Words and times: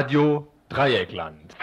Radio 0.00 0.48
Dreieckland. 0.70 1.54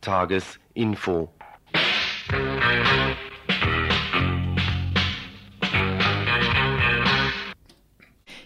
Tagesinfo. 0.00 1.28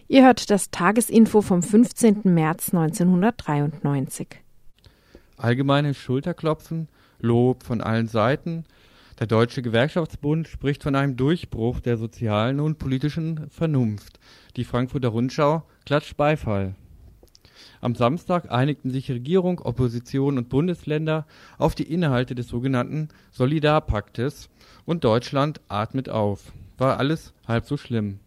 Ihr 0.09 0.23
hört 0.23 0.51
das 0.51 0.71
Tagesinfo 0.71 1.41
vom 1.41 1.63
15. 1.63 2.21
März 2.25 2.75
1993. 2.75 4.29
Allgemeines 5.39 5.97
Schulterklopfen, 5.97 6.89
Lob 7.19 7.63
von 7.63 7.81
allen 7.81 8.09
Seiten. 8.09 8.67
Der 9.19 9.27
Deutsche 9.27 9.63
Gewerkschaftsbund 9.63 10.47
spricht 10.47 10.83
von 10.83 10.95
einem 10.95 11.17
Durchbruch 11.17 11.81
der 11.81 11.97
sozialen 11.97 12.61
und 12.61 12.79
politischen 12.79 13.49
Vernunft. 13.49 14.21
Die 14.57 14.65
Frankfurter 14.65 15.09
Rundschau 15.09 15.63
klatscht 15.87 16.19
Beifall. 16.19 16.75
Am 17.81 17.95
Samstag 17.95 18.53
einigten 18.53 18.91
sich 18.91 19.11
Regierung, 19.11 19.61
Opposition 19.61 20.37
und 20.37 20.51
Bundesländer 20.51 21.27
auf 21.57 21.75
die 21.75 21.91
Inhalte 21.91 22.35
des 22.35 22.49
sogenannten 22.49 23.09
Solidarpaktes 23.31 24.51
und 24.85 25.03
Deutschland 25.03 25.63
atmet 25.69 26.11
auf. 26.11 26.53
War 26.77 26.99
alles 26.99 27.33
halb 27.49 27.65
so 27.65 27.79
schlimm. 27.79 28.19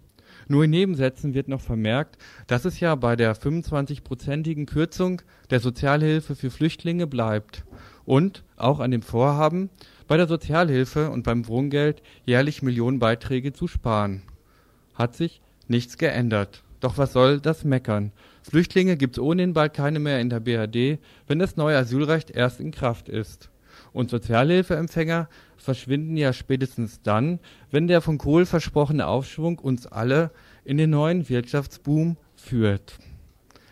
Nur 0.47 0.63
in 0.63 0.71
Nebensätzen 0.71 1.35
wird 1.35 1.49
noch 1.49 1.61
vermerkt, 1.61 2.17
dass 2.47 2.65
es 2.65 2.79
ja 2.79 2.95
bei 2.95 3.15
der 3.15 3.35
25-prozentigen 3.35 4.65
Kürzung 4.65 5.21
der 5.51 5.59
Sozialhilfe 5.59 6.35
für 6.35 6.49
Flüchtlinge 6.49 7.05
bleibt 7.05 7.63
und 8.05 8.43
auch 8.57 8.79
an 8.79 8.89
dem 8.89 9.03
Vorhaben, 9.03 9.69
bei 10.09 10.17
der 10.17 10.27
Sozialhilfe 10.27 11.11
und 11.11 11.23
beim 11.23 11.47
Wohngeld 11.47 12.01
jährlich 12.25 12.63
Millionenbeiträge 12.63 13.53
zu 13.53 13.67
sparen. 13.67 14.23
Hat 14.95 15.15
sich 15.15 15.39
nichts 15.67 15.99
geändert. 15.99 16.63
Doch 16.79 16.97
was 16.97 17.13
soll 17.13 17.39
das 17.39 17.63
meckern? 17.63 18.11
Flüchtlinge 18.41 18.97
gibt's 18.97 19.19
ohnehin 19.19 19.53
bald 19.53 19.75
keine 19.75 19.99
mehr 19.99 20.19
in 20.19 20.31
der 20.31 20.39
BRD, 20.39 20.97
wenn 21.27 21.37
das 21.37 21.57
neue 21.57 21.77
Asylrecht 21.77 22.31
erst 22.31 22.59
in 22.59 22.71
Kraft 22.71 23.07
ist. 23.07 23.51
Und 23.93 24.09
Sozialhilfeempfänger 24.09 25.29
verschwinden 25.57 26.17
ja 26.17 26.33
spätestens 26.33 27.03
dann, 27.03 27.37
wenn 27.69 27.87
der 27.87 28.01
von 28.01 28.17
Kohl 28.17 28.47
versprochene 28.47 29.05
Aufschwung 29.05 29.59
uns 29.59 29.85
alle 29.85 30.31
in 30.65 30.77
den 30.77 30.89
neuen 30.89 31.29
Wirtschaftsboom 31.29 32.17
führt. 32.35 32.97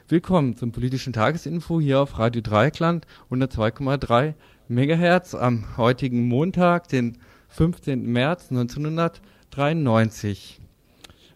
Willkommen 0.08 0.56
zum 0.56 0.72
politischen 0.72 1.14
Tagesinfo 1.14 1.82
hier 1.82 2.00
auf 2.00 2.20
Radio 2.20 2.42
Dreieckland 2.42 3.08
102,3 3.32 4.36
Megahertz 4.70 5.34
am 5.34 5.78
heutigen 5.78 6.28
Montag, 6.28 6.90
den 6.90 7.20
15. 7.48 8.06
März 8.06 8.52
1993. 8.52 10.60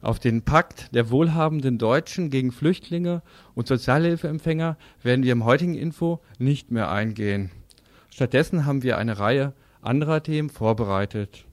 Auf 0.01 0.19
den 0.19 0.41
Pakt 0.41 0.93
der 0.93 1.11
wohlhabenden 1.11 1.77
Deutschen 1.77 2.29
gegen 2.29 2.51
Flüchtlinge 2.51 3.21
und 3.55 3.69
Sozialhilfeempfänger 3.69 4.75
werden 5.01 5.23
wir 5.23 5.31
im 5.31 5.45
heutigen 5.45 5.75
Info 5.75 6.19
nicht 6.39 6.71
mehr 6.71 6.91
eingehen. 6.91 7.51
Stattdessen 8.09 8.65
haben 8.65 8.83
wir 8.83 8.97
eine 8.97 9.17
Reihe 9.17 9.53
anderer 9.81 10.21
Themen 10.21 10.49
vorbereitet. 10.49 11.45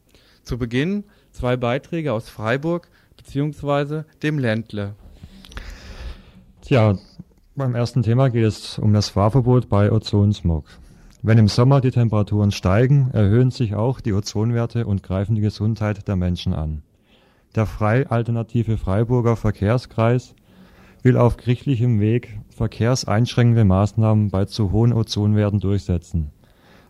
Zu 0.43 0.59
Beginn 0.59 1.05
zwei 1.31 1.57
Beiträge 1.57 2.13
aus 2.13 2.29
Freiburg 2.29 2.89
bzw. 3.17 4.03
dem 4.25 4.41
Ländle. 4.41 4.97
Tja, 6.63 6.99
beim 7.55 7.77
ersten 7.77 8.03
Thema 8.03 8.31
geht 8.31 8.47
es 8.47 8.81
um 8.81 8.93
das 8.93 9.11
Fahrverbot 9.11 9.69
bei 9.69 9.93
Ozonsmog. 9.93 10.65
Wenn 11.21 11.39
im 11.39 11.49
Sommer 11.49 11.81
die 11.81 11.91
Temperaturen 11.91 12.53
steigen, 12.53 13.11
erhöhen 13.13 13.51
sich 13.51 13.75
auch 13.75 14.01
die 14.01 14.13
Ozonwerte 14.13 14.87
und 14.87 15.03
greifen 15.03 15.35
die 15.35 15.41
Gesundheit 15.41 16.07
der 16.07 16.15
Menschen 16.15 16.55
an. 16.55 16.83
Der 17.57 17.67
frei 17.67 18.09
alternative 18.09 18.79
Freiburger 18.79 19.35
Verkehrskreis 19.35 20.37
will 21.03 21.17
auf 21.17 21.37
gerichtlichem 21.37 21.99
Weg 21.99 22.39
verkehrseinschränkende 22.51 23.65
Maßnahmen 23.65 24.31
bei 24.31 24.45
zu 24.45 24.71
hohen 24.71 24.93
Ozonwerten 24.93 25.59
durchsetzen. 25.59 26.31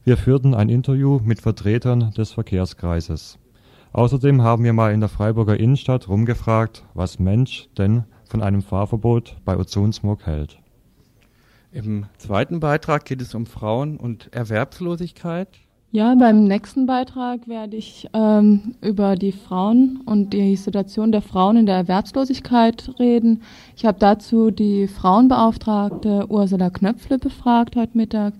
Wir 0.05 0.19
führten 0.19 0.55
ein 0.55 0.69
Interview 0.69 1.21
mit 1.25 1.41
Vertretern 1.41 2.11
des 2.11 2.33
Verkehrskreises. 2.33 3.39
Außerdem 3.93 4.43
haben 4.43 4.65
wir 4.65 4.75
mal 4.75 4.93
in 4.93 5.01
der 5.01 5.09
Freiburger 5.09 5.59
Innenstadt 5.59 6.09
rumgefragt, 6.09 6.85
was 6.93 7.19
Mensch 7.19 7.69
denn 7.79 8.05
von 8.29 8.43
einem 8.43 8.61
Fahrverbot 8.61 9.37
bei 9.47 9.57
Ozonsmog 9.57 10.27
hält. 10.27 10.61
Im 11.71 12.07
zweiten 12.17 12.61
Beitrag 12.61 13.05
geht 13.05 13.21
es 13.21 13.35
um 13.35 13.47
Frauen 13.47 13.99
und 13.99 14.33
Erwerbslosigkeit. 14.33 15.49
Ja, 15.91 16.15
beim 16.15 16.45
nächsten 16.45 16.85
Beitrag 16.87 17.49
werde 17.49 17.77
ich 17.77 18.09
ähm, 18.13 18.75
über 18.83 19.17
die 19.17 19.33
Frauen 19.33 20.03
und 20.05 20.35
die 20.35 20.57
Situation 20.57 21.13
der 21.13 21.23
Frauen 21.23 21.57
in 21.57 21.67
der 21.67 21.77
Erwerbslosigkeit 21.77 22.91
reden. 22.99 23.43
Ich 23.75 23.87
habe 23.87 23.99
dazu 23.99 24.51
die 24.51 24.87
Frauenbeauftragte 24.87 26.27
Ursula 26.29 26.69
Knöpfle 26.69 27.19
befragt 27.19 27.75
heute 27.77 27.97
Mittag. 27.97 28.35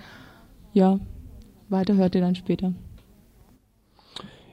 Ja, 0.75 0.99
weiter 1.71 1.95
hört 1.95 2.15
ihr 2.15 2.21
dann 2.21 2.35
später. 2.35 2.75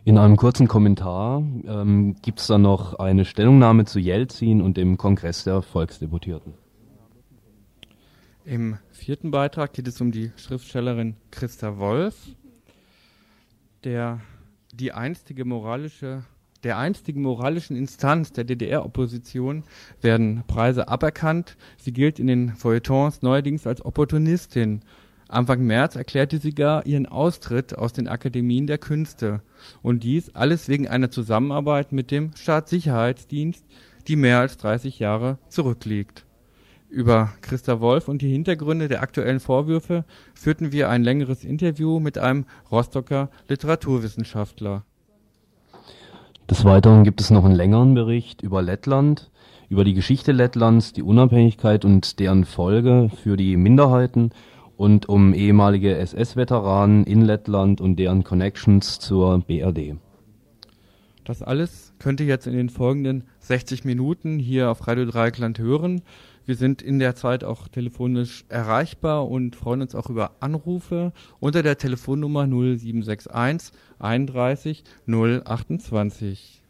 In 0.06 0.18
einem 0.18 0.38
kurzen 0.38 0.68
Kommentar 0.68 1.44
ähm, 1.68 2.16
gibt 2.22 2.40
es 2.40 2.48
dann 2.48 2.62
noch 2.62 3.00
eine 3.00 3.26
Stellungnahme 3.26 3.86
zu 3.86 4.00
Jelzin 4.00 4.62
und 4.62 4.78
dem 4.78 4.98
Kongress 4.98 5.44
der 5.44 5.62
Volksdeputierten. 5.62 6.54
Im 8.46 8.78
vierten 8.92 9.32
Beitrag 9.32 9.74
geht 9.74 9.88
es 9.88 10.00
um 10.02 10.12
die 10.12 10.32
Schriftstellerin 10.38 11.16
Christa 11.32 11.80
Wolf, 11.80 12.16
der 13.84 14.22
die 14.72 14.92
einstige 14.92 15.46
moralische 15.46 16.24
der 16.64 16.78
einstigen 16.78 17.22
moralischen 17.22 17.76
Instanz 17.76 18.32
der 18.32 18.44
DDR-Opposition 18.44 19.64
werden 20.02 20.44
Preise 20.48 20.88
aberkannt. 20.88 21.58
Sie 21.78 21.94
gilt 21.94 22.18
in 22.18 22.26
den 22.26 22.56
Feuilletons 22.56 23.22
neuerdings 23.22 23.68
als 23.68 23.86
Opportunistin. 23.86 24.82
Anfang 25.28 25.64
März 25.64 25.96
erklärte 25.96 26.40
sie 26.40 26.56
gar 26.56 26.86
ihren 26.88 27.06
Austritt 27.06 27.78
aus 27.78 27.94
den 27.94 28.08
Akademien 28.08 28.66
der 28.66 28.80
Künste. 28.80 29.42
Und 29.84 30.04
dies 30.04 30.34
alles 30.34 30.68
wegen 30.68 30.88
einer 30.88 31.12
Zusammenarbeit 31.12 31.92
mit 31.92 32.10
dem 32.10 32.36
Staatssicherheitsdienst, 32.36 33.64
die 34.08 34.16
mehr 34.16 34.40
als 34.40 34.58
30 34.58 34.98
Jahre 34.98 35.38
zurückliegt. 35.50 36.26
Über 36.96 37.34
Christa 37.42 37.82
Wolf 37.82 38.08
und 38.08 38.22
die 38.22 38.32
Hintergründe 38.32 38.88
der 38.88 39.02
aktuellen 39.02 39.42
Vorwürfe 39.42 40.06
führten 40.34 40.72
wir 40.72 40.88
ein 40.88 41.04
längeres 41.04 41.44
Interview 41.44 42.00
mit 42.00 42.18
einem 42.18 42.46
Rostocker 42.72 43.30
Literaturwissenschaftler. 43.50 44.86
Des 46.50 46.64
Weiteren 46.64 47.04
gibt 47.04 47.20
es 47.20 47.32
noch 47.32 47.44
einen 47.44 47.54
längeren 47.54 47.96
Bericht 47.96 48.42
über 48.44 48.62
Lettland, 48.62 49.30
über 49.68 49.84
die 49.84 49.94
Geschichte 49.94 50.32
Lettlands, 50.32 50.94
die 50.94 51.04
Unabhängigkeit 51.04 51.84
und 51.84 52.18
deren 52.22 52.46
Folge 52.46 53.12
für 53.22 53.36
die 53.36 53.58
Minderheiten 53.58 54.30
und 54.78 55.10
um 55.10 55.34
ehemalige 55.34 55.98
SS-Veteranen 55.98 57.04
in 57.04 57.20
Lettland 57.20 57.82
und 57.82 57.98
deren 57.98 58.24
Connections 58.24 59.00
zur 59.00 59.40
BRD. 59.40 59.98
Das 61.26 61.42
alles 61.42 61.94
könnt 62.00 62.20
ihr 62.20 62.28
jetzt 62.28 62.46
in 62.46 62.54
den 62.54 62.70
folgenden 62.70 63.24
60 63.40 63.84
Minuten 63.84 64.38
hier 64.40 64.70
auf 64.70 64.88
Radio 64.88 65.06
Dreieckland 65.06 65.58
hören. 65.60 66.04
Wir 66.46 66.56
sind 66.56 66.84
in 66.84 67.00
der 67.00 67.16
Zeit 67.16 67.44
auch 67.44 67.68
telefonisch 67.68 68.46
erreichbar 68.50 69.28
und 69.28 69.56
freuen 69.56 69.82
uns 69.82 69.96
auch 69.96 70.10
über 70.10 70.36
Anrufe 70.42 71.12
unter 71.40 71.64
der 71.64 71.78
Telefonnummer 71.80 72.46
0761 72.46 73.72
31 73.98 74.84
028. 75.08 76.62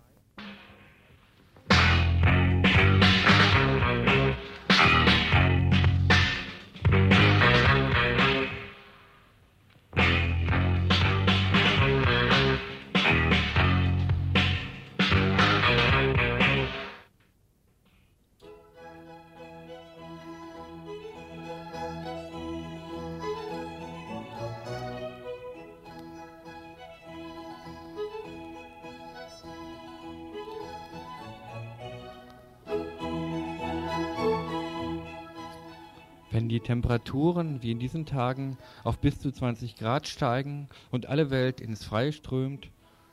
Temperaturen 36.65 37.61
wie 37.61 37.71
in 37.71 37.79
diesen 37.79 38.05
Tagen 38.05 38.57
auf 38.83 38.97
bis 38.99 39.19
zu 39.19 39.31
20 39.31 39.77
Grad 39.77 40.07
steigen 40.07 40.67
und 40.91 41.05
alle 41.05 41.29
Welt 41.29 41.61
ins 41.61 41.85
Freie 41.85 42.11
strömt, 42.11 42.69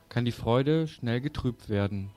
kann 0.09 0.25
die 0.25 0.31
Freude 0.31 0.87
schnell 0.87 1.21
getrübt 1.21 1.69
werden. 1.69 2.09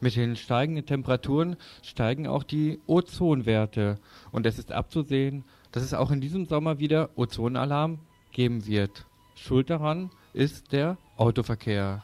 Mit 0.00 0.16
den 0.16 0.36
steigenden 0.36 0.86
Temperaturen 0.86 1.56
steigen 1.82 2.26
auch 2.26 2.42
die 2.42 2.80
Ozonwerte 2.86 3.98
und 4.30 4.46
es 4.46 4.58
ist 4.58 4.72
abzusehen, 4.72 5.44
dass 5.72 5.82
es 5.82 5.94
auch 5.94 6.10
in 6.10 6.20
diesem 6.20 6.46
Sommer 6.46 6.78
wieder 6.78 7.10
Ozonalarm 7.16 7.98
geben 8.30 8.66
wird. 8.66 9.06
Schuld 9.34 9.68
daran 9.68 10.10
ist 10.32 10.72
der 10.72 10.96
Autoverkehr. 11.16 12.02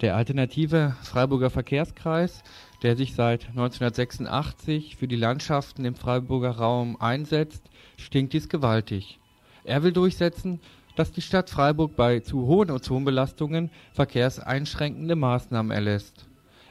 Der 0.00 0.16
alternative 0.16 0.96
Freiburger 1.02 1.50
Verkehrskreis, 1.50 2.42
der 2.82 2.96
sich 2.96 3.14
seit 3.14 3.48
1986 3.48 4.96
für 4.96 5.06
die 5.06 5.16
Landschaften 5.16 5.84
im 5.84 5.94
Freiburger 5.94 6.52
Raum 6.52 6.96
einsetzt, 6.98 7.68
stinkt 7.98 8.32
dies 8.32 8.48
gewaltig. 8.48 9.18
Er 9.62 9.82
will 9.82 9.92
durchsetzen, 9.92 10.60
dass 10.96 11.12
die 11.12 11.20
Stadt 11.20 11.50
Freiburg 11.50 11.96
bei 11.96 12.20
zu 12.20 12.46
hohen 12.46 12.70
Ozonbelastungen 12.70 13.70
verkehrseinschränkende 13.92 15.16
Maßnahmen 15.16 15.70
erlässt. 15.70 16.26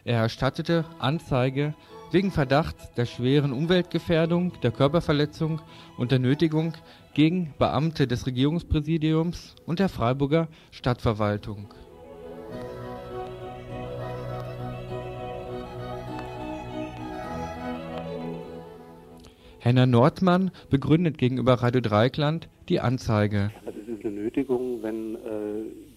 Er 0.06 0.22
erstattete 0.22 0.86
Anzeige 0.98 1.76
wegen 2.12 2.32
Verdachts 2.32 2.92
der 2.96 3.06
schweren 3.06 3.54
Umweltgefährdung, 3.54 4.54
der 4.64 4.72
Körperverletzung 4.72 5.62
und 5.98 6.12
der 6.12 6.18
Nötigung 6.18 6.74
gegen 7.14 7.54
Beamte 7.60 8.08
des 8.08 8.26
Regierungspräsidiums 8.26 9.56
und 9.68 9.78
der 9.78 9.90
Freiburger 9.90 10.48
Stadtverwaltung. 10.72 11.72
Henna 19.62 19.86
Nordmann 19.86 20.52
begründet 20.70 21.18
gegenüber 21.18 21.56
Radio 21.56 21.82
Dreikland 21.82 22.48
die 22.70 22.80
Anzeige. 22.80 23.52
Also 23.66 23.78
es 23.82 23.90
ist 23.90 24.06
eine 24.06 24.16
Nötigung, 24.16 24.82
wenn 24.82 25.16
äh, 25.16 25.20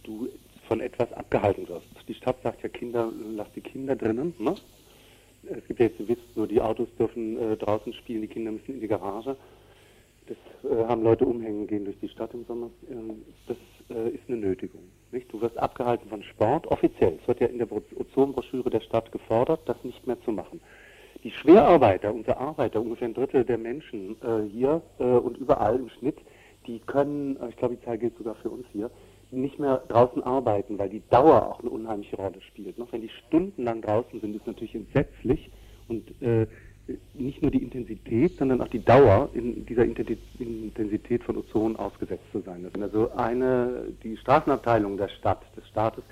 du 0.02 0.28
von 0.66 0.80
etwas 0.80 1.12
abgehalten 1.12 1.68
wirst. 1.68 1.86
Die 2.08 2.14
Stadt 2.14 2.42
sagt 2.42 2.64
ja 2.64 2.68
Kinder, 2.68 3.12
lass 3.36 3.46
die 3.54 3.60
Kinder 3.60 3.94
drinnen. 3.94 4.34
Ne? 4.40 4.56
Es 5.44 5.64
gibt 5.68 5.78
ja 5.78 5.86
jetzt 5.86 6.00
den 6.00 6.08
Witz, 6.08 6.18
so 6.34 6.44
die 6.44 6.60
Autos 6.60 6.88
dürfen 6.98 7.38
äh, 7.38 7.56
draußen 7.56 7.92
spielen, 7.92 8.22
die 8.22 8.28
Kinder 8.28 8.50
müssen 8.50 8.74
in 8.74 8.80
die 8.80 8.88
Garage. 8.88 9.36
Das 10.26 10.36
äh, 10.68 10.84
haben 10.88 11.04
Leute 11.04 11.24
umhängen 11.24 11.68
gehen 11.68 11.84
durch 11.84 11.98
die 12.00 12.08
Stadt 12.08 12.34
im 12.34 12.44
Sommer. 12.46 12.68
Ähm, 12.90 13.22
das 13.46 13.56
äh, 13.90 14.08
ist 14.08 14.24
eine 14.26 14.38
Nötigung. 14.38 14.82
Nicht? 15.12 15.32
Du 15.32 15.40
wirst 15.40 15.56
abgehalten 15.56 16.08
von 16.08 16.24
Sport, 16.24 16.66
offiziell. 16.66 17.16
Es 17.22 17.28
wird 17.28 17.40
ja 17.40 17.46
in 17.46 17.58
der 17.58 17.68
Ozonbroschüre 17.70 18.70
der 18.70 18.80
Stadt 18.80 19.12
gefordert, 19.12 19.60
das 19.66 19.76
nicht 19.84 20.04
mehr 20.04 20.20
zu 20.22 20.32
machen 20.32 20.60
die 21.24 21.30
Schwerarbeiter, 21.30 22.12
unsere 22.12 22.38
Arbeiter, 22.38 22.80
ungefähr 22.80 23.08
ein 23.08 23.14
Drittel 23.14 23.44
der 23.44 23.58
Menschen 23.58 24.16
äh, 24.22 24.48
hier 24.50 24.82
äh, 24.98 25.04
und 25.04 25.36
überall 25.36 25.76
im 25.76 25.88
Schnitt, 25.88 26.18
die 26.66 26.80
können, 26.80 27.36
äh, 27.36 27.48
ich 27.50 27.56
glaube, 27.56 27.76
die 27.76 27.84
Zahl 27.84 27.98
gilt 27.98 28.16
sogar 28.16 28.34
für 28.36 28.50
uns 28.50 28.66
hier, 28.72 28.90
nicht 29.30 29.58
mehr 29.58 29.82
draußen 29.88 30.22
arbeiten, 30.22 30.78
weil 30.78 30.90
die 30.90 31.02
Dauer 31.08 31.48
auch 31.48 31.60
eine 31.60 31.70
unheimliche 31.70 32.16
Rolle 32.16 32.40
spielt. 32.42 32.78
Noch 32.78 32.92
wenn 32.92 33.00
die 33.00 33.10
stundenlang 33.26 33.80
draußen 33.80 34.20
sind, 34.20 34.36
ist 34.36 34.46
natürlich 34.46 34.74
entsetzlich 34.74 35.50
und 35.88 36.10
äh, 36.20 36.46
nicht 37.14 37.40
nur 37.40 37.50
die 37.50 37.62
Intensität, 37.62 38.36
sondern 38.38 38.60
auch 38.60 38.68
die 38.68 38.84
Dauer 38.84 39.30
in 39.32 39.64
dieser 39.64 39.84
Intensität 39.84 41.22
von 41.22 41.36
Ozon 41.36 41.76
ausgesetzt 41.76 42.24
zu 42.32 42.40
sein. 42.40 42.64
Das 42.64 42.72
sind 42.72 42.82
also 42.82 43.12
eine, 43.12 43.86
die 44.02 44.16
Straßenabteilung 44.16 44.96
der 44.96 45.08
Stadt, 45.08 45.42
des 45.56 45.66
Staates, 45.68 46.02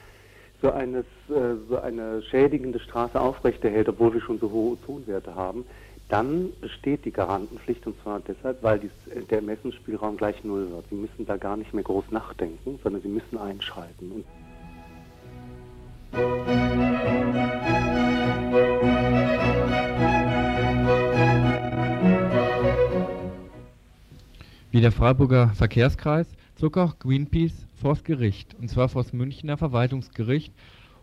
so, 0.62 0.70
eines, 0.72 1.04
äh, 1.28 1.56
so 1.68 1.78
eine 1.78 2.22
schädigende 2.22 2.80
Straße 2.80 3.20
aufrechterhält, 3.20 3.88
obwohl 3.88 4.14
wir 4.14 4.20
schon 4.20 4.38
so 4.38 4.50
hohe 4.50 4.72
Ozonwerte 4.72 5.34
haben, 5.34 5.64
dann 6.08 6.52
besteht 6.60 7.04
die 7.04 7.12
Garantenpflicht 7.12 7.86
und 7.86 8.00
zwar 8.02 8.20
deshalb, 8.20 8.62
weil 8.62 8.80
dies, 8.80 8.90
der 9.30 9.38
Ermessensspielraum 9.38 10.16
gleich 10.16 10.42
null 10.42 10.68
wird. 10.70 10.84
Sie 10.90 10.96
müssen 10.96 11.24
da 11.24 11.36
gar 11.36 11.56
nicht 11.56 11.72
mehr 11.72 11.84
groß 11.84 12.10
nachdenken, 12.10 12.78
sondern 12.82 13.00
Sie 13.02 13.08
müssen 13.08 13.38
einschalten. 13.38 14.10
Und 14.12 14.24
Wie 24.72 24.80
der 24.80 24.92
Freiburger 24.92 25.50
Verkehrskreis 25.54 26.26
zog 26.56 26.76
auch 26.76 26.98
Greenpeace 26.98 27.66
vors 27.80 28.04
Gericht, 28.04 28.54
und 28.54 28.68
zwar 28.68 28.88
vors 28.88 29.12
Münchner 29.12 29.56
Verwaltungsgericht, 29.56 30.52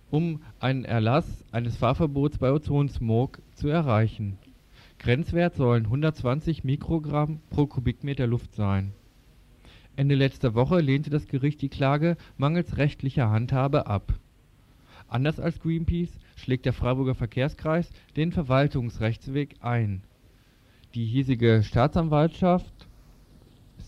um 0.09 0.41
einen 0.59 0.85
Erlass 0.85 1.43
eines 1.51 1.75
Fahrverbots 1.75 2.37
bei 2.37 2.51
Ozonsmog 2.51 3.41
zu 3.55 3.67
erreichen. 3.67 4.37
Grenzwert 4.99 5.55
sollen 5.55 5.85
120 5.85 6.63
Mikrogramm 6.63 7.39
pro 7.49 7.65
Kubikmeter 7.65 8.27
Luft 8.27 8.53
sein. 8.53 8.93
Ende 9.95 10.15
letzter 10.15 10.53
Woche 10.53 10.79
lehnte 10.79 11.09
das 11.09 11.27
Gericht 11.27 11.61
die 11.61 11.69
Klage 11.69 12.15
mangels 12.37 12.77
rechtlicher 12.77 13.29
Handhabe 13.29 13.87
ab. 13.87 14.13
Anders 15.07 15.39
als 15.39 15.59
Greenpeace 15.59 16.19
schlägt 16.35 16.65
der 16.65 16.73
Freiburger 16.73 17.15
Verkehrskreis 17.15 17.89
den 18.15 18.31
Verwaltungsrechtsweg 18.31 19.55
ein. 19.61 20.03
Die 20.93 21.05
hiesige 21.05 21.63
Staatsanwaltschaft 21.63 22.86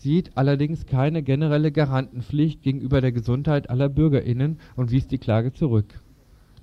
sieht 0.00 0.30
allerdings 0.34 0.86
keine 0.86 1.22
generelle 1.22 1.70
Garantenpflicht 1.70 2.62
gegenüber 2.62 3.02
der 3.02 3.12
Gesundheit 3.12 3.68
aller 3.68 3.90
BürgerInnen 3.90 4.58
und 4.74 4.90
wies 4.90 5.08
die 5.08 5.18
Klage 5.18 5.52
zurück. 5.52 6.00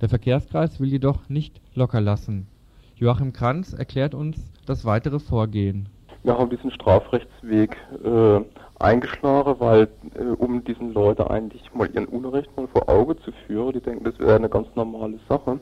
Der 0.02 0.10
Verkehrskreis 0.10 0.80
will 0.80 0.90
jedoch 0.90 1.30
nicht 1.30 1.62
locker 1.76 2.02
lassen. 2.02 2.48
Joachim 2.96 3.34
Kranz 3.34 3.74
erklärt 3.74 4.16
uns 4.16 4.38
das 4.66 4.86
weitere 4.86 5.20
Vorgehen. 5.20 5.88
Wir 6.24 6.36
haben 6.36 6.50
diesen 6.50 6.72
Strafrechtsweg 6.72 7.78
äh, 8.04 8.42
eingeschlagen, 8.80 9.56
weil 9.60 9.88
äh, 10.16 10.24
um 10.24 10.64
diesen 10.64 10.94
Leuten 10.94 11.22
eigentlich 11.22 11.72
mal 11.76 11.90
ihren 11.94 12.08
Unrecht 12.08 12.50
mal 12.58 12.68
vor 12.68 12.90
Auge 12.90 13.18
zu 13.18 13.32
führen, 13.46 13.74
die 13.74 13.82
denken, 13.82 14.04
das 14.04 14.18
wäre 14.18 14.36
eine 14.36 14.50
ganz 14.50 14.68
normale 14.76 15.20
Sache, 15.30 15.60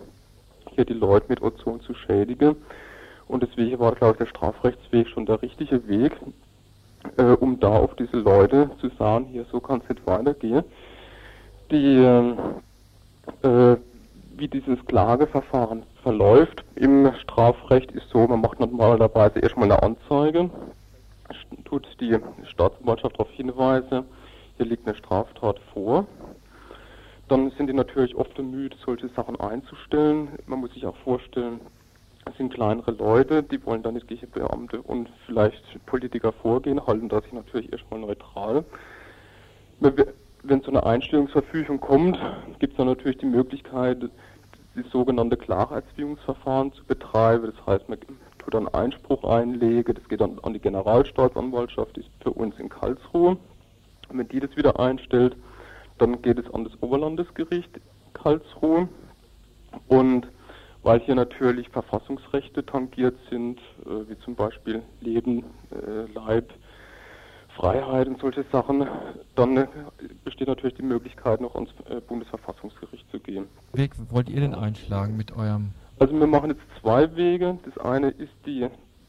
hier 0.74 0.86
die 0.86 0.94
Leute 0.94 1.25
mit 1.27 1.42
Ozon 1.42 1.81
zu 1.81 1.94
schädigen. 1.94 2.56
Und 3.27 3.44
deswegen 3.44 3.80
war, 3.80 3.94
glaube 3.95 4.13
ich, 4.13 4.19
der 4.19 4.27
Strafrechtsweg 4.27 5.10
schon 5.10 5.25
der 5.25 5.42
richtige 5.42 5.86
Weg, 5.89 6.13
äh, 7.18 7.24
um 7.24 7.60
da 7.60 7.69
auf 7.69 7.96
diese 7.96 8.18
Leute 8.18 8.69
zu 8.80 8.90
sagen, 8.98 9.25
hier 9.25 9.46
so 9.52 9.60
kann 9.60 9.81
es 9.81 9.90
nicht 9.90 10.06
weitergehen. 10.07 10.63
Die, 11.72 11.98
ähm, 11.98 12.38
äh, 13.42 13.78
wie 14.38 14.48
dieses 14.48 14.84
Klageverfahren 14.86 15.84
verläuft 16.04 16.63
im 16.75 17.12
Strafrecht 17.22 17.92
ist 17.92 18.10
so, 18.10 18.28
man 18.28 18.42
macht 18.42 18.60
normalerweise 18.60 19.40
erstmal 19.40 19.72
eine 19.72 19.81
Anzeige, 19.81 20.50
tut 21.63 21.88
die 22.00 22.18
Staatsanwaltschaft 22.44 23.16
darauf 23.16 23.31
hinweisen, 23.31 24.04
hier 24.58 24.66
liegt 24.66 24.88
eine 24.88 24.96
Straftat 24.96 25.60
vor. 25.74 26.06
Dann 27.28 27.50
sind 27.51 27.68
die 27.68 27.74
natürlich 27.74 28.16
oft 28.16 28.36
bemüht, 28.36 28.75
solche 28.86 29.10
Sachen 29.10 29.40
einzustellen. 29.40 30.30
Man 30.46 30.60
muss 30.60 30.74
sich 30.74 30.86
auch 30.86 30.96
vorstellen, 30.98 31.60
das 32.25 32.36
sind 32.38 32.53
kleinere 32.53 32.91
Leute, 32.91 33.44
die 33.44 33.63
wollen 33.65 33.84
dann 33.84 33.94
nicht 33.94 34.08
gegen 34.08 34.29
Beamte 34.32 34.82
und 34.82 35.10
vielleicht 35.25 35.63
Politiker 35.86 36.32
vorgehen, 36.32 36.86
halten 36.86 37.08
da 37.08 37.22
sich 37.22 37.32
natürlich 37.32 37.72
erstmal 37.72 38.00
neutral. 38.00 38.65
Wenn 39.79 40.62
so 40.62 40.70
eine 40.70 40.86
Einstellungsverfügung 40.86 41.79
kommt, 41.79 42.17
gibt 42.60 42.74
es 42.74 42.77
dann 42.77 42.88
natürlich 42.88 43.17
die 43.20 43.25
Möglichkeit, 43.25 44.10
die 44.75 44.84
sogenannte 44.91 45.38
Klarheitsziehungsverfahren 45.38 46.74
zu 46.74 46.84
betreiben. 46.84 47.53
Das 47.55 47.65
heißt, 47.65 47.89
man 47.89 48.00
tut 48.00 48.53
dann 48.53 48.67
Einspruch 48.70 49.24
einlegen, 49.24 49.96
das 49.96 50.08
geht 50.10 50.22
dann 50.22 50.39
an 50.44 50.53
die 50.53 50.60
Generalstaatsanwaltschaft, 50.60 51.96
die 51.96 52.01
ist 52.01 52.10
für 52.22 52.32
uns 52.32 52.58
in 52.60 52.70
Karlsruhe. 52.70 53.38
wenn 54.10 54.27
die 54.27 54.39
das 54.39 54.55
wieder 54.55 54.79
einstellt, 54.79 55.36
dann 55.98 56.22
geht 56.22 56.39
es 56.39 56.53
an 56.53 56.63
das 56.63 56.74
Oberlandesgericht 56.82 57.70
Karlsruhe 58.13 58.89
und 59.88 60.27
weil 60.86 61.00
hier 61.00 61.15
natürlich 61.15 61.68
Verfassungsrechte 61.70 62.63
tangiert 62.63 63.18
sind, 63.32 63.60
äh, 63.86 64.08
wie 64.08 64.18
zum 64.20 64.36
Beispiel 64.36 64.84
Leben, 65.01 65.44
äh, 65.72 66.06
Leib, 66.13 66.54
Freiheit 67.56 68.08
und 68.08 68.22
solche 68.22 68.46
Sachen, 68.51 68.88
dann 69.36 69.58
äh, 69.58 69.68
besteht 70.24 70.48
natürlich 70.48 70.75
die 70.75 70.84
Möglichkeit, 70.84 71.42
noch 71.42 71.56
ans 71.56 71.72
äh, 71.89 72.00
Bundesverfassungsgericht 72.01 73.10
zu 73.10 73.20
gehen. 73.20 73.48
Weg 73.74 73.94
wollt 74.12 74.30
ihr 74.30 74.39
denn 74.39 74.54
einschlagen 74.54 75.18
mit 75.18 75.36
eurem? 75.36 75.72
Also 75.98 76.20
wir 76.20 76.27
machen 76.27 76.51
jetzt 76.51 76.62
zwei 76.82 77.15
Wege. 77.15 77.58
Das 77.65 77.84
eine 77.84 78.10
ist 78.10 78.34
die, 78.46 78.60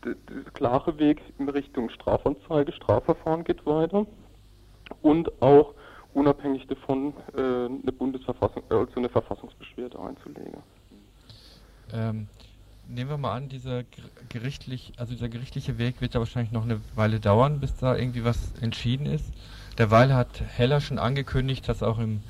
der, 0.02 0.14
der 0.14 0.52
klare 0.54 0.98
Weg 0.98 1.20
in 1.38 1.50
Richtung 1.50 1.90
Strafanzeige, 1.90 2.72
Strafverfahren 2.72 3.44
geht 3.44 3.66
weiter 3.66 4.06
und 5.02 5.30
auch 5.42 5.74
unabhängig 6.14 6.66
davon 6.68 7.12
äh, 7.36 7.40
eine 7.40 7.92
Bundesverfassung, 7.92 8.62
also 8.70 8.96
eine 8.96 9.10
Verfassungsbeschwerde 9.10 10.00
einzulegen. 10.00 10.62
Ähm, 11.92 12.28
nehmen 12.88 13.10
wir 13.10 13.18
mal 13.18 13.34
an, 13.34 13.48
dieser 13.48 13.82
gerichtlich, 14.28 14.92
also 14.96 15.14
dieser 15.14 15.28
gerichtliche 15.28 15.78
Weg 15.78 16.00
wird 16.00 16.14
ja 16.14 16.20
wahrscheinlich 16.20 16.52
noch 16.52 16.64
eine 16.64 16.80
Weile 16.94 17.20
dauern, 17.20 17.60
bis 17.60 17.76
da 17.76 17.96
irgendwie 17.96 18.24
was 18.24 18.52
entschieden 18.60 19.06
ist. 19.06 19.32
Derweil 19.78 20.14
hat 20.14 20.40
Heller 20.56 20.80
schon 20.80 20.98
angekündigt, 20.98 21.68
dass 21.68 21.82
auch 21.82 21.98
im, 21.98 22.22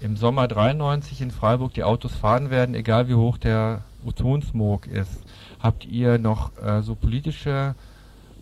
im 0.00 0.16
Sommer 0.16 0.48
93 0.48 1.20
in 1.22 1.30
Freiburg 1.30 1.74
die 1.74 1.84
Autos 1.84 2.14
fahren 2.14 2.50
werden, 2.50 2.74
egal 2.74 3.08
wie 3.08 3.14
hoch 3.14 3.38
der 3.38 3.82
Ozonsmog 4.04 4.86
ist. 4.86 5.24
Habt 5.60 5.86
ihr 5.86 6.18
noch 6.18 6.50
äh, 6.62 6.82
so 6.82 6.94
politische 6.94 7.74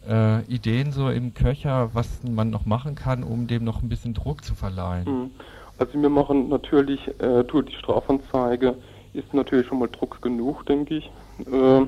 äh, 0.09 0.43
Ideen 0.45 0.93
so 0.93 1.09
im 1.11 1.35
Köcher, 1.35 1.91
was 1.93 2.23
man 2.25 2.51
noch 2.51 2.67
machen 2.67 2.95
kann, 2.95 3.23
um 3.23 3.47
dem 3.47 3.65
noch 3.65 3.83
ein 3.83 3.89
bisschen 3.89 4.15
Druck 4.15 4.45
zu 4.45 4.55
verleihen? 4.55 5.07
Hm. 5.07 5.31
Also 5.79 6.01
wir 6.01 6.09
machen 6.09 6.49
natürlich, 6.49 7.07
äh, 7.21 7.45
tut 7.45 7.69
die 7.69 7.77
Strafanzeige 7.77 8.75
ist 9.13 9.33
natürlich 9.35 9.67
schon 9.67 9.79
mal 9.79 9.89
Druck 9.89 10.21
genug, 10.23 10.67
denke 10.67 10.97
ich. 10.97 11.11
Äh, 11.47 11.87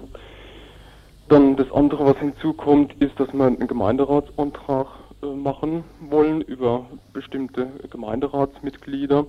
dann 1.29 1.57
das 1.57 1.71
andere, 1.73 2.07
was 2.07 2.19
hinzukommt, 2.19 2.95
ist, 3.01 3.19
dass 3.19 3.33
wir 3.33 3.45
einen 3.45 3.69
Gemeinderatsantrag 3.69 4.89
äh, 5.23 5.27
machen 5.27 5.85
wollen 6.01 6.41
über 6.41 6.87
bestimmte 7.13 7.69
Gemeinderatsmitglieder, 7.89 9.27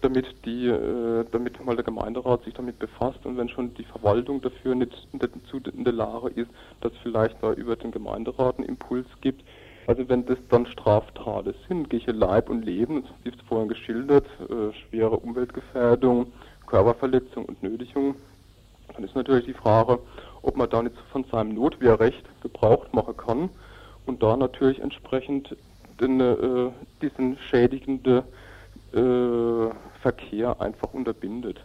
damit 0.00 0.26
die, 0.44 0.66
äh, 0.66 1.24
damit 1.30 1.64
mal 1.64 1.76
der 1.76 1.84
Gemeinderat 1.84 2.44
sich 2.44 2.54
damit 2.54 2.78
befasst 2.78 3.24
und 3.24 3.36
wenn 3.36 3.48
schon 3.48 3.72
die 3.74 3.84
Verwaltung 3.84 4.40
dafür 4.42 4.74
nicht, 4.74 5.08
nicht 5.12 5.68
in 5.68 5.84
der 5.84 5.92
Lage 5.92 6.28
ist, 6.30 6.50
dass 6.80 6.92
vielleicht 7.02 7.36
da 7.42 7.52
über 7.52 7.76
den 7.76 7.92
Gemeinderat 7.92 8.58
einen 8.58 8.68
Impuls 8.68 9.06
gibt. 9.20 9.44
Also 9.86 10.08
wenn 10.08 10.24
das 10.24 10.38
dann 10.48 10.66
Straftaten 10.66 11.54
sind, 11.68 11.90
gegen 11.90 12.16
Leib 12.16 12.48
und 12.48 12.64
Leben, 12.64 13.04
wie 13.22 13.28
es 13.28 13.34
vorhin 13.46 13.68
geschildert, 13.68 14.26
äh, 14.40 14.72
schwere 14.88 15.18
Umweltgefährdung, 15.18 16.32
Körperverletzung 16.74 17.44
und 17.44 17.62
Nötigung, 17.62 18.16
dann 18.92 19.04
ist 19.04 19.14
natürlich 19.14 19.44
die 19.44 19.54
Frage, 19.54 20.00
ob 20.42 20.56
man 20.56 20.68
da 20.68 20.82
nicht 20.82 20.96
von 21.12 21.22
seinem 21.30 21.54
Notwehrrecht 21.54 22.24
Gebrauch 22.42 22.92
machen 22.92 23.16
kann 23.16 23.48
und 24.06 24.24
da 24.24 24.36
natürlich 24.36 24.80
entsprechend 24.80 25.56
den, 26.00 26.20
äh, 26.20 26.70
diesen 27.00 27.38
schädigenden 27.48 28.24
äh, 28.92 29.70
Verkehr 30.02 30.60
einfach 30.60 30.92
unterbindet. 30.92 31.64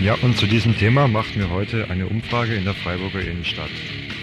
Ja, 0.00 0.14
und 0.22 0.38
zu 0.38 0.46
diesem 0.46 0.74
Thema 0.78 1.08
machten 1.08 1.40
wir 1.40 1.50
heute 1.50 1.90
eine 1.90 2.06
Umfrage 2.06 2.54
in 2.54 2.64
der 2.64 2.72
Freiburger 2.72 3.20
Innenstadt. 3.20 3.68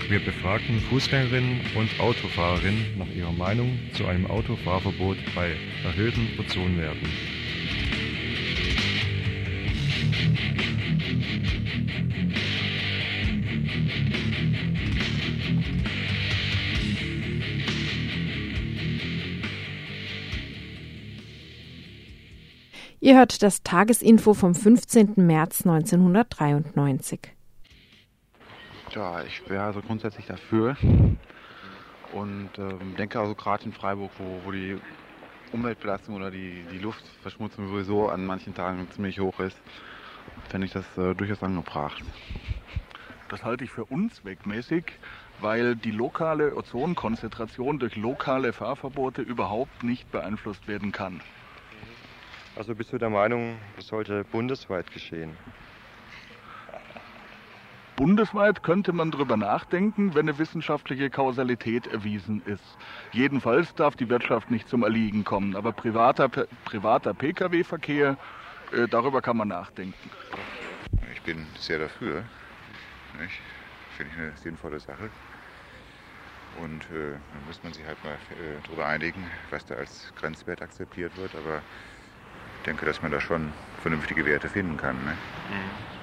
Wir 0.10 0.20
befragten 0.20 0.80
Fußgängerinnen 0.80 1.62
und 1.75 2.00
Autofahrerinnen 2.00 2.98
nach 2.98 3.10
ihrer 3.16 3.32
Meinung 3.32 3.78
zu 3.94 4.08
einem 4.08 4.25
Autofahrverbot 4.25 5.18
bei 5.36 5.56
erhöhten 5.84 6.28
Ozonwerten. 6.39 7.08
Ihr 23.00 23.16
hört 23.16 23.44
das 23.44 23.62
Tagesinfo 23.62 24.34
vom 24.34 24.56
15. 24.56 25.13
März 25.18 25.68
1993. 25.68 27.38
Ja, 28.91 29.24
ich 29.24 29.48
wäre 29.48 29.63
also 29.63 29.81
grundsätzlich 29.81 30.25
dafür 30.25 30.75
und 32.12 32.50
ähm, 32.58 32.96
denke 32.98 33.19
also 33.19 33.36
gerade 33.36 33.65
in 33.65 33.72
Freiburg, 33.72 34.12
wo, 34.17 34.41
wo 34.43 34.51
die 34.51 34.77
Umweltbelastung 35.51 36.15
oder 36.15 36.31
die, 36.31 36.65
die 36.72 36.79
Luftverschmutzung 36.79 37.67
sowieso 37.67 38.10
an 38.10 38.25
manchen 38.25 38.53
Tagen 38.55 38.89
ziemlich 38.91 39.19
hoch 39.19 39.39
ist, 39.39 39.58
fände 40.50 40.65
ich 40.65 40.74
das 40.74 40.86
äh, 40.98 41.13
durchaus 41.13 41.43
angebracht. 41.43 42.03
Das 43.29 43.43
halte 43.43 43.63
ich 43.63 43.69
für 43.69 43.86
unzweckmäßig, 43.86 44.86
weil 45.39 45.75
die 45.75 45.91
lokale 45.91 46.55
Ozonkonzentration 46.55 47.77
durch 47.77 47.96
lokale 47.96 48.53
Fahrverbote 48.53 49.22
überhaupt 49.22 49.84
nicht 49.84 50.12
beeinflusst 50.12 50.67
werden 50.67 50.91
kann. 50.91 51.22
Also 52.55 52.74
bist 52.74 52.91
du 52.91 52.98
der 52.98 53.12
Meinung, 53.12 53.60
das 53.75 53.88
sollte 53.88 54.24
bundesweit 54.24 54.91
geschehen? 54.91 55.38
Bundesweit 58.00 58.63
könnte 58.63 58.94
man 58.94 59.12
darüber 59.12 59.36
nachdenken, 59.36 60.15
wenn 60.15 60.29
eine 60.29 60.39
wissenschaftliche 60.39 61.10
Kausalität 61.10 61.86
erwiesen 61.88 62.41
ist. 62.46 62.77
Jedenfalls 63.12 63.75
darf 63.75 63.98
die 63.98 64.08
Wirtschaft 64.08 64.50
nicht 64.50 64.70
zum 64.70 64.84
Erliegen 64.84 65.25
kommen, 65.25 65.53
aber 65.53 65.74
privater, 65.74 66.29
privater 66.29 67.13
Pkw-Verkehr, 67.13 68.15
äh, 68.72 68.88
darüber 68.88 69.22
kann 69.22 69.36
man 69.36 69.50
nachdenken. 69.50 70.10
Ich 71.13 71.22
bin 71.24 71.46
sehr 71.58 71.79
dafür. 71.79 72.24
Finde 73.98 74.13
ich 74.13 74.18
eine 74.18 74.32
sinnvolle 74.38 74.79
Sache. 74.79 75.10
Und 76.62 76.84
äh, 76.84 77.12
dann 77.12 77.46
muss 77.48 77.62
man 77.63 77.74
sich 77.74 77.86
halt 77.86 78.01
mal 78.06 78.13
äh, 78.13 78.62
darüber 78.63 78.86
einigen, 78.86 79.25
was 79.50 79.65
da 79.65 79.75
als 79.75 80.13
Grenzwert 80.15 80.62
akzeptiert 80.62 81.18
wird. 81.18 81.36
Aber 81.36 81.62
ich 82.60 82.65
denke, 82.65 82.86
dass 82.86 83.01
man 83.01 83.12
da 83.12 83.20
schon 83.20 83.51
vernünftige 83.82 84.25
Werte 84.25 84.48
finden 84.48 84.77
kann. 84.77 84.96
Ne? 85.03 85.12
Mhm. 85.50 85.99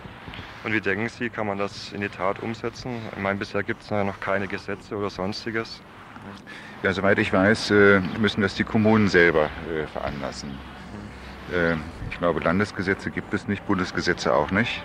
Und 0.64 0.72
wie 0.72 0.80
denken 0.80 1.08
Sie, 1.08 1.30
kann 1.30 1.46
man 1.46 1.58
das 1.58 1.92
in 1.92 2.00
die 2.00 2.08
Tat 2.08 2.40
umsetzen? 2.40 2.96
Ich 3.12 3.22
meine, 3.22 3.38
bisher 3.38 3.62
gibt 3.62 3.82
es 3.82 3.90
ja 3.90 4.02
noch 4.04 4.20
keine 4.20 4.48
Gesetze 4.48 4.96
oder 4.96 5.10
sonstiges. 5.10 5.80
Ja, 6.82 6.92
soweit 6.92 7.18
ich 7.18 7.32
weiß, 7.32 7.70
äh, 7.70 8.00
müssen 8.18 8.40
das 8.40 8.54
die 8.54 8.64
Kommunen 8.64 9.08
selber 9.08 9.48
äh, 9.72 9.86
veranlassen. 9.86 10.50
Mhm. 10.50 11.80
Ich 12.10 12.18
glaube, 12.18 12.40
Landesgesetze 12.40 13.10
gibt 13.10 13.32
es 13.32 13.46
nicht, 13.46 13.64
Bundesgesetze 13.66 14.34
auch 14.34 14.50
nicht. 14.50 14.82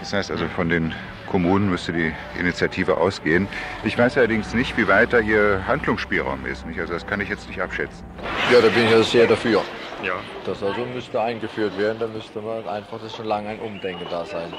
Das 0.00 0.12
heißt 0.12 0.30
also, 0.30 0.46
von 0.48 0.68
den 0.68 0.94
Kommunen 1.26 1.68
müsste 1.68 1.92
die 1.92 2.12
Initiative 2.38 2.96
ausgehen. 2.96 3.48
Ich 3.84 3.98
weiß 3.98 4.16
allerdings 4.16 4.54
nicht, 4.54 4.76
wie 4.76 4.88
weit 4.88 5.12
da 5.12 5.18
ihr 5.18 5.62
Handlungsspielraum 5.66 6.46
ist. 6.46 6.64
Also 6.78 6.92
das 6.92 7.06
kann 7.06 7.20
ich 7.20 7.28
jetzt 7.28 7.48
nicht 7.48 7.60
abschätzen. 7.60 8.04
Ja, 8.52 8.60
da 8.60 8.68
bin 8.68 8.84
ich 8.84 8.90
ja 8.90 9.02
sehr 9.02 9.26
dafür. 9.26 9.62
Ja. 10.02 10.14
Das 10.46 10.62
also 10.62 10.86
müsste 10.86 11.20
eingeführt 11.20 11.76
werden, 11.76 11.98
da 11.98 12.06
müsste 12.06 12.40
man 12.40 12.66
einfach, 12.68 12.98
das 13.02 13.14
schon 13.16 13.26
lange 13.26 13.48
ein 13.48 13.58
Umdenken 13.58 14.06
da 14.08 14.24
sein. 14.24 14.52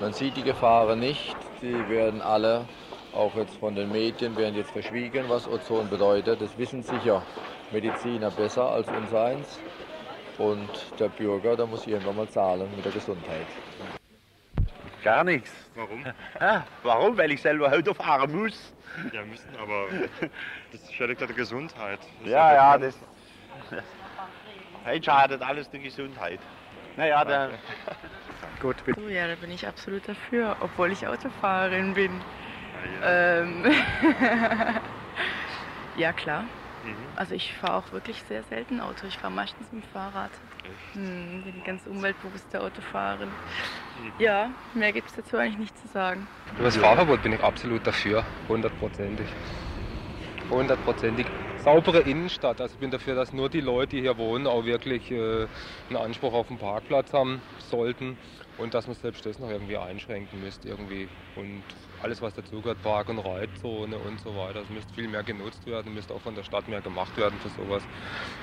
Man 0.00 0.12
sieht 0.12 0.36
die 0.36 0.42
Gefahren 0.42 1.00
nicht, 1.00 1.34
die 1.62 1.88
werden 1.88 2.20
alle, 2.20 2.66
auch 3.14 3.34
jetzt 3.34 3.56
von 3.56 3.74
den 3.74 3.90
Medien, 3.90 4.36
werden 4.36 4.54
jetzt 4.54 4.70
verschwiegen, 4.70 5.24
was 5.28 5.48
Ozon 5.48 5.88
bedeutet. 5.88 6.40
Das 6.40 6.56
wissen 6.58 6.82
sicher 6.82 7.22
Mediziner 7.70 8.30
besser 8.30 8.70
als 8.70 8.88
uns 8.88 9.14
eins. 9.14 9.58
Und 10.36 10.68
der 10.98 11.08
Bürger, 11.08 11.56
der 11.56 11.66
muss 11.66 11.86
irgendwann 11.86 12.16
mal 12.16 12.28
zahlen 12.28 12.68
mit 12.76 12.84
der 12.84 12.92
Gesundheit. 12.92 13.46
Gar 15.02 15.24
nichts. 15.24 15.50
Warum? 15.74 16.04
Ah, 16.40 16.62
warum? 16.82 17.16
Weil 17.16 17.30
ich 17.30 17.40
selber 17.40 17.72
Auto 17.72 17.94
fahren 17.94 18.30
muss. 18.34 18.74
Ja, 19.12 19.24
müssen, 19.24 19.48
aber 19.56 19.86
das 20.72 20.92
schädigt 20.92 21.20
ja 21.22 21.26
die 21.26 21.34
Gesundheit. 21.34 22.00
Das 22.20 22.30
ja, 22.30 22.54
ja, 22.54 22.78
das, 22.78 22.98
das 23.70 25.04
schadet 25.04 25.40
alles 25.40 25.70
die 25.70 25.78
Gesundheit. 25.78 26.40
Naja, 26.96 27.24
der. 27.24 27.50
Gut, 28.60 28.76
bitte. 28.84 29.00
Oh 29.04 29.08
ja, 29.08 29.28
da 29.28 29.34
bin 29.34 29.50
ich 29.50 29.66
absolut 29.66 30.08
dafür, 30.08 30.56
obwohl 30.60 30.92
ich 30.92 31.06
Autofahrerin 31.06 31.94
bin. 31.94 32.20
Ja, 33.02 33.08
ja. 33.08 33.42
Ähm 33.42 33.64
ja 35.96 36.12
klar. 36.12 36.44
Mhm. 36.84 36.96
Also 37.16 37.34
ich 37.34 37.52
fahre 37.52 37.74
auch 37.74 37.92
wirklich 37.92 38.22
sehr 38.28 38.42
selten 38.44 38.80
Auto. 38.80 39.06
Ich 39.06 39.18
fahre 39.18 39.32
meistens 39.32 39.72
mit 39.72 39.82
dem 39.82 39.88
Fahrrad. 39.88 40.30
Hm, 40.94 41.42
bin 41.44 41.64
ganz 41.64 41.86
umweltbewusste 41.86 42.60
Autofahrerin. 42.60 43.28
Mhm. 43.28 44.12
Ja, 44.18 44.50
mehr 44.74 44.92
gibt 44.92 45.08
es 45.08 45.16
dazu 45.16 45.36
eigentlich 45.36 45.58
nicht 45.58 45.78
zu 45.78 45.88
sagen. 45.88 46.26
Über 46.54 46.64
das 46.64 46.76
Fahrverbot 46.76 47.22
bin 47.22 47.32
ich 47.32 47.42
absolut 47.42 47.86
dafür, 47.86 48.24
hundertprozentig. 48.48 49.26
Hundertprozentig. 50.48 51.26
Saubere 51.58 52.00
Innenstadt. 52.00 52.60
Also 52.60 52.74
ich 52.74 52.80
bin 52.80 52.90
dafür, 52.90 53.16
dass 53.16 53.32
nur 53.32 53.48
die 53.48 53.60
Leute, 53.60 53.96
die 53.96 54.02
hier 54.02 54.16
wohnen, 54.16 54.46
auch 54.46 54.64
wirklich 54.64 55.10
äh, 55.10 55.46
einen 55.88 55.96
Anspruch 55.96 56.32
auf 56.32 56.48
einen 56.48 56.58
Parkplatz 56.58 57.12
haben 57.12 57.42
sollten 57.58 58.16
und 58.58 58.74
dass 58.74 58.86
man 58.86 58.96
selbst 58.96 59.24
das 59.26 59.38
noch 59.38 59.50
irgendwie 59.50 59.76
einschränken 59.76 60.40
müsste 60.40 60.68
irgendwie. 60.68 61.08
Und 61.34 61.62
alles, 62.02 62.22
was 62.22 62.34
dazugehört, 62.34 62.82
Park- 62.82 63.08
und 63.08 63.18
Reitzone 63.18 63.98
und 63.98 64.20
so 64.20 64.34
weiter, 64.36 64.60
das 64.60 64.68
müsste 64.70 64.92
viel 64.94 65.08
mehr 65.08 65.22
genutzt 65.22 65.66
werden, 65.66 65.92
müsste 65.94 66.14
auch 66.14 66.20
von 66.22 66.34
der 66.34 66.42
Stadt 66.42 66.68
mehr 66.68 66.80
gemacht 66.80 67.16
werden 67.16 67.38
für 67.40 67.48
sowas. 67.50 67.82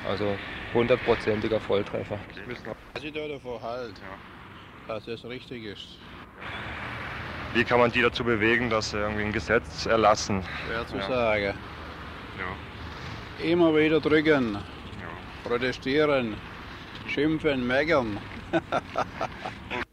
Also 0.07 0.37
hundertprozentiger 0.73 1.59
Volltreffer. 1.59 2.19
Was 2.93 3.03
ich 3.03 3.11
da 3.13 3.27
davon 3.27 3.61
halte, 3.61 4.01
dass 4.87 5.05
das 5.05 5.23
richtig 5.25 5.63
ist. 5.65 5.97
Wie 7.53 7.63
kann 7.63 7.79
man 7.79 7.91
die 7.91 8.01
dazu 8.01 8.23
bewegen, 8.23 8.69
dass 8.69 8.91
sie 8.91 8.97
irgendwie 8.97 9.23
ein 9.23 9.31
Gesetz 9.31 9.85
erlassen? 9.85 10.43
Schwer 10.65 10.87
zu 10.87 10.97
Ja. 10.97 11.07
sagen. 11.07 11.53
Ja. 12.39 13.45
Immer 13.45 13.75
wieder 13.75 13.99
drücken, 13.99 14.57
protestieren, 15.43 16.35
schimpfen, 17.07 17.65
meckern. 17.67 18.17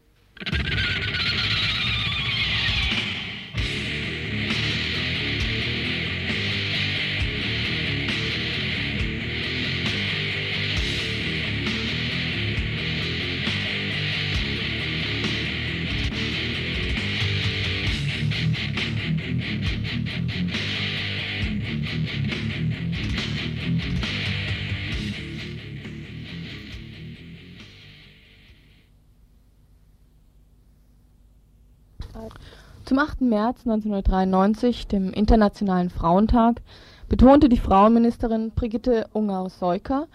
8. 33.01 33.21
März 33.21 33.61
1993, 33.65 34.85
dem 34.85 35.11
Internationalen 35.11 35.89
Frauentag, 35.89 36.61
betonte 37.09 37.49
die 37.49 37.57
Frauenministerin 37.57 38.51
Brigitte 38.51 39.07
Unger-Seuker, 39.11 40.05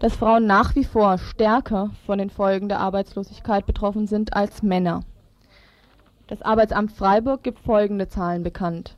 dass 0.00 0.16
Frauen 0.16 0.44
nach 0.44 0.74
wie 0.74 0.82
vor 0.82 1.18
stärker 1.18 1.92
von 2.04 2.18
den 2.18 2.30
Folgen 2.30 2.68
der 2.68 2.80
Arbeitslosigkeit 2.80 3.64
betroffen 3.64 4.08
sind 4.08 4.34
als 4.34 4.64
Männer. 4.64 5.04
Das 6.26 6.42
Arbeitsamt 6.42 6.90
Freiburg 6.90 7.44
gibt 7.44 7.60
folgende 7.60 8.08
Zahlen 8.08 8.42
bekannt. 8.42 8.96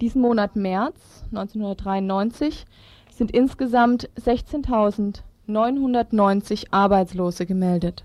Diesen 0.00 0.22
Monat 0.22 0.54
März 0.54 1.24
1993 1.32 2.64
sind 3.10 3.32
insgesamt 3.32 4.08
16.990 4.20 6.66
Arbeitslose 6.70 7.44
gemeldet. 7.44 8.04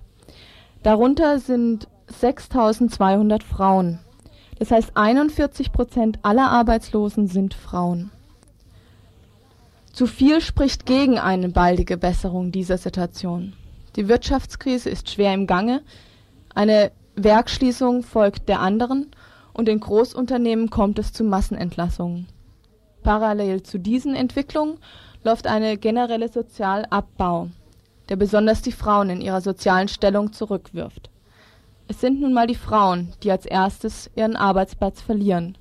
Darunter 0.82 1.38
sind 1.38 1.88
6.200 2.10 3.44
Frauen. 3.44 4.00
Das 4.64 4.72
heißt, 4.72 4.92
41 4.96 5.74
Prozent 5.74 6.20
aller 6.22 6.50
Arbeitslosen 6.50 7.28
sind 7.28 7.54
Frauen. 7.54 8.12
Zu 9.92 10.08
viel 10.08 10.40
spricht 10.40 10.86
gegen 10.86 11.20
eine 11.20 11.50
baldige 11.50 11.98
Besserung 11.98 12.54
dieser 12.54 12.78
Situation. 12.78 13.52
Die 13.98 14.08
Wirtschaftskrise 14.08 14.90
ist 14.90 15.10
schwer 15.10 15.34
im 15.34 15.48
Gange, 15.48 15.82
eine 16.56 16.94
Werkschließung 17.18 18.04
folgt 18.04 18.48
der 18.48 18.62
anderen 18.62 19.08
und 19.52 19.68
in 19.68 19.82
Großunternehmen 19.82 20.70
kommt 20.70 20.98
es 20.98 21.12
zu 21.12 21.26
Massenentlassungen. 21.26 22.28
Parallel 23.02 23.64
zu 23.64 23.78
diesen 23.78 24.16
Entwicklungen 24.16 24.78
läuft 25.26 25.46
eine 25.46 25.76
generelle 25.76 26.30
Sozialabbau, 26.30 27.50
der 28.08 28.16
besonders 28.16 28.62
die 28.62 28.72
Frauen 28.72 29.10
in 29.10 29.20
ihrer 29.20 29.42
sozialen 29.42 29.90
Stellung 29.90 30.32
zurückwirft. 30.32 31.10
Es 31.94 32.02
sind 32.02 32.22
nun 32.22 32.34
mal 32.34 32.48
die 32.48 32.56
Frauen, 32.56 33.14
die 33.22 33.30
als 33.30 33.46
erstes 33.46 34.10
ihren 34.16 34.36
Arbeitsplatz 34.36 35.00
verlieren. 35.00 35.56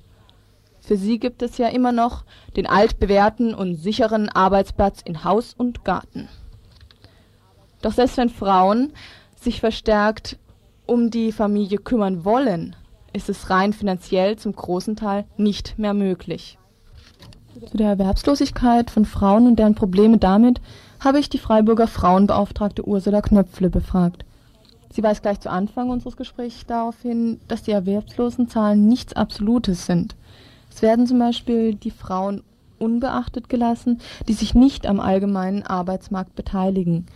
Für 0.81 0.97
sie 0.97 1.19
gibt 1.19 1.43
es 1.43 1.59
ja 1.59 1.67
immer 1.67 1.91
noch 1.91 2.23
den 2.57 2.65
altbewährten 2.65 3.53
und 3.53 3.75
sicheren 3.75 4.29
Arbeitsplatz 4.29 5.01
in 5.05 5.23
Haus 5.23 5.53
und 5.55 5.85
Garten. 5.85 6.27
Doch 7.83 7.91
selbst 7.91 8.17
wenn 8.17 8.29
Frauen 8.29 8.93
sich 9.39 9.59
verstärkt 9.59 10.39
um 10.87 11.11
die 11.11 11.31
Familie 11.31 11.77
kümmern 11.77 12.25
wollen, 12.25 12.75
ist 13.13 13.29
es 13.29 13.51
rein 13.51 13.71
finanziell 13.71 14.35
zum 14.35 14.55
großen 14.55 14.95
Teil 14.95 15.25
nicht 15.37 15.77
mehr 15.77 15.93
möglich. 15.93 16.57
Zu 17.69 17.77
der 17.77 17.89
Erwerbslosigkeit 17.89 18.89
von 18.89 19.05
Frauen 19.05 19.45
und 19.45 19.59
deren 19.59 19.75
Probleme 19.75 20.17
damit 20.17 20.61
habe 20.99 21.19
ich 21.19 21.29
die 21.29 21.37
Freiburger 21.37 21.85
Frauenbeauftragte 21.85 22.87
Ursula 22.87 23.21
Knöpfle 23.21 23.69
befragt. 23.69 24.25
Sie 24.93 25.01
weist 25.01 25.23
gleich 25.23 25.39
zu 25.39 25.49
Anfang 25.49 25.89
unseres 25.89 26.17
Gesprächs 26.17 26.67
darauf 26.67 27.01
hin, 27.01 27.39
dass 27.47 27.63
die 27.63 27.71
Erwerbslosenzahlen 27.71 28.87
nichts 28.87 29.13
Absolutes 29.13 29.87
sind. 29.87 30.15
Es 30.71 30.83
werden 30.83 31.07
zum 31.07 31.17
Beispiel 31.17 31.73
die 31.73 31.89
Frauen 31.89 32.43
unbeachtet 32.77 33.49
gelassen, 33.49 34.01
die 34.27 34.33
sich 34.33 34.53
nicht 34.53 34.85
am 34.85 34.99
allgemeinen 34.99 35.63
Arbeitsmarkt 35.63 36.35
beteiligen. 36.35 37.07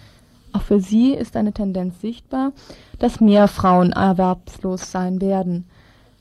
Auch 0.53 0.63
für 0.63 0.79
sie 0.79 1.11
ist 1.11 1.37
eine 1.37 1.53
Tendenz 1.53 2.01
sichtbar, 2.01 2.51
dass 2.97 3.21
mehr 3.21 3.47
Frauen 3.47 3.91
erwerbslos 3.91 4.91
sein 4.91 5.21
werden. 5.21 5.65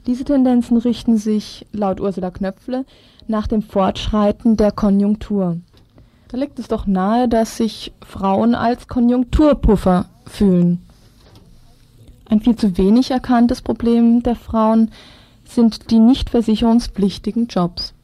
Diese 0.07 0.25
Tendenzen 0.25 0.77
richten 0.77 1.17
sich, 1.17 1.67
laut 1.73 2.03
Ursula 2.03 2.31
Knöpfle, 2.31 2.85
nach 3.29 3.47
dem 3.47 3.63
Fortschreiten 3.63 4.59
der 4.59 4.73
Konjunktur. 4.73 5.57
Da 6.29 6.37
liegt 6.37 6.59
es 6.59 6.69
doch 6.69 6.87
nahe, 6.87 7.29
dass 7.29 7.57
sich 7.57 7.95
Frauen 8.05 8.55
als 8.55 8.89
Konjunkturpuffer 8.89 10.05
fühlen. 10.27 10.86
Ein 12.29 12.41
viel 12.41 12.57
zu 12.57 12.77
wenig 12.77 13.11
erkanntes 13.11 13.63
Problem 13.63 14.23
der 14.23 14.35
Frauen 14.35 14.91
sind 15.45 15.91
die 15.91 16.01
nicht 16.01 16.31
versicherungspflichtigen 16.31 17.47
Jobs. 17.47 17.95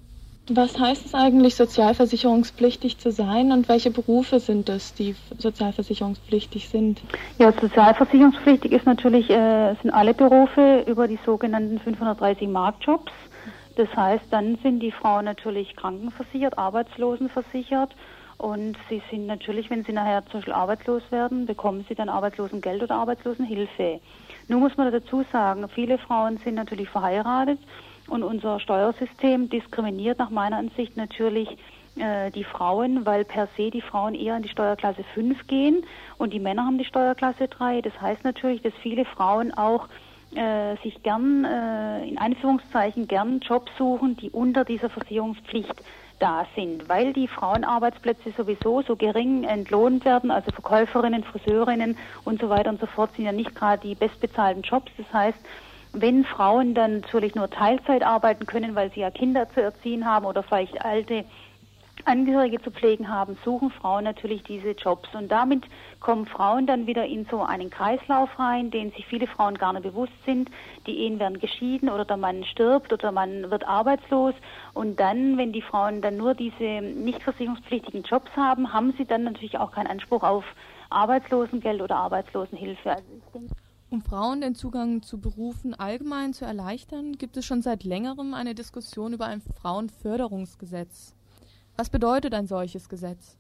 Was 0.49 0.79
heißt 0.79 1.07
es 1.07 1.15
eigentlich, 1.15 1.55
sozialversicherungspflichtig 1.55 2.99
zu 2.99 3.13
sein 3.13 3.53
und 3.53 3.69
welche 3.69 3.91
Berufe 3.91 4.41
sind 4.41 4.69
es, 4.69 4.93
die 4.95 5.15
sozialversicherungspflichtig 5.39 6.69
sind? 6.69 7.01
Ja, 7.39 7.53
sozialversicherungspflichtig 7.53 8.73
ist 8.73 8.85
natürlich, 8.85 9.31
äh, 9.31 9.75
sind 9.81 9.93
alle 9.93 10.15
Berufe 10.15 10.85
über 10.87 11.07
die 11.07 11.19
sogenannten 11.25 11.79
530 11.79 12.49
Marktjobs. 12.49 13.13
Das 13.77 13.89
heißt, 13.95 14.25
dann 14.31 14.59
sind 14.63 14.81
die 14.81 14.91
Frauen 14.91 15.25
natürlich 15.25 15.77
krankenversichert, 15.77 16.59
arbeitslosenversichert 16.59 17.95
und 18.43 18.77
sie 18.89 19.01
sind 19.09 19.27
natürlich, 19.27 19.71
wenn 19.71 19.85
sie 19.85 19.93
nachher 19.93 20.25
zum 20.27 20.41
Beispiel 20.41 20.53
arbeitslos 20.53 21.03
werden, 21.11 21.47
bekommen 21.47 21.85
sie 21.89 21.95
dann 21.95 22.09
Arbeitslosengeld 22.09 22.83
oder 22.83 22.97
Arbeitslosenhilfe. 22.97 24.01
Nun 24.49 24.61
muss 24.61 24.77
man 24.77 24.91
dazu 24.91 25.25
sagen, 25.31 25.69
viele 25.69 25.97
Frauen 25.97 26.39
sind 26.39 26.57
natürlich 26.57 26.89
verheiratet 26.89 27.61
und 28.09 28.25
unser 28.25 28.59
Steuersystem 28.59 29.49
diskriminiert 29.49 30.19
nach 30.19 30.31
meiner 30.31 30.57
Ansicht 30.57 30.97
natürlich 30.97 31.57
äh, 31.95 32.33
die 32.33 32.43
Frauen, 32.43 33.07
weil 33.07 33.25
per 33.25 33.47
se 33.57 33.71
die 33.71 33.81
Frauen 33.81 34.17
eher 34.17 34.37
in 34.37 34.43
die 34.43 34.49
Steuerklasse 34.49 35.05
5 35.15 35.47
gehen 35.47 35.85
und 36.19 36.33
die 36.33 36.41
Männer 36.41 36.67
haben 36.67 36.79
die 36.79 36.85
Steuerklasse 36.85 37.47
3. 37.47 37.81
Das 37.83 38.01
heißt 38.01 38.25
natürlich, 38.25 38.61
dass 38.63 38.73
viele 38.83 39.05
Frauen 39.05 39.55
auch 39.55 39.87
äh, 40.35 40.75
sich 40.83 41.01
gern, 41.05 41.45
äh, 41.45 42.09
in 42.09 42.19
Anführungszeichen, 42.19 43.07
gern 43.07 43.39
Jobs 43.39 43.71
suchen, 43.79 44.17
die 44.17 44.31
unter 44.31 44.65
dieser 44.65 44.91
Versicherungspflicht 44.91 45.81
da 46.23 46.47
sind, 46.55 46.89
weil 46.89 47.13
die 47.13 47.27
Frauenarbeitsplätze 47.27 48.33
sowieso 48.37 48.83
so 48.83 48.95
gering 48.95 49.43
entlohnt 49.43 50.05
werden, 50.05 50.31
also 50.31 50.53
Verkäuferinnen, 50.53 51.25
Friseurinnen 51.25 51.99
und 52.25 52.41
so 52.41 52.49
weiter 52.49 52.71
und 52.71 52.81
so 52.81 52.87
fort 52.87 53.11
sind 53.17 53.25
ja 53.25 53.33
nicht 53.33 53.55
gerade 53.57 53.87
die 53.87 53.97
bestbezahlten 53.97 54.63
Jobs. 54.63 54.93
Das 54.97 55.13
heißt, 55.13 55.39
wenn 55.93 56.25
Frauen 56.25 56.75
dann 56.75 57.01
natürlich 57.01 57.35
nur 57.35 57.51
Teilzeit 57.51 58.03
arbeiten 58.03 58.47
können, 58.47 58.75
weil 58.75 58.91
sie 58.93 59.01
ja 59.01 59.11
Kinder 59.11 59.51
zu 59.51 59.61
erziehen 59.61 60.07
haben 60.07 60.25
oder 60.25 60.43
vielleicht 60.43 60.83
alte 60.85 61.25
Angehörige 62.05 62.61
zu 62.61 62.71
pflegen 62.71 63.09
haben, 63.09 63.37
suchen 63.45 63.71
Frauen 63.71 64.05
natürlich 64.05 64.43
diese 64.43 64.73
Jobs. 64.73 65.09
Und 65.15 65.31
damit 65.31 65.65
kommen 66.01 66.27
Frauen 66.27 66.67
dann 66.67 66.87
wieder 66.87 67.07
in 67.07 67.27
so 67.31 67.43
einen 67.43 67.71
Kreislauf 67.71 68.39
rein, 68.39 68.71
den 68.71 68.91
sich 68.93 69.07
viele 69.07 69.27
Frauen 69.27 69.57
gar 69.57 69.73
nicht 69.73 69.83
bewusst 69.83 70.13
sind. 70.25 70.51
Die 70.87 70.99
Ehen 70.99 71.19
werden 71.19 71.39
geschieden 71.39 71.89
oder 71.89 72.05
der 72.05 72.17
Mann 72.17 72.45
stirbt 72.45 72.93
oder 72.93 73.13
man 73.13 73.51
wird 73.51 73.67
arbeitslos. 73.67 74.35
Und 74.75 74.99
dann, 75.01 75.37
wenn 75.39 75.53
die 75.53 75.63
Frauen 75.63 76.03
dann 76.03 76.17
nur 76.17 76.35
diese 76.35 76.83
nicht 76.83 77.23
versicherungspflichtigen 77.23 78.03
Jobs 78.03 78.31
haben, 78.37 78.73
haben 78.73 78.93
sie 78.99 79.05
dann 79.05 79.25
natürlich 79.25 79.59
auch 79.59 79.73
keinen 79.73 79.89
Anspruch 79.89 80.23
auf 80.23 80.45
Arbeitslosengeld 80.91 81.81
oder 81.81 81.97
Arbeitslosenhilfe. 81.97 82.91
Also 82.91 83.49
um 83.93 84.01
Frauen 84.01 84.41
den 84.41 84.55
Zugang 84.55 85.03
zu 85.03 85.21
Berufen 85.21 85.75
allgemein 85.75 86.33
zu 86.33 86.47
erleichtern, 86.47 87.13
gibt 87.13 87.37
es 87.37 87.45
schon 87.45 87.61
seit 87.61 87.85
längerem 87.85 88.33
eine 88.33 88.55
Diskussion 88.55 89.13
über 89.13 89.27
ein 89.27 89.43
Frauenförderungsgesetz. 89.43 91.15
Was 91.77 91.91
bedeutet 91.91 92.35
ein 92.35 92.47
solches 92.47 92.89
Gesetz? 92.89 93.37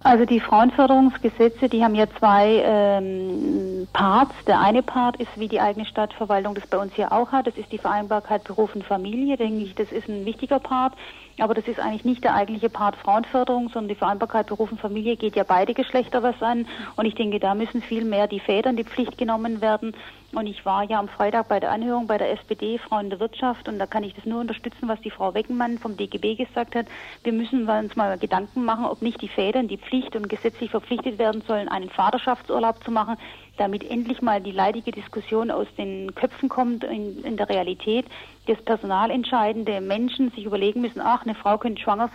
Also 0.00 0.24
die 0.24 0.38
Frauenförderungsgesetze, 0.38 1.68
die 1.68 1.82
haben 1.82 1.96
ja 1.96 2.06
zwei 2.18 2.62
ähm, 2.64 3.88
Parts. 3.92 4.32
Der 4.46 4.60
eine 4.60 4.82
Part 4.82 5.16
ist, 5.16 5.30
wie 5.36 5.48
die 5.48 5.60
eigene 5.60 5.86
Stadtverwaltung 5.86 6.54
das 6.54 6.68
bei 6.68 6.78
uns 6.78 6.94
hier 6.94 7.10
auch 7.10 7.32
hat. 7.32 7.48
Das 7.48 7.56
ist 7.56 7.72
die 7.72 7.78
Vereinbarkeit 7.78 8.44
Beruf 8.44 8.76
und 8.76 8.84
Familie. 8.84 9.36
Denke 9.36 9.64
ich, 9.64 9.74
das 9.74 9.90
ist 9.90 10.08
ein 10.08 10.24
wichtiger 10.24 10.60
Part. 10.60 10.94
Aber 11.40 11.52
das 11.52 11.66
ist 11.66 11.80
eigentlich 11.80 12.04
nicht 12.04 12.22
der 12.22 12.34
eigentliche 12.34 12.70
Part 12.70 12.94
Frauenförderung, 12.96 13.70
sondern 13.70 13.88
die 13.88 13.96
Vereinbarkeit 13.96 14.46
Beruf 14.46 14.70
und 14.70 14.80
Familie 14.80 15.16
geht 15.16 15.34
ja 15.34 15.42
beide 15.42 15.74
Geschlechter 15.74 16.22
was 16.22 16.40
an. 16.42 16.66
Und 16.94 17.04
ich 17.04 17.16
denke, 17.16 17.40
da 17.40 17.54
müssen 17.54 17.82
viel 17.82 18.04
mehr 18.04 18.28
die 18.28 18.40
Väter 18.40 18.70
in 18.70 18.76
die 18.76 18.84
Pflicht 18.84 19.18
genommen 19.18 19.60
werden. 19.60 19.96
Und 20.32 20.46
ich 20.46 20.66
war 20.66 20.82
ja 20.82 20.98
am 20.98 21.08
Freitag 21.08 21.48
bei 21.48 21.58
der 21.58 21.70
Anhörung 21.70 22.06
bei 22.06 22.18
der 22.18 22.30
SPD 22.32 22.76
Frauen 22.76 23.08
der 23.08 23.18
Wirtschaft 23.18 23.66
und 23.66 23.78
da 23.78 23.86
kann 23.86 24.04
ich 24.04 24.14
das 24.14 24.26
nur 24.26 24.40
unterstützen, 24.40 24.86
was 24.86 25.00
die 25.00 25.10
Frau 25.10 25.32
Weckenmann 25.32 25.78
vom 25.78 25.96
DGB 25.96 26.34
gesagt 26.34 26.74
hat. 26.74 26.86
Wir 27.24 27.32
müssen 27.32 27.66
uns 27.66 27.96
mal 27.96 28.18
Gedanken 28.18 28.62
machen, 28.62 28.84
ob 28.84 29.00
nicht 29.00 29.22
die 29.22 29.28
Väter 29.28 29.60
in 29.60 29.68
die 29.68 29.78
Pflicht 29.78 30.14
und 30.16 30.28
gesetzlich 30.28 30.70
verpflichtet 30.70 31.18
werden 31.18 31.42
sollen, 31.46 31.68
einen 31.68 31.88
Vaterschaftsurlaub 31.88 32.84
zu 32.84 32.90
machen, 32.90 33.16
damit 33.56 33.90
endlich 33.90 34.20
mal 34.20 34.42
die 34.42 34.52
leidige 34.52 34.92
Diskussion 34.92 35.50
aus 35.50 35.66
den 35.78 36.14
Köpfen 36.14 36.50
kommt 36.50 36.84
in, 36.84 37.24
in 37.24 37.38
der 37.38 37.48
Realität, 37.48 38.04
dass 38.46 38.60
personalentscheidende 38.62 39.80
Menschen 39.80 40.30
sich 40.32 40.44
überlegen 40.44 40.82
müssen, 40.82 41.00
ach, 41.00 41.22
eine 41.24 41.34
Frau 41.34 41.56
könnte 41.56 41.80
schwanger 41.80 42.10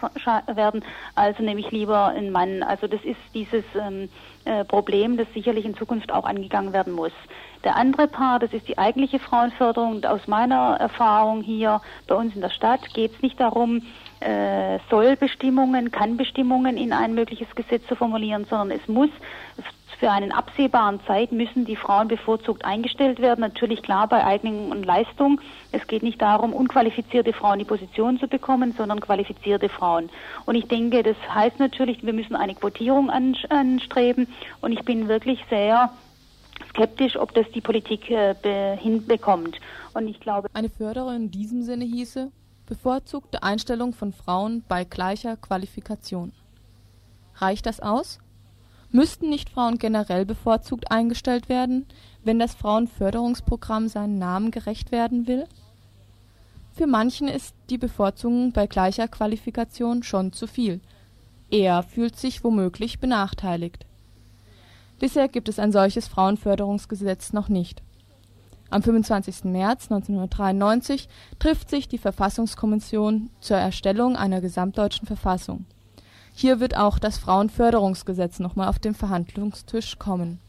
werden, 0.54 0.86
also 1.15 1.41
nehme 1.41 1.60
ich 1.60 1.71
lieber 1.71 2.08
einen 2.08 2.32
Mann. 2.32 2.62
Also 2.62 2.88
das 2.88 3.04
ist 3.04 3.19
dieses 3.34 3.63
ähm, 3.76 4.10
äh, 4.45 4.63
Problem, 4.65 5.17
das 5.17 5.28
sicherlich 5.34 5.65
in 5.65 5.76
Zukunft 5.76 6.12
auch 6.12 6.26
angegangen 6.26 6.73
werden 6.73 6.93
muss. 6.93 7.12
Der 7.63 7.76
andere 7.78 8.08
Part, 8.08 8.43
das 8.43 8.54
ist 8.54 8.67
die 8.67 8.78
eigentliche 8.78 9.19
Frauenförderung. 9.19 9.91
Und 9.93 10.06
aus 10.06 10.28
meiner 10.28 10.78
Erfahrung 10.80 11.41
hier 11.41 11.82
bei 12.08 12.15
uns 12.15 12.36
in 12.36 12.41
der 12.41 12.49
Stadt 12.49 12.93
geht 12.93 13.15
es 13.15 13.21
nicht 13.21 13.39
darum, 13.39 13.82
äh, 14.19 14.80
Sollbestimmungen, 14.89 15.91
Kannbestimmungen 15.91 16.78
in 16.78 16.93
ein 16.93 17.13
mögliches 17.13 17.54
Gesetz 17.56 17.86
zu 17.88 17.95
formulieren, 17.95 18.45
sondern 18.49 18.71
es 18.78 18.88
muss 18.88 19.10
für 20.04 20.12
einen 20.12 20.34
absehbaren 20.34 20.99
Zeit 21.08 21.32
müssen 21.32 21.63
die 21.63 21.78
Frauen 21.78 22.10
bevorzugt 22.10 22.65
eingestellt 22.65 23.21
werden. 23.21 23.39
Natürlich 23.39 23.82
klar 23.82 24.06
bei 24.10 24.26
Eignung 24.26 24.69
und 24.69 24.86
Leistung. 24.86 25.39
Es 25.71 25.88
geht 25.88 26.04
nicht 26.04 26.21
darum, 26.21 26.52
unqualifizierte 26.52 27.32
Frauen 27.32 27.60
die 27.60 27.63
Position 27.63 28.19
zu 28.19 28.28
bekommen, 28.28 28.73
sondern 28.73 28.99
qualifizierte 28.99 29.69
Frauen. 29.69 30.10
Und 30.45 30.56
ich 30.56 30.67
denke, 30.67 31.04
das 31.04 31.15
heißt 31.34 31.58
natürlich, 31.58 32.06
wir 32.06 32.12
müssen 32.12 32.36
eine 32.36 32.54
Quotierung 32.54 33.10
anstreben. 33.10 34.28
Und 34.60 34.73
ich 34.73 34.84
bin 34.84 35.08
wirklich 35.08 35.39
sehr 35.49 35.89
skeptisch, 36.73 37.17
ob 37.17 37.33
das 37.33 37.45
die 37.53 37.62
Politik 37.62 38.09
äh, 38.09 38.77
hinbekommt. 38.77 39.59
Und 39.93 40.07
ich 40.07 40.19
glaube, 40.19 40.49
eine 40.53 40.69
Förderung 40.69 41.15
in 41.15 41.31
diesem 41.31 41.63
Sinne 41.63 41.86
hieße 41.86 42.31
bevorzugte 42.65 43.43
Einstellung 43.43 43.93
von 43.93 44.13
Frauen 44.13 44.63
bei 44.67 44.83
gleicher 44.83 45.38
Qualifikation. 45.38 46.31
Reicht 47.36 47.65
das 47.65 47.79
aus? 47.79 48.19
Müssten 48.89 49.29
nicht 49.29 49.49
Frauen 49.49 49.79
generell 49.79 50.25
bevorzugt 50.25 50.91
eingestellt 50.91 51.49
werden, 51.49 51.88
wenn 52.23 52.39
das 52.39 52.53
Frauenförderungsprogramm 52.53 53.88
seinen 53.88 54.17
Namen 54.17 54.51
gerecht 54.51 54.91
werden 54.91 55.27
will? 55.27 55.45
Für 56.73 56.88
manchen 56.88 57.27
ist 57.27 57.55
die 57.69 57.77
Bevorzugung 57.77 58.51
bei 58.51 58.65
gleicher 58.65 59.07
Qualifikation 59.07 60.03
schon 60.03 60.31
zu 60.31 60.47
viel. 60.47 60.79
Er 61.51 61.83
fühlt 61.83 62.15
sich 62.15 62.43
womöglich 62.43 62.99
benachteiligt. 62.99 63.86
Bisher 65.03 65.27
gibt 65.27 65.49
es 65.49 65.59
ein 65.59 65.73
solches 65.73 66.07
Frauenförderungsgesetz 66.07 67.33
noch 67.33 67.49
nicht. 67.49 67.81
Am 68.69 68.81
25. 68.81 69.43
März 69.43 69.91
1993 69.91 71.09
trifft 71.39 71.69
sich 71.69 71.89
die 71.89 71.97
Verfassungskommission 71.97 73.29
zur 73.41 73.57
Erstellung 73.57 74.15
einer 74.15 74.39
gesamtdeutschen 74.39 75.05
Verfassung. 75.05 75.65
Hier 76.33 76.61
wird 76.61 76.77
auch 76.77 76.99
das 76.99 77.17
Frauenförderungsgesetz 77.17 78.39
nochmal 78.39 78.69
auf 78.69 78.79
den 78.79 78.95
Verhandlungstisch 78.95 79.99
kommen. 79.99 80.39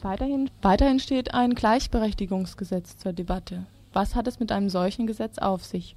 Weiterhin, 0.00 0.48
weiterhin 0.62 0.98
steht 0.98 1.34
ein 1.34 1.54
Gleichberechtigungsgesetz 1.54 2.96
zur 2.96 3.12
Debatte. 3.12 3.66
Was 3.92 4.14
hat 4.14 4.26
es 4.26 4.40
mit 4.40 4.50
einem 4.50 4.70
solchen 4.70 5.06
Gesetz 5.06 5.36
auf 5.36 5.62
sich? 5.62 5.94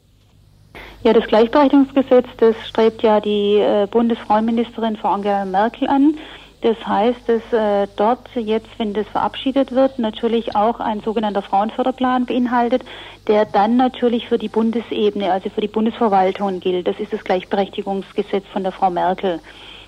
Ja, 1.03 1.13
das 1.13 1.25
Gleichberechtigungsgesetz, 1.27 2.27
das 2.35 2.57
strebt 2.67 3.01
ja 3.01 3.21
die 3.21 3.59
äh, 3.59 3.87
Bundesfrauenministerin 3.89 4.97
Frau 4.97 5.13
Angela 5.13 5.45
Merkel 5.45 5.87
an. 5.87 6.15
Das 6.63 6.77
heißt, 6.87 7.27
dass 7.27 7.41
äh, 7.51 7.89
dort 7.97 8.21
jetzt, 8.35 8.69
wenn 8.77 8.93
das 8.93 9.05
verabschiedet 9.07 9.73
wird, 9.73 9.99
natürlich 9.99 10.55
auch 10.55 10.79
ein 10.79 11.01
sogenannter 11.01 11.41
Frauenförderplan 11.41 12.25
beinhaltet, 12.25 12.83
der 13.27 13.43
dann 13.43 13.75
natürlich 13.75 14.29
für 14.29 14.37
die 14.37 14.47
Bundesebene, 14.47 15.29
also 15.29 15.49
für 15.49 15.59
die 15.59 15.67
Bundesverwaltung 15.67 16.61
gilt. 16.61 16.87
Das 16.87 16.97
ist 17.01 17.11
das 17.11 17.25
Gleichberechtigungsgesetz 17.25 18.45
von 18.53 18.63
der 18.63 18.71
Frau 18.71 18.89
Merkel. 18.89 19.41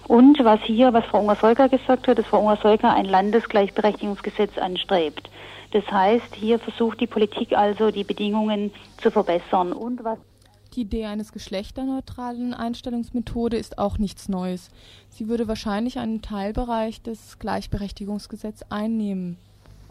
Und 0.09 0.43
was 0.43 0.59
hier, 0.63 0.91
was 0.91 1.05
Frau 1.05 1.21
Unger-Solka 1.21 1.67
gesagt 1.67 2.09
hat, 2.09 2.19
dass 2.19 2.25
Frau 2.25 2.41
Unger-Solka 2.41 2.93
ein 2.93 3.05
Landesgleichberechtigungsgesetz 3.05 4.57
anstrebt. 4.57 5.29
Das 5.71 5.89
heißt, 5.89 6.35
hier 6.35 6.59
versucht 6.59 6.99
die 6.99 7.07
Politik 7.07 7.57
also, 7.57 7.89
die 7.89 8.03
Bedingungen 8.03 8.73
zu 8.97 9.11
verbessern. 9.11 9.71
Und 9.71 10.03
was 10.03 10.17
die 10.75 10.81
Idee 10.81 11.05
eines 11.05 11.31
geschlechterneutralen 11.31 12.53
Einstellungsmethode 12.53 13.57
ist 13.57 13.77
auch 13.77 13.97
nichts 13.97 14.29
Neues. 14.29 14.69
Sie 15.09 15.27
würde 15.27 15.47
wahrscheinlich 15.47 15.97
einen 15.99 16.21
Teilbereich 16.21 17.01
des 17.01 17.39
Gleichberechtigungsgesetzes 17.39 18.71
einnehmen. 18.71 19.37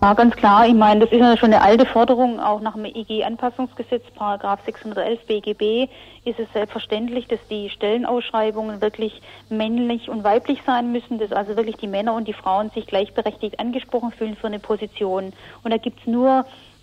Ja, 0.03 0.13
ganz 0.13 0.37
klar. 0.37 0.67
Ich 0.67 0.75
meine, 0.75 1.01
das 1.01 1.13
ist 1.13 1.21
ja 1.21 1.37
schon 1.37 1.55
eine 1.55 1.63
alte 1.63 1.87
Forderung. 1.87 2.39
Auch 2.39 2.61
nach 2.61 2.75
dem 2.75 2.85
EG-Anpassungsgesetz, 2.85 4.03
Paragraph 4.15 4.61
611 4.67 5.25
BGB, 5.27 5.89
ist 6.27 6.39
es 6.39 6.53
selbstverständlich, 6.53 7.27
dass 7.27 7.39
die 7.49 7.71
Stellenausschreibungen 7.71 8.83
wirklich 8.83 9.23
männlich 9.49 10.11
und 10.11 10.23
weiblich 10.23 10.61
sein 10.67 10.93
müssen, 10.93 11.19
dass 11.19 11.33
also 11.33 11.57
wirklich 11.57 11.77
die 11.77 11.87
Männer 11.87 12.13
und 12.13 12.29
die 12.29 12.35
Frauen 12.35 12.69
sich 12.71 12.87
gleichberechtigt 12.87 13.59
angesprochen 13.59 14.13
fühlen 14.13 14.37
für 14.37 14.49
eine 14.49 14.59
Position. 14.59 15.33
Und 15.63 15.71
da 15.71 15.79
gibt 15.79 16.01
es 16.01 16.07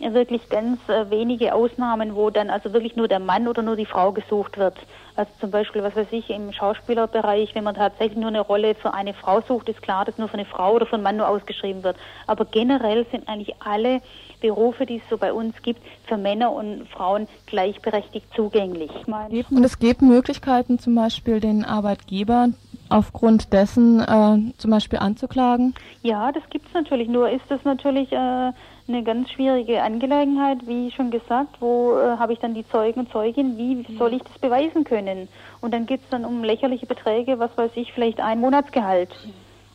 nur 0.01 0.13
wirklich 0.13 0.49
ganz 0.49 0.79
äh, 0.89 1.09
wenige 1.09 1.53
Ausnahmen, 1.53 2.15
wo 2.15 2.29
dann 2.29 2.49
also 2.49 2.73
wirklich 2.73 2.95
nur 2.95 3.07
der 3.07 3.19
Mann 3.19 3.47
oder 3.47 3.61
nur 3.61 3.75
die 3.75 3.85
Frau 3.85 4.11
gesucht 4.11 4.57
wird. 4.57 4.75
Also 5.15 5.31
zum 5.39 5.51
Beispiel, 5.51 5.83
was 5.83 5.95
weiß 5.95 6.07
ich, 6.11 6.29
im 6.29 6.51
Schauspielerbereich, 6.51 7.53
wenn 7.53 7.63
man 7.63 7.75
tatsächlich 7.75 8.17
nur 8.17 8.29
eine 8.29 8.41
Rolle 8.41 8.75
für 8.75 8.93
eine 8.93 9.13
Frau 9.13 9.41
sucht, 9.41 9.69
ist 9.69 9.81
klar, 9.81 10.05
dass 10.05 10.17
nur 10.17 10.27
für 10.27 10.35
eine 10.35 10.45
Frau 10.45 10.73
oder 10.73 10.85
für 10.85 10.95
einen 10.95 11.03
Mann 11.03 11.17
nur 11.17 11.27
ausgeschrieben 11.27 11.83
wird. 11.83 11.97
Aber 12.27 12.45
generell 12.45 13.05
sind 13.11 13.27
eigentlich 13.27 13.55
alle 13.59 14.01
Berufe, 14.39 14.85
die 14.85 14.97
es 14.97 15.03
so 15.09 15.17
bei 15.17 15.33
uns 15.33 15.61
gibt, 15.61 15.81
für 16.07 16.17
Männer 16.17 16.51
und 16.51 16.87
Frauen 16.89 17.27
gleichberechtigt 17.45 18.25
zugänglich. 18.35 18.91
Und 19.07 19.63
es 19.63 19.77
gibt 19.77 20.01
Möglichkeiten, 20.01 20.79
zum 20.79 20.95
Beispiel 20.95 21.39
den 21.39 21.63
Arbeitgeber 21.63 22.49
aufgrund 22.91 23.53
dessen 23.53 23.99
äh, 23.99 24.53
zum 24.57 24.71
Beispiel 24.71 24.99
anzuklagen? 24.99 25.73
Ja, 26.01 26.31
das 26.31 26.43
gibt 26.49 26.67
es 26.67 26.73
natürlich. 26.73 27.07
Nur 27.07 27.29
ist 27.29 27.49
es 27.49 27.63
natürlich 27.63 28.11
äh, 28.11 28.51
eine 28.87 29.03
ganz 29.03 29.31
schwierige 29.31 29.81
Angelegenheit, 29.81 30.67
wie 30.67 30.91
schon 30.91 31.11
gesagt, 31.11 31.57
wo 31.59 31.97
äh, 31.97 32.17
habe 32.17 32.33
ich 32.33 32.39
dann 32.39 32.53
die 32.53 32.67
Zeugen 32.67 33.01
und 33.01 33.11
Zeuginnen, 33.11 33.57
wie 33.57 33.85
soll 33.97 34.13
ich 34.13 34.23
das 34.23 34.37
beweisen 34.39 34.83
können? 34.83 35.27
Und 35.61 35.73
dann 35.73 35.85
geht 35.85 36.01
es 36.01 36.09
dann 36.09 36.25
um 36.25 36.43
lächerliche 36.43 36.85
Beträge, 36.85 37.39
was 37.39 37.55
weiß 37.57 37.71
ich, 37.75 37.93
vielleicht 37.93 38.19
ein 38.19 38.39
Monatsgehalt. 38.39 39.09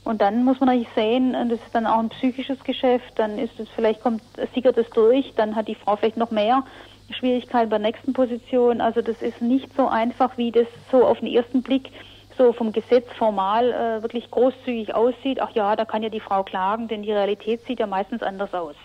Und 0.05 0.21
dann 0.21 0.45
muss 0.45 0.61
man 0.61 0.69
natürlich 0.69 0.95
sehen, 0.95 1.33
das 1.33 1.59
ist 1.61 1.75
dann 1.75 1.87
auch 1.87 1.99
ein 1.99 2.11
psychisches 2.11 2.62
Geschäft, 2.62 3.12
dann 3.16 3.38
ist 3.38 3.59
es, 3.59 3.69
vielleicht 3.71 4.01
kommt, 4.03 4.23
sickert 4.55 4.79
es 4.79 4.88
durch, 4.90 5.33
dann 5.35 5.57
hat 5.57 5.66
die 5.66 5.75
Frau 5.75 5.97
vielleicht 5.97 6.16
noch 6.16 6.31
mehr 6.31 6.62
Schwierigkeiten 7.11 7.71
bei 7.71 7.79
der 7.79 7.90
nächsten 7.90 8.12
Position. 8.12 8.81
Also 8.81 9.03
das 9.03 9.21
ist 9.23 9.42
nicht 9.42 9.75
so 9.77 9.88
einfach, 9.88 10.38
wie 10.38 10.53
das 10.53 10.66
so 10.90 11.05
auf 11.05 11.19
den 11.21 11.29
ersten 11.29 11.62
Blick 11.62 11.90
so 12.37 12.53
vom 12.53 12.73
Gesetz 12.73 13.11
formal 13.14 13.73
äh, 13.73 14.03
wirklich 14.03 14.31
großzügig 14.31 14.95
aussieht. 14.95 15.40
Ach 15.40 15.51
ja, 15.55 15.75
da 15.75 15.85
kann 15.85 16.03
ja 16.03 16.09
die 16.09 16.21
Frau 16.21 16.42
klagen, 16.42 16.88
denn 16.88 17.03
die 17.03 17.12
Realität 17.12 17.62
sieht 17.66 17.81
ja 17.81 17.87
meistens 17.87 18.23
anders 18.23 18.53
aus. 18.53 18.77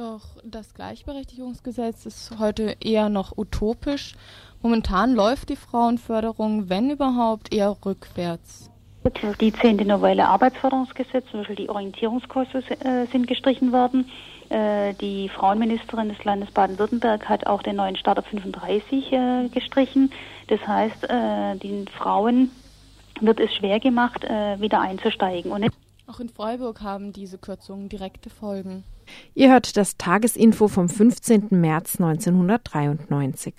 Doch 0.00 0.22
das 0.42 0.72
Gleichberechtigungsgesetz 0.72 2.06
ist 2.06 2.38
heute 2.38 2.74
eher 2.80 3.10
noch 3.10 3.36
utopisch. 3.36 4.14
Momentan 4.62 5.14
läuft 5.14 5.50
die 5.50 5.56
Frauenförderung, 5.56 6.70
wenn 6.70 6.88
überhaupt, 6.88 7.52
eher 7.52 7.76
rückwärts. 7.84 8.70
Die 9.42 9.52
zehnte 9.52 9.84
Novelle 9.84 10.26
Arbeitsförderungsgesetz, 10.26 11.26
zum 11.30 11.40
Beispiel 11.40 11.56
die 11.56 11.68
Orientierungskurse 11.68 12.62
äh, 12.80 13.08
sind 13.12 13.26
gestrichen 13.26 13.72
worden. 13.72 14.10
Äh, 14.48 14.94
die 14.94 15.28
Frauenministerin 15.28 16.08
des 16.08 16.24
Landes 16.24 16.50
Baden-Württemberg 16.52 17.28
hat 17.28 17.46
auch 17.46 17.62
den 17.62 17.76
neuen 17.76 17.96
Starter 17.96 18.22
35 18.22 19.12
äh, 19.12 19.48
gestrichen. 19.48 20.10
Das 20.46 20.66
heißt, 20.66 21.08
den 21.62 21.88
Frauen 21.88 22.50
wird 23.20 23.38
es 23.38 23.54
schwer 23.54 23.78
gemacht, 23.78 24.24
wieder 24.24 24.80
einzusteigen. 24.80 25.52
Und 25.52 25.70
auch 26.06 26.18
in 26.18 26.30
Freiburg 26.30 26.80
haben 26.80 27.12
diese 27.12 27.36
Kürzungen 27.38 27.88
direkte 27.88 28.30
Folgen. 28.30 28.82
Ihr 29.34 29.50
hört 29.50 29.76
das 29.76 29.96
Tagesinfo 29.96 30.68
vom 30.68 30.88
15. 30.88 31.48
März 31.50 32.00
1993. 32.00 33.54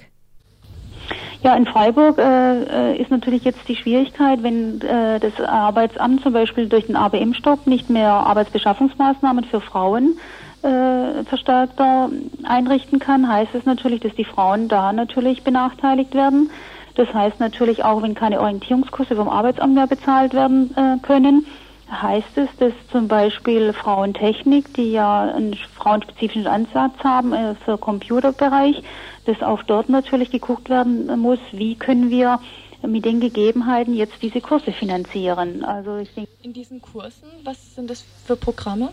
Ja, 1.44 1.56
in 1.56 1.66
Freiburg 1.66 2.20
äh, 2.20 2.92
äh, 2.92 3.02
ist 3.02 3.10
natürlich 3.10 3.44
jetzt 3.44 3.68
die 3.68 3.76
Schwierigkeit, 3.76 4.44
wenn 4.44 4.80
äh, 4.82 5.20
das 5.20 5.40
Arbeitsamt 5.42 6.22
zum 6.22 6.34
Beispiel 6.34 6.70
durch 6.70 6.86
den 6.86 6.96
ABM-Stopp 6.96 7.66
nicht 7.66 7.90
mehr 7.90 8.12
Arbeitsbeschaffungsmaßnahmen 8.12 9.46
für 9.46 9.60
Frauen 9.60 10.20
äh, 10.62 11.24
verstärkter 11.24 12.12
einrichten 12.44 13.00
kann, 13.00 13.28
heißt 13.28 13.56
es 13.56 13.66
natürlich, 13.66 14.02
dass 14.02 14.14
die 14.14 14.26
Frauen 14.26 14.68
da 14.68 14.94
natürlich 14.94 15.44
benachteiligt 15.44 16.14
werden. 16.14 16.52
Das 16.96 17.12
heißt 17.14 17.40
natürlich 17.40 17.84
auch, 17.84 18.04
wenn 18.04 18.14
keine 18.14 18.40
Orientierungskurse 18.40 19.16
vom 19.16 19.30
Arbeitsamt 19.30 19.74
mehr 19.74 19.88
bezahlt 19.88 20.34
werden 20.34 20.76
äh, 20.76 20.98
können, 21.02 21.48
heißt 21.92 22.38
es, 22.38 22.50
dass 22.58 22.74
zum 22.92 23.08
Beispiel 23.08 23.74
Frauentechnik, 23.74 24.74
die 24.76 24.94
ja 24.94 25.24
einen 25.24 25.56
frauenspezifischen 25.76 26.48
Ansatz 26.48 26.94
haben 27.04 27.34
äh, 27.34 27.56
für 27.66 27.78
Computerbereich, 27.78 28.82
dass 29.26 29.42
auch 29.42 29.62
dort 29.64 29.90
natürlich 29.90 30.32
geguckt 30.32 30.70
werden 30.70 31.20
muss, 31.20 31.40
wie 31.52 31.76
können 31.76 32.10
wir 32.10 32.40
mit 32.88 33.06
den 33.06 33.20
Gegebenheiten 33.20 33.94
jetzt 33.94 34.22
diese 34.22 34.42
Kurse 34.42 34.72
finanzieren. 34.72 35.64
Also 35.64 35.98
ich 35.98 36.14
denke, 36.14 36.32
in 36.42 36.54
diesen 36.54 36.82
Kursen, 36.82 37.28
was 37.44 37.76
sind 37.76 37.90
das 37.90 38.04
für 38.26 38.36
Programme? 38.36 38.90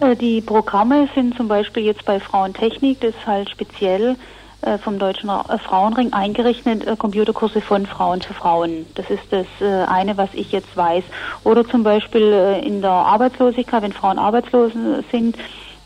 Äh, 0.00 0.16
die 0.16 0.40
Programme 0.40 1.08
sind 1.14 1.36
zum 1.36 1.48
Beispiel 1.48 1.84
jetzt 1.84 2.04
bei 2.04 2.20
Frauentechnik, 2.20 3.00
das 3.00 3.10
ist 3.10 3.26
halt 3.26 3.50
speziell 3.50 4.16
vom 4.82 4.98
Deutschen 4.98 5.28
äh, 5.28 5.58
Frauenring 5.58 6.12
eingerichtet, 6.12 6.86
äh, 6.86 6.96
Computerkurse 6.96 7.60
von 7.60 7.86
Frauen 7.86 8.22
für 8.22 8.34
Frauen. 8.34 8.86
Das 8.94 9.08
ist 9.10 9.22
das 9.30 9.46
eine, 9.60 10.16
was 10.16 10.30
ich 10.32 10.52
jetzt 10.52 10.76
weiß. 10.76 11.04
Oder 11.44 11.66
zum 11.66 11.82
Beispiel 11.82 12.60
in 12.62 12.82
der 12.82 12.90
Arbeitslosigkeit, 12.90 13.82
wenn 13.82 13.92
Frauen 13.92 14.18
arbeitslos 14.18 14.72
sind, 15.10 15.36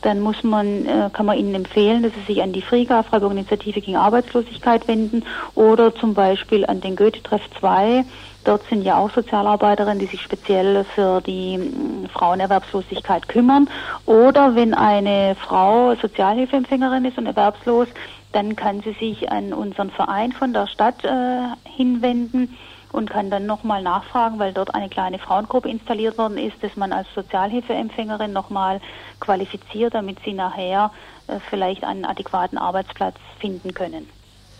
dann 0.03 0.21
muss 0.21 0.43
man, 0.43 0.87
kann 1.13 1.27
man 1.27 1.37
ihnen 1.37 1.55
empfehlen, 1.55 2.03
dass 2.03 2.13
sie 2.15 2.33
sich 2.33 2.43
an 2.43 2.53
die 2.53 2.63
FRIGA, 2.63 3.03
Freiburg 3.03 3.33
Initiative 3.33 3.81
gegen 3.81 3.97
Arbeitslosigkeit 3.97 4.89
wenden 4.89 5.25
oder 5.55 5.95
zum 5.95 6.15
Beispiel 6.15 6.65
an 6.65 6.81
den 6.81 6.97
Goethe-Treff 6.97 7.43
2. 7.59 8.05
Dort 8.44 8.62
sind 8.68 8.83
ja 8.83 8.96
auch 8.96 9.11
Sozialarbeiterinnen, 9.11 9.98
die 9.98 10.07
sich 10.07 10.22
speziell 10.22 10.85
für 10.94 11.20
die 11.20 11.59
mm, 11.59 12.09
Frauenerwerbslosigkeit 12.12 13.29
kümmern. 13.29 13.68
Oder 14.07 14.55
wenn 14.55 14.74
eine 14.74 15.37
Frau 15.37 15.94
Sozialhilfeempfängerin 15.96 17.05
ist 17.05 17.18
und 17.18 17.26
erwerbslos, 17.26 17.88
dann 18.33 18.57
kann 18.57 18.81
sie 18.81 18.92
sich 18.92 19.31
an 19.31 19.53
unseren 19.53 19.90
Verein 19.90 20.33
von 20.33 20.53
der 20.53 20.66
Stadt 20.68 21.05
äh, 21.05 21.48
hinwenden 21.68 22.57
und 22.92 23.11
kann 23.11 23.31
dann 23.31 23.46
nochmal 23.46 23.83
nachfragen, 23.83 24.38
weil 24.38 24.53
dort 24.53 24.74
eine 24.74 24.88
kleine 24.88 25.18
Frauengruppe 25.18 25.68
installiert 25.68 26.18
worden 26.18 26.38
ist, 26.38 26.62
dass 26.62 26.76
man 26.76 26.92
als 26.92 27.09
Sozialhilfeempfängerin 27.14 28.33
nochmal 28.33 28.81
qualifiziert, 29.20 29.94
damit 29.94 30.18
sie 30.24 30.33
nachher 30.33 30.90
äh, 31.26 31.38
vielleicht 31.50 31.85
einen 31.85 32.05
adäquaten 32.05 32.59
Arbeitsplatz 32.59 33.16
finden 33.38 33.74
können. 33.74 34.09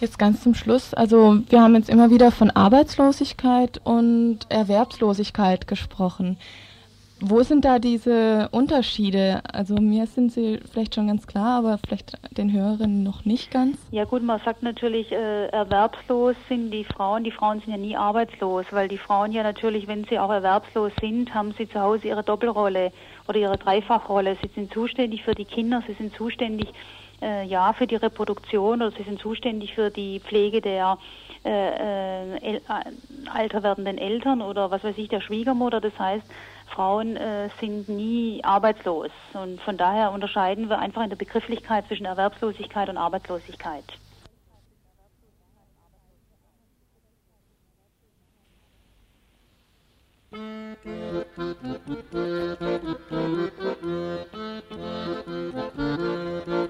Jetzt 0.01 0.19
ganz 0.19 0.43
zum 0.43 0.55
Schluss. 0.55 0.95
Also 0.95 1.43
wir 1.51 1.61
haben 1.61 1.75
jetzt 1.75 1.91
immer 1.91 2.11
wieder 2.11 2.31
von 2.31 2.51
Arbeitslosigkeit 2.51 3.81
und 3.85 4.39
Erwerbslosigkeit 4.49 5.69
gesprochen. 5.69 6.39
Wo 7.23 7.43
sind 7.43 7.67
da 7.67 7.79
diese 7.79 8.49
Unterschiede? 8.51 9.43
Also 9.53 9.75
mir 9.75 10.07
sind 10.07 10.33
sie 10.33 10.59
vielleicht 10.73 10.95
schon 10.95 11.09
ganz 11.09 11.27
klar, 11.27 11.59
aber 11.59 11.77
vielleicht 11.77 12.17
den 12.35 12.51
Hörerinnen 12.51 13.03
noch 13.03 13.27
nicht 13.27 13.51
ganz. 13.51 13.77
Ja 13.91 14.07
gut, 14.07 14.23
man 14.23 14.41
sagt 14.43 14.63
natürlich, 14.63 15.13
äh, 15.13 15.49
erwerbslos 15.49 16.35
sind 16.49 16.71
die 16.71 16.85
Frauen. 16.85 17.23
Die 17.23 17.31
Frauen 17.31 17.61
sind 17.61 17.73
ja 17.73 17.77
nie 17.77 17.95
arbeitslos, 17.95 18.65
weil 18.71 18.89
die 18.89 18.97
Frauen 18.97 19.33
ja 19.33 19.43
natürlich, 19.43 19.87
wenn 19.87 20.05
sie 20.05 20.19
auch 20.19 20.31
erwerbslos 20.31 20.93
sind, 20.99 21.35
haben 21.35 21.53
sie 21.59 21.69
zu 21.69 21.79
Hause 21.79 22.09
ihre 22.09 22.23
Doppelrolle 22.23 22.91
oder 23.29 23.39
ihre 23.39 23.59
Dreifachrolle. 23.59 24.39
Sie 24.43 24.49
sind 24.55 24.73
zuständig 24.73 25.23
für 25.23 25.35
die 25.35 25.45
Kinder, 25.45 25.83
sie 25.87 25.93
sind 25.93 26.15
zuständig 26.15 26.69
äh, 27.23 27.45
ja 27.45 27.73
für 27.73 27.87
die 27.87 27.97
Reproduktion 27.97 28.83
oder 28.83 28.97
sie 28.97 29.03
sind 29.03 29.21
zuständig 29.21 29.75
für 29.75 29.91
die 29.91 30.21
Pflege 30.21 30.61
der 30.61 30.99
äh, 31.45 32.35
äh, 32.35 32.57
äh, 32.57 32.61
alter 33.33 33.63
werdenden 33.63 33.97
Eltern 33.97 34.43
oder 34.43 34.71
was 34.71 34.85
weiß 34.85 34.99
ich, 34.99 35.09
der 35.09 35.23
Schwiegermutter. 35.23 35.81
Das 35.81 35.99
heißt, 35.99 36.27
Frauen 36.69 37.17
äh, 37.17 37.49
sind 37.61 37.89
nie 37.89 38.45
arbeitslos. 38.45 39.11
Und 39.33 39.61
von 39.63 39.79
daher 39.79 40.13
unterscheiden 40.13 40.69
wir 40.69 40.79
einfach 40.79 41.03
in 41.03 41.09
der 41.09 41.17
Begrifflichkeit 41.17 41.87
zwischen 41.87 42.05
Erwerbslosigkeit 42.05 42.91
und 42.91 42.99
Arbeitslosigkeit. 42.99 43.85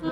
Ich 0.03 0.10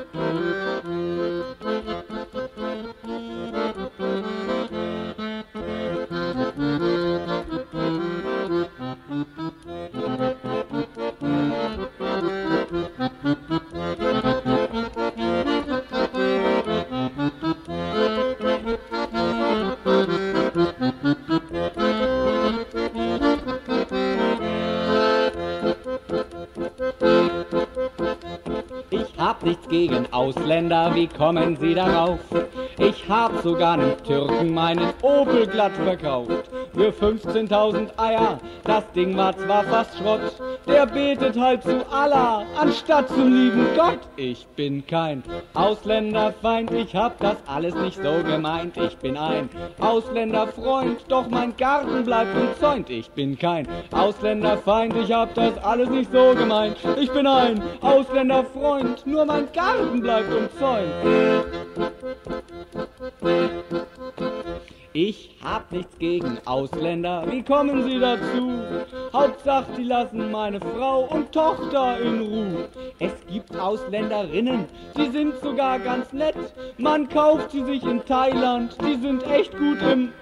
hab 29.38 29.44
nichts 29.44 29.68
gegen 29.68 30.12
Ausländer, 30.12 30.92
wie 30.94 31.06
kommen 31.06 31.56
Sie 31.60 31.74
darauf? 31.74 32.18
Ich 32.78 33.08
hab 33.08 33.38
sogar 33.42 33.76
nem 33.76 33.92
Türken 34.02 34.52
meinen 34.52 34.92
Opel 35.02 35.46
glatt 35.46 35.76
verkauft. 35.76 36.50
Für 36.74 36.90
15.000 36.90 37.98
Eier, 37.98 38.38
das 38.64 38.90
Ding 38.92 39.16
war 39.16 39.36
zwar 39.36 39.64
fast 39.64 39.98
Schrott. 39.98 40.20
Der 40.66 40.86
betet 40.86 41.38
halt 41.38 41.62
zu 41.62 41.84
Allah, 41.90 42.44
anstatt 42.58 43.08
zum 43.08 43.32
lieben 43.32 43.66
Gott. 43.76 43.98
Ich 44.16 44.46
bin 44.56 44.86
kein 44.86 45.22
Ausländerfeind, 45.54 46.70
ich 46.72 46.94
hab 46.94 47.18
das 47.18 47.36
alles 47.46 47.74
nicht 47.74 48.00
so 48.02 48.22
gemeint. 48.22 48.76
Ich 48.76 48.96
bin 48.98 49.16
ein 49.16 49.48
Ausländerfreund, 49.80 51.04
doch 51.08 51.28
mein 51.28 51.56
Garten 51.56 52.04
bleibt 52.04 52.36
umzäunt. 52.36 52.90
Ich 52.90 53.10
bin 53.10 53.38
kein 53.38 53.66
Ausländerfeind, 53.92 54.94
ich 54.96 55.12
hab 55.12 55.34
das 55.34 55.56
alles 55.58 55.88
nicht 55.88 56.12
so 56.12 56.34
gemeint. 56.34 56.76
Ich 57.00 57.10
bin 57.10 57.26
ein 57.26 57.62
Ausländerfreund, 57.80 59.06
nur 59.06 59.24
mein 59.24 59.48
Garten 59.52 60.00
bleibt 60.00 60.32
umzäunt. 60.32 60.92
Ich 65.00 65.30
hab 65.44 65.70
nichts 65.70 65.96
gegen 66.00 66.38
Ausländer, 66.44 67.24
wie 67.30 67.44
kommen 67.44 67.84
Sie 67.84 68.00
dazu? 68.00 68.64
Hauptsache, 69.12 69.70
die 69.76 69.84
lassen 69.84 70.32
meine 70.32 70.58
Frau 70.58 71.04
und 71.04 71.30
Tochter 71.30 72.00
in 72.00 72.20
Ruhe. 72.20 72.68
Es 72.98 73.12
gibt 73.30 73.56
Ausländerinnen, 73.56 74.64
die 74.96 75.08
sind 75.10 75.38
sogar 75.40 75.78
ganz 75.78 76.12
nett. 76.12 76.34
Man 76.78 77.08
kauft 77.08 77.52
sie 77.52 77.62
sich 77.62 77.84
in 77.84 78.04
Thailand, 78.06 78.76
die 78.82 78.96
sind 79.00 79.22
echt 79.30 79.56
gut 79.56 79.80
im... 79.82 80.12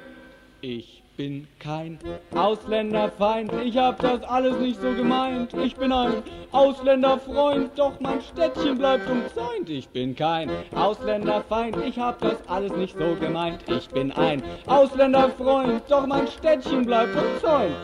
Ich 0.60 0.95
bin 1.16 1.48
kein 1.58 1.98
Ausländerfeind, 2.34 3.50
ich 3.64 3.76
hab 3.76 3.98
das 4.00 4.22
alles 4.24 4.58
nicht 4.58 4.80
so 4.80 4.92
gemeint. 4.92 5.52
Ich 5.54 5.74
bin 5.74 5.92
ein 5.92 6.22
Ausländerfreund, 6.52 7.70
doch 7.76 7.98
mein 8.00 8.20
Städtchen 8.20 8.76
bleibt 8.78 9.08
umzäunt. 9.08 9.68
Ich 9.68 9.88
bin 9.88 10.14
kein 10.14 10.50
Ausländerfeind, 10.74 11.76
ich 11.86 11.98
hab 11.98 12.20
das 12.20 12.36
alles 12.48 12.72
nicht 12.72 12.96
so 12.98 13.14
gemeint. 13.14 13.60
Ich 13.68 13.88
bin 13.88 14.12
ein 14.12 14.42
Ausländerfreund, 14.66 15.82
doch 15.88 16.06
mein 16.06 16.26
Städtchen 16.28 16.84
bleibt 16.84 17.16
umzäunt. 17.16 17.74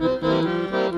Ich 0.00 0.89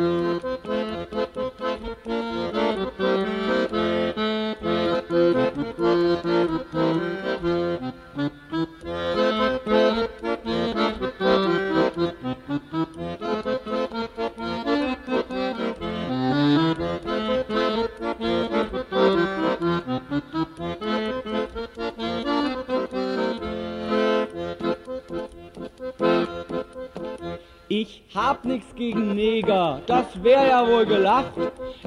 hab 28.14 28.44
nix 28.44 28.64
gegen 28.74 29.14
Neger, 29.14 29.80
das 29.86 30.22
wär 30.22 30.46
ja 30.46 30.66
wohl 30.66 30.86
gelacht. 30.86 31.32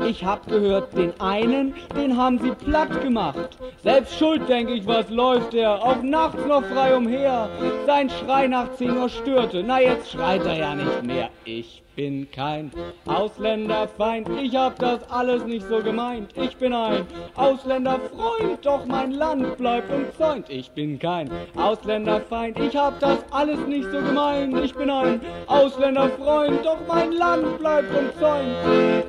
Ich 0.03 0.25
hab 0.25 0.47
gehört, 0.47 0.95
den 0.97 1.13
einen, 1.21 1.73
den 1.95 2.17
haben 2.17 2.39
sie 2.39 2.51
platt 2.51 3.01
gemacht. 3.01 3.57
Selbst 3.81 4.17
schuld, 4.17 4.47
denk 4.49 4.69
ich, 4.69 4.85
was 4.85 5.09
läuft 5.09 5.53
der, 5.53 5.83
auch 5.83 6.01
nachts 6.01 6.45
noch 6.45 6.63
frei 6.63 6.95
umher. 6.95 7.49
Sein 7.85 8.09
Schrei 8.09 8.47
nach 8.47 8.73
10 8.75 8.97
Uhr 8.97 9.09
störte, 9.09 9.63
na 9.65 9.79
jetzt 9.79 10.11
schreit 10.11 10.45
er 10.45 10.57
ja 10.57 10.75
nicht 10.75 11.03
mehr. 11.03 11.29
Ich 11.45 11.81
bin 11.95 12.29
kein 12.29 12.71
Ausländerfeind, 13.05 14.27
ich 14.41 14.55
hab 14.55 14.77
das 14.79 15.09
alles 15.09 15.45
nicht 15.45 15.65
so 15.67 15.81
gemeint. 15.81 16.31
Ich 16.35 16.57
bin 16.57 16.73
ein 16.73 17.05
Ausländerfreund, 17.35 18.65
doch 18.65 18.85
mein 18.85 19.11
Land 19.11 19.57
bleibt 19.57 19.89
umzäunt. 19.91 20.49
Ich 20.49 20.71
bin 20.71 20.99
kein 20.99 21.29
Ausländerfeind, 21.55 22.59
ich 22.59 22.75
hab 22.75 22.99
das 22.99 23.19
alles 23.31 23.59
nicht 23.67 23.89
so 23.89 24.01
gemeint. 24.01 24.57
Ich 24.59 24.75
bin 24.75 24.89
ein 24.89 25.21
Ausländerfreund, 25.47 26.65
doch 26.65 26.79
mein 26.87 27.13
Land 27.13 27.57
bleibt 27.59 27.89
umzäunt. 27.97 29.05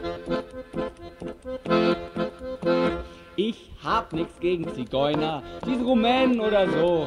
Ich 3.36 3.70
hab 3.84 4.12
nix 4.12 4.40
gegen 4.40 4.66
Zigeuner, 4.74 5.42
diese 5.66 5.84
Rumänen 5.84 6.40
oder 6.40 6.68
so. 6.68 7.06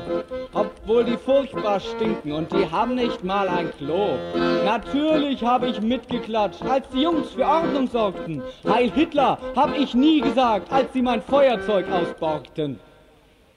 Obwohl 0.54 1.04
die 1.04 1.18
furchtbar 1.18 1.80
stinken 1.80 2.32
und 2.32 2.52
die 2.54 2.70
haben 2.70 2.96
nicht 2.96 3.24
mal 3.24 3.50
ein 3.50 3.72
Klo. 3.78 4.16
Natürlich 4.64 5.44
hab 5.44 5.64
ich 5.64 5.82
mitgeklatscht, 5.82 6.62
als 6.62 6.88
die 6.90 7.02
Jungs 7.02 7.32
für 7.32 7.46
Ordnung 7.46 7.88
sorgten. 7.88 8.44
Heil 8.68 8.92
Hitler 8.92 9.40
hab 9.56 9.78
ich 9.78 9.94
nie 9.94 10.22
gesagt, 10.22 10.72
als 10.72 10.94
sie 10.94 11.02
mein 11.02 11.22
Feuerzeug 11.22 11.90
ausborgten. 11.92 12.80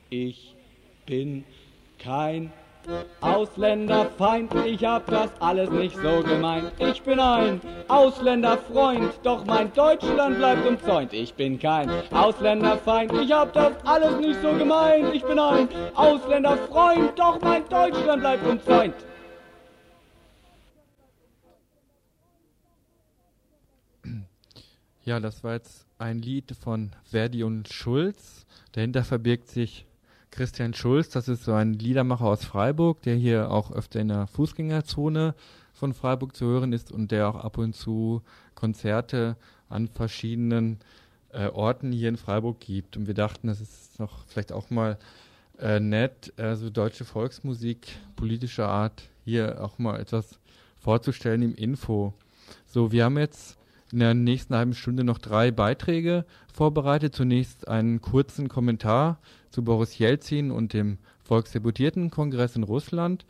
Ich 0.09 0.57
bin 1.07 1.45
kein 1.99 2.53
Ausländerfeind, 3.21 4.55
ich 4.67 4.85
hab 4.85 5.07
das 5.07 5.31
alles 5.41 5.71
nicht 5.71 5.97
so 5.97 6.23
gemeint. 6.23 6.73
Ich 6.79 7.03
bin 7.03 7.21
ein 7.21 7.61
Ausländerfreund, 7.89 9.13
doch 9.23 9.45
mein 9.45 9.73
Deutschland 9.73 10.39
bleibt 10.39 10.67
umzäunt. 10.67 11.13
Ich 11.13 11.35
bin 11.35 11.59
kein 11.59 11.91
Ausländerfeind, 12.11 13.13
ich 13.13 13.33
hab 13.33 13.53
das 13.53 13.73
alles 13.85 14.19
nicht 14.19 14.41
so 14.43 14.53
gemeint. 14.53 15.15
Ich 15.15 15.23
bin 15.23 15.39
ein 15.39 15.69
Ausländerfreund, 15.95 17.19
doch 17.19 17.41
mein 17.41 17.69
Deutschland 17.69 18.21
bleibt 18.21 18.47
umzäunt. 18.47 18.95
Ja, 25.05 25.19
das 25.19 25.43
war 25.43 25.55
jetzt 25.55 25.87
ein 25.99 26.23
Lied 26.23 26.55
von 26.61 26.93
Verdi 27.03 27.43
und 27.43 27.69
Schulz. 27.69 28.47
Dahinter 28.71 29.03
verbirgt 29.03 29.49
sich 29.49 29.85
Christian 30.33 30.75
Schulz. 30.75 31.11
Das 31.11 31.29
ist 31.29 31.45
so 31.45 31.53
ein 31.53 31.75
Liedermacher 31.75 32.25
aus 32.25 32.45
Freiburg, 32.45 33.03
der 33.03 33.15
hier 33.15 33.51
auch 33.51 33.71
öfter 33.71 34.01
in 34.01 34.09
der 34.09 34.27
Fußgängerzone 34.27 35.35
von 35.73 35.93
Freiburg 35.93 36.35
zu 36.35 36.47
hören 36.47 36.73
ist 36.73 36.91
und 36.91 37.13
der 37.13 37.29
auch 37.29 37.37
ab 37.37 37.59
und 37.59 37.77
zu 37.77 38.23
Konzerte 38.57 39.37
an 39.69 39.87
verschiedenen 39.89 40.79
äh, 41.33 41.49
Orten 41.49 41.93
hier 41.93 42.09
in 42.09 42.17
Freiburg 42.17 42.61
gibt. 42.61 42.97
Und 42.97 43.07
wir 43.07 43.15
dachten, 43.15 43.47
das 43.47 43.61
ist 43.61 44.01
noch 44.01 44.25
vielleicht 44.27 44.53
auch 44.53 44.71
mal 44.71 44.99
äh, 45.59 45.81
nett, 45.81 46.33
also 46.37 46.71
deutsche 46.71 47.05
Volksmusik 47.05 47.97
politischer 48.17 48.69
Art 48.69 49.03
hier 49.25 49.63
auch 49.63 49.79
mal 49.79 50.01
etwas 50.01 50.39
vorzustellen 50.79 51.43
im 51.43 51.55
Info. 51.55 52.15
So, 52.67 52.91
wir 52.91 53.05
haben 53.05 53.19
jetzt 53.19 53.59
in 53.93 53.99
der 53.99 54.15
nächsten 54.15 54.55
halben 54.55 54.75
Stunde 54.75 55.05
noch 55.05 55.19
drei 55.19 55.51
Beiträge 55.51 56.25
vorbereitet. 56.53 57.15
Zunächst 57.15 57.69
einen 57.69 58.01
kurzen 58.01 58.49
Kommentar 58.49 59.19
zu 59.53 59.63
Boris 59.63 59.99
Jelzin 59.99 60.51
und 60.51 60.73
dem 60.73 60.99
Volksdeputiertenkongress 61.25 62.57
in 62.57 62.63
Russland. 62.63 63.27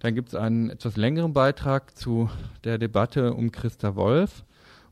Dann 0.00 0.14
gibt 0.14 0.30
es 0.30 0.34
einen 0.34 0.70
etwas 0.70 0.96
längeren 0.96 1.32
Beitrag 1.32 1.96
zu 1.96 2.28
der 2.64 2.78
Debatte 2.78 3.34
um 3.34 3.52
Christa 3.52 3.94
Wolf 3.94 4.44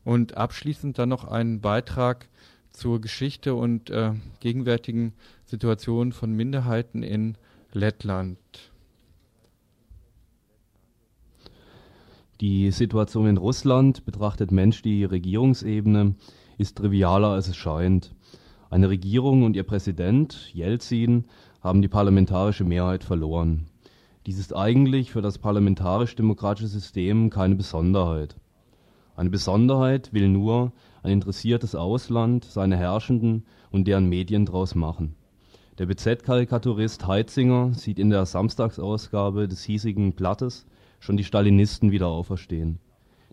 und 0.03 0.37
abschließend 0.37 0.97
dann 0.97 1.09
noch 1.09 1.25
einen 1.25 1.59
Beitrag 1.59 2.29
zur 2.71 3.01
Geschichte 3.01 3.55
und 3.55 3.89
äh, 3.89 4.13
gegenwärtigen 4.39 5.13
Situation 5.45 6.11
von 6.11 6.31
Minderheiten 6.33 7.03
in 7.03 7.37
Lettland. 7.71 8.37
Die 12.41 12.69
Situation 12.71 13.27
in 13.27 13.37
Russland, 13.37 14.05
betrachtet 14.05 14.51
Mensch 14.51 14.81
die 14.81 15.05
Regierungsebene, 15.05 16.15
ist 16.57 16.77
trivialer 16.77 17.29
als 17.29 17.47
es 17.47 17.55
scheint. 17.55 18.13
Eine 18.69 18.89
Regierung 18.89 19.43
und 19.43 19.55
ihr 19.55 19.63
Präsident, 19.63 20.51
Jelzin, 20.53 21.25
haben 21.61 21.81
die 21.81 21.87
parlamentarische 21.87 22.63
Mehrheit 22.63 23.03
verloren. 23.03 23.67
Dies 24.25 24.39
ist 24.39 24.55
eigentlich 24.55 25.11
für 25.11 25.21
das 25.21 25.37
parlamentarisch-demokratische 25.37 26.67
System 26.67 27.29
keine 27.29 27.55
Besonderheit. 27.55 28.35
Eine 29.15 29.29
Besonderheit 29.29 30.13
will 30.13 30.27
nur 30.27 30.73
ein 31.03 31.11
interessiertes 31.11 31.75
Ausland 31.75 32.43
seine 32.43 32.75
Herrschenden 32.75 33.45
und 33.71 33.87
deren 33.87 34.09
Medien 34.09 34.45
draus 34.45 34.75
machen. 34.75 35.15
Der 35.77 35.85
BZ-Karikaturist 35.85 37.05
Heitzinger 37.05 37.73
sieht 37.73 37.99
in 37.99 38.09
der 38.09 38.25
Samstagsausgabe 38.25 39.47
des 39.47 39.63
hiesigen 39.63 40.13
Blattes 40.13 40.65
schon 40.99 41.17
die 41.17 41.23
Stalinisten 41.23 41.91
wieder 41.91 42.07
auferstehen. 42.07 42.79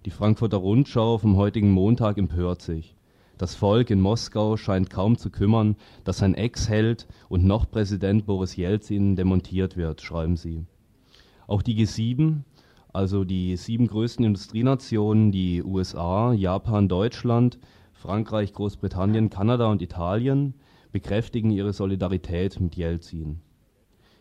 Die 0.05 0.11
Frankfurter 0.11 0.59
Rundschau 0.59 1.18
vom 1.18 1.37
heutigen 1.37 1.71
Montag 1.71 2.18
empört 2.18 2.61
sich. 2.61 2.97
Das 3.42 3.57
Volk 3.57 3.90
in 3.90 4.00
Moskau 4.00 4.57
scheint 4.57 4.88
kaum 4.88 5.18
zu 5.18 5.28
kümmern, 5.28 5.74
dass 6.05 6.18
sein 6.18 6.35
Ex-Held 6.35 7.09
und 7.28 7.44
noch 7.44 7.68
Präsident 7.68 8.24
Boris 8.24 8.55
Jelzin 8.55 9.16
demontiert 9.16 9.76
wird, 9.76 10.00
schreiben 10.00 10.37
sie. 10.37 10.64
Auch 11.48 11.61
die 11.61 11.74
G7, 11.74 12.42
also 12.92 13.24
die 13.24 13.57
sieben 13.57 13.88
größten 13.88 14.24
Industrienationen, 14.24 15.33
die 15.33 15.61
USA, 15.61 16.33
Japan, 16.33 16.88
Deutschland, 16.88 17.59
Frankreich, 17.92 18.52
Großbritannien, 18.52 19.28
Kanada 19.28 19.66
und 19.72 19.83
Italien, 19.83 20.55
bekräftigen 20.92 21.50
ihre 21.50 21.72
Solidarität 21.72 22.61
mit 22.61 22.76
Jelzin. 22.76 23.40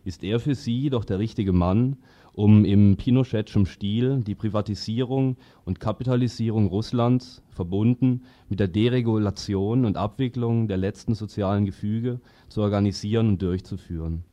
Ist 0.04 0.24
er 0.24 0.40
für 0.40 0.56
sie 0.56 0.90
doch 0.90 1.06
der 1.06 1.20
richtige 1.20 1.54
Mann, 1.54 1.98
um 2.34 2.64
im 2.66 2.96
Pinochetschen 2.96 3.66
Stil 3.66 4.22
die 4.22 4.36
Privatisierung 4.36 5.38
und 5.66 5.80
Kapitalisierung 5.80 6.68
Russlands, 6.68 7.44
verbunden 7.50 8.24
mit 8.50 8.60
der 8.60 8.68
Deregulation 8.68 9.86
und 9.86 9.98
Abwicklung 9.98 10.68
der 10.68 10.78
letzten 10.78 11.14
sozialen 11.14 11.66
Gefüge, 11.66 12.22
zu 12.48 12.62
organisieren 12.62 13.30
und 13.30 13.42
durchzuführen. 13.42 14.24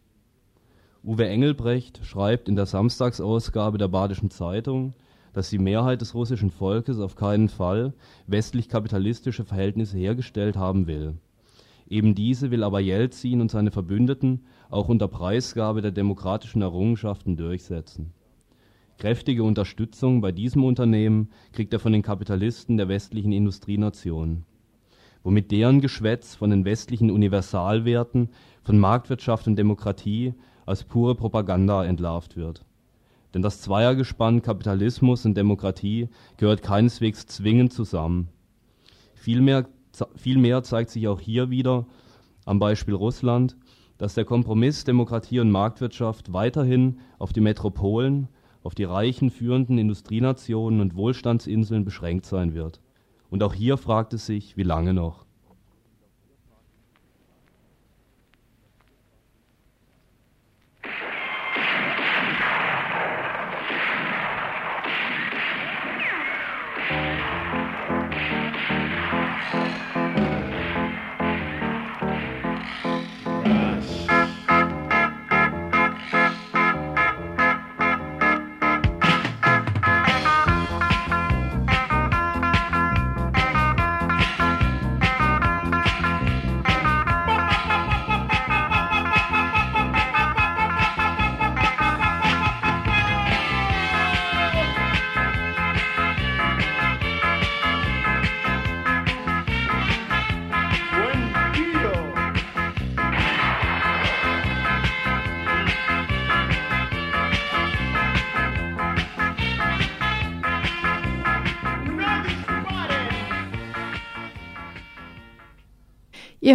Uwe 1.04 1.28
Engelbrecht 1.28 2.00
schreibt 2.04 2.48
in 2.48 2.56
der 2.56 2.66
Samstagsausgabe 2.66 3.78
der 3.78 3.88
Badischen 3.88 4.30
Zeitung, 4.30 4.94
dass 5.32 5.50
die 5.50 5.58
Mehrheit 5.58 6.00
des 6.00 6.14
russischen 6.14 6.50
Volkes 6.50 6.98
auf 6.98 7.14
keinen 7.14 7.48
Fall 7.48 7.94
westlich-kapitalistische 8.26 9.44
Verhältnisse 9.44 9.96
hergestellt 9.96 10.56
haben 10.56 10.87
will. 10.87 11.14
Eben 11.88 12.14
diese 12.14 12.50
will 12.50 12.62
aber 12.62 12.80
Jelzin 12.80 13.40
und 13.40 13.50
seine 13.50 13.70
Verbündeten 13.70 14.44
auch 14.70 14.88
unter 14.88 15.09
Preisgabe 15.09 15.83
der 15.83 15.90
demokratischen 15.90 16.62
Errungenschaften 16.62 17.37
durchsetzen. 17.37 18.12
Kräftige 18.98 19.44
Unterstützung 19.44 20.20
bei 20.20 20.33
diesem 20.33 20.64
Unternehmen 20.64 21.31
kriegt 21.52 21.72
er 21.72 21.78
von 21.78 21.92
den 21.92 22.02
Kapitalisten 22.02 22.76
der 22.76 22.88
westlichen 22.88 23.33
Industrienationen, 23.33 24.44
womit 25.22 25.52
deren 25.52 25.81
Geschwätz 25.81 26.35
von 26.35 26.50
den 26.50 26.64
westlichen 26.64 27.11
Universalwerten, 27.11 28.31
von 28.64 28.78
Marktwirtschaft 28.78 29.46
und 29.46 29.57
Demokratie 29.57 30.35
als 30.66 30.85
pure 30.85 31.14
Propaganda 31.14 31.85
entlarvt 31.85 32.37
wird. 32.37 32.64
Denn 33.35 33.42
das 33.42 33.61
Zweiergespann 33.61 34.42
Kapitalismus 34.42 35.24
und 35.24 35.37
Demokratie 35.37 36.09
gehört 36.37 36.62
keineswegs 36.62 37.26
zwingend 37.26 37.72
zusammen. 37.72 38.28
Vielmehr, 39.14 39.68
vielmehr 40.16 40.62
zeigt 40.62 40.90
sich 40.90 41.07
auch 41.09 41.20
hier 41.20 41.50
wieder 41.50 41.87
am 42.46 42.59
Beispiel 42.59 42.94
Russland, 42.94 43.57
dass 43.98 44.14
der 44.14 44.24
Kompromiss 44.24 44.84
Demokratie 44.84 45.40
und 45.40 45.50
Marktwirtschaft 45.50 46.32
weiterhin 46.32 47.00
auf 47.18 47.32
die 47.32 47.40
Metropolen, 47.40 48.28
auf 48.62 48.74
die 48.74 48.84
reichen 48.84 49.30
führenden 49.30 49.78
Industrienationen 49.78 50.80
und 50.80 50.94
Wohlstandsinseln 50.96 51.84
beschränkt 51.84 52.26
sein 52.26 52.54
wird. 52.54 52.80
Und 53.30 53.42
auch 53.42 53.54
hier 53.54 53.76
fragt 53.76 54.14
es 54.14 54.26
sich, 54.26 54.56
wie 54.56 54.62
lange 54.62 54.94
noch. 54.94 55.28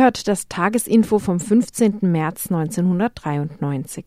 Hört 0.04 0.28
das 0.28 0.50
Tagesinfo 0.50 1.18
vom 1.18 1.39
15. 1.39 2.00
März 2.02 2.52
1993. 2.52 4.04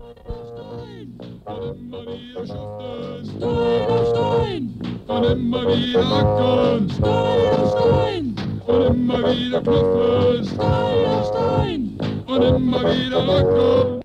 Stein 0.00 1.20
und 5.06 5.24
immer 5.26 5.66
wieder 5.66 6.06
ackern. 6.06 6.88
Stein, 6.88 7.64
Stein 7.68 8.34
und 8.66 8.86
immer 8.86 9.18
wieder 9.18 9.60
klopfen. 9.60 10.44
Stein, 10.46 11.24
Stein 11.28 11.98
und 12.26 12.42
immer 12.42 12.80
wieder 12.80 13.28
ackern. 13.28 14.00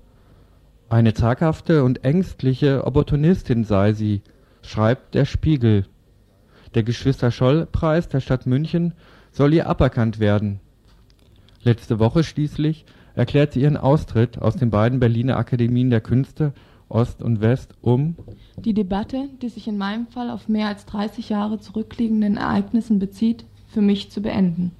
Eine 0.90 1.14
zaghafte 1.14 1.84
und 1.84 2.04
ängstliche 2.04 2.84
Opportunistin 2.84 3.64
sei 3.64 3.94
sie, 3.94 4.20
schreibt 4.60 5.14
der 5.14 5.24
Spiegel. 5.24 5.86
Der 6.74 6.82
Geschwister-Scholl-Preis 6.82 8.08
der 8.08 8.20
Stadt 8.20 8.44
München 8.44 8.92
soll 9.40 9.54
ihr 9.54 9.70
aberkannt 9.70 10.20
werden. 10.20 10.60
Letzte 11.62 11.98
Woche 11.98 12.24
schließlich 12.24 12.84
erklärt 13.14 13.54
sie 13.54 13.62
ihren 13.62 13.78
Austritt 13.78 14.36
aus 14.36 14.56
den 14.56 14.68
beiden 14.68 15.00
Berliner 15.00 15.38
Akademien 15.38 15.88
der 15.88 16.02
Künste 16.02 16.52
Ost 16.90 17.22
und 17.22 17.40
West 17.40 17.72
um 17.80 18.16
die 18.58 18.74
Debatte, 18.74 19.30
die 19.40 19.48
sich 19.48 19.66
in 19.66 19.78
meinem 19.78 20.08
Fall 20.08 20.28
auf 20.28 20.50
mehr 20.50 20.68
als 20.68 20.84
30 20.84 21.30
Jahre 21.30 21.58
zurückliegenden 21.58 22.36
Ereignissen 22.36 22.98
bezieht, 22.98 23.46
für 23.68 23.80
mich 23.80 24.10
zu 24.10 24.20
beenden. 24.20 24.72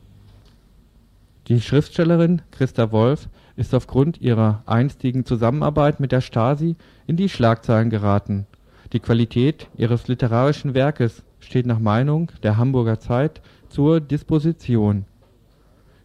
Die 1.49 1.63
Schriftstellerin 1.63 2.43
Christa 2.51 2.93
Wolf 2.93 3.31
ist 3.57 3.75
aufgrund 3.75 4.21
ihrer 4.21 4.63
einstigen 4.67 5.25
Zusammenarbeit 5.25 6.01
mit 6.01 6.13
der 6.13 6.21
Stasi 6.21 6.77
in 7.07 7.17
die 7.17 7.31
Schlagzeilen 7.31 7.89
geraten. 7.89 8.47
Die 8.93 9.01
Qualität 9.01 9.69
ihres 9.79 10.07
literarischen 10.07 10.75
Werkes 10.75 11.23
steht 11.39 11.65
nach 11.65 11.79
Meinung 11.79 12.31
der 12.43 12.59
Hamburger 12.59 13.01
Zeit 13.01 13.41
zur 13.71 14.01
Disposition. 14.01 15.07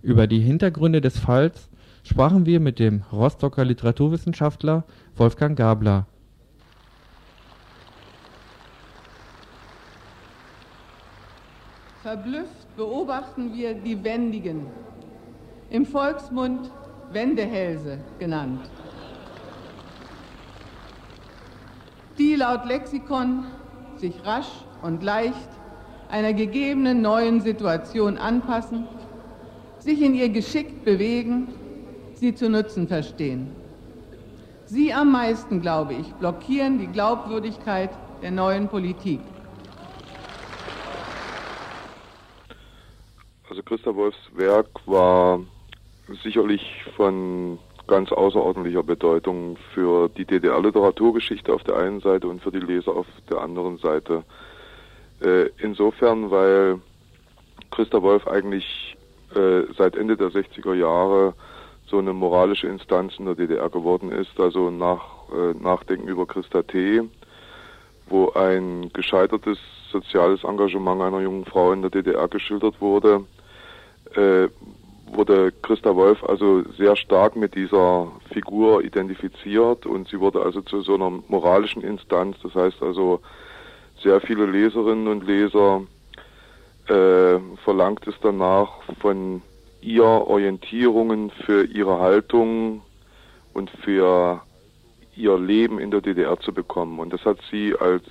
Über 0.02 0.28
die 0.28 0.40
Hintergründe 0.40 1.02
des 1.02 1.18
Falls 1.20 1.70
sprachen 2.04 2.46
wir 2.46 2.60
mit 2.60 2.80
dem 2.80 3.04
Rostocker 3.12 3.66
Literaturwissenschaftler 3.66 4.86
Wolfgang 5.16 5.58
Gabler. 5.58 6.06
Verblüfft 12.04 12.78
beobachten 12.78 13.54
wir 13.56 13.74
die 13.74 14.04
Wendigen, 14.04 14.68
im 15.72 15.88
Volksmund 15.88 16.70
Wendehälse 17.12 17.98
genannt. 18.20 18.70
Die 22.20 22.36
laut 22.36 22.66
Lexikon 22.66 23.46
sich 23.98 24.24
rasch 24.24 24.52
und 24.84 25.02
leicht 25.02 25.50
einer 26.16 26.32
gegebenen 26.32 27.02
neuen 27.02 27.42
Situation 27.42 28.18
anpassen, 28.18 28.88
sich 29.80 30.02
in 30.02 30.16
ihr 30.16 30.30
geschickt 30.30 30.86
bewegen, 30.86 31.50
sie 32.14 32.34
zu 32.34 32.50
nutzen 32.50 32.88
verstehen. 32.88 33.54
Sie 34.66 34.94
am 34.94 35.12
meisten, 35.12 35.62
glaube 35.62 35.94
ich, 35.94 36.08
blockieren 36.14 36.80
die 36.80 36.88
Glaubwürdigkeit 36.88 37.90
der 38.22 38.32
neuen 38.32 38.70
Politik. 38.70 39.20
Also 43.50 43.62
Christa 43.64 43.94
Wolfs 43.94 44.18
Werk 44.36 44.70
war 44.86 45.42
sicherlich 46.24 46.64
von 46.96 47.60
ganz 47.88 48.14
außerordentlicher 48.14 48.84
Bedeutung 48.84 49.58
für 49.74 50.08
die 50.08 50.24
DDR-Literaturgeschichte 50.24 51.54
auf 51.54 51.66
der 51.66 51.76
einen 51.76 52.00
Seite 52.00 52.30
und 52.30 52.42
für 52.42 52.52
die 52.52 52.60
Leser 52.60 52.94
auf 52.96 53.06
der 53.30 53.42
anderen 53.42 53.78
Seite. 53.80 54.24
Äh, 55.22 55.50
insofern, 55.58 56.30
weil 56.32 56.80
Christa 57.72 58.02
Wolf 58.02 58.28
eigentlich 58.28 58.98
äh, 59.36 59.64
seit 59.78 59.96
Ende 59.96 60.18
der 60.18 60.30
60er 60.30 60.74
Jahre 60.74 61.34
so 61.88 62.00
eine 62.00 62.14
moralische 62.14 62.68
Instanz 62.68 63.14
in 63.20 63.26
der 63.26 63.36
DDR 63.36 63.70
geworden 63.70 64.12
ist, 64.12 64.40
also 64.40 64.70
nach 64.70 65.02
äh, 65.32 65.54
Nachdenken 65.62 66.08
über 66.08 66.26
Christa 66.26 66.64
T., 66.64 67.04
wo 68.08 68.32
ein 68.32 68.92
gescheitertes 68.94 69.58
soziales 69.92 70.44
Engagement 70.44 71.02
einer 71.02 71.22
jungen 71.22 71.46
Frau 71.46 71.72
in 71.72 71.82
der 71.82 71.92
DDR 71.92 72.28
geschildert 72.28 72.80
wurde, 72.82 73.26
äh, 74.16 74.48
wurde 75.12 75.52
Christa 75.62 75.96
Wolf 75.96 76.24
also 76.24 76.64
sehr 76.78 76.96
stark 76.96 77.36
mit 77.36 77.56
dieser 77.56 78.12
Figur 78.32 78.84
identifiziert 78.84 79.86
und 79.86 80.08
sie 80.08 80.20
wurde 80.20 80.42
also 80.42 80.62
zu 80.62 80.82
so 80.82 80.96
einer 80.96 81.12
moralischen 81.28 81.84
Instanz. 81.84 82.38
Das 82.42 82.56
heißt 82.56 82.82
also, 82.82 83.22
sehr 84.06 84.22
viele 84.22 84.46
Leserinnen 84.46 85.08
und 85.08 85.26
Leser 85.26 85.82
äh, 86.88 87.40
verlangt 87.64 88.08
es 88.08 88.14
danach 88.22 88.70
von 89.02 89.42
ihr 89.82 90.04
Orientierungen 90.04 91.32
für 91.32 91.66
ihre 91.66 92.00
Haltung 92.00 92.84
und 93.54 93.72
für 93.84 94.42
ihr 95.16 95.40
Leben 95.40 95.80
in 95.80 95.90
der 95.90 96.02
DDR 96.02 96.40
zu 96.40 96.54
bekommen. 96.54 97.00
Und 97.00 97.14
das 97.14 97.26
hat 97.26 97.40
sie 97.50 97.76
als 97.80 98.04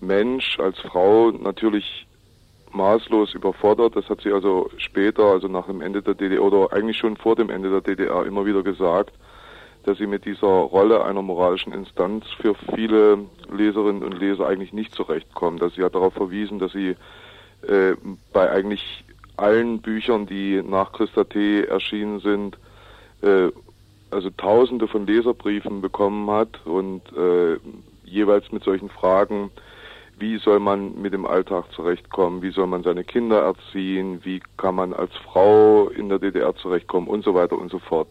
Mensch, 0.00 0.58
als 0.60 0.78
Frau 0.80 1.30
natürlich 1.30 2.06
maßlos 2.72 3.32
überfordert. 3.32 3.96
Das 3.96 4.08
hat 4.10 4.20
sie 4.20 4.32
also 4.32 4.68
später, 4.76 5.24
also 5.24 5.48
nach 5.48 5.66
dem 5.66 5.80
Ende 5.80 6.02
der 6.02 6.14
DDR 6.14 6.42
oder 6.42 6.74
eigentlich 6.74 6.98
schon 6.98 7.16
vor 7.16 7.36
dem 7.36 7.48
Ende 7.48 7.70
der 7.70 7.80
DDR 7.80 8.26
immer 8.26 8.44
wieder 8.44 8.62
gesagt, 8.62 9.14
dass 9.84 9.98
sie 9.98 10.06
mit 10.06 10.24
dieser 10.24 10.46
Rolle 10.46 11.04
einer 11.04 11.22
moralischen 11.22 11.72
Instanz 11.72 12.24
für 12.40 12.54
viele 12.74 13.18
Leserinnen 13.50 14.02
und 14.02 14.18
Leser 14.18 14.46
eigentlich 14.46 14.72
nicht 14.72 14.94
zurechtkommt. 14.94 15.60
Dass 15.62 15.74
sie 15.74 15.84
hat 15.84 15.94
darauf 15.94 16.14
verwiesen, 16.14 16.58
dass 16.58 16.72
sie 16.72 16.96
äh, 17.68 17.94
bei 18.32 18.50
eigentlich 18.50 19.04
allen 19.36 19.80
Büchern, 19.80 20.26
die 20.26 20.62
nach 20.62 20.92
Christa 20.92 21.24
T. 21.24 21.64
erschienen 21.64 22.20
sind, 22.20 22.58
äh, 23.22 23.50
also 24.10 24.30
Tausende 24.30 24.86
von 24.86 25.06
Leserbriefen 25.06 25.80
bekommen 25.80 26.30
hat 26.30 26.64
und 26.64 27.02
äh, 27.16 27.58
jeweils 28.04 28.52
mit 28.52 28.62
solchen 28.62 28.88
Fragen 28.88 29.50
wie 30.18 30.38
soll 30.38 30.60
man 30.60 31.00
mit 31.00 31.12
dem 31.12 31.26
Alltag 31.26 31.64
zurechtkommen, 31.72 32.42
wie 32.42 32.50
soll 32.50 32.66
man 32.66 32.82
seine 32.82 33.04
Kinder 33.04 33.42
erziehen, 33.42 34.20
wie 34.24 34.40
kann 34.56 34.76
man 34.76 34.92
als 34.94 35.14
Frau 35.16 35.88
in 35.88 36.08
der 36.08 36.18
DDR 36.18 36.54
zurechtkommen 36.54 37.08
und 37.08 37.24
so 37.24 37.34
weiter 37.34 37.58
und 37.58 37.70
so 37.70 37.78
fort. 37.78 38.08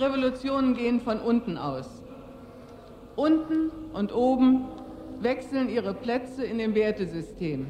Revolutionen 0.00 0.74
gehen 0.74 1.00
von 1.00 1.20
unten 1.20 1.56
aus. 1.56 2.02
Unten 3.16 3.70
und 3.92 4.14
oben 4.14 4.64
wechseln 5.20 5.68
ihre 5.68 5.94
Plätze 5.94 6.44
in 6.44 6.58
dem 6.58 6.74
Wertesystem. 6.74 7.66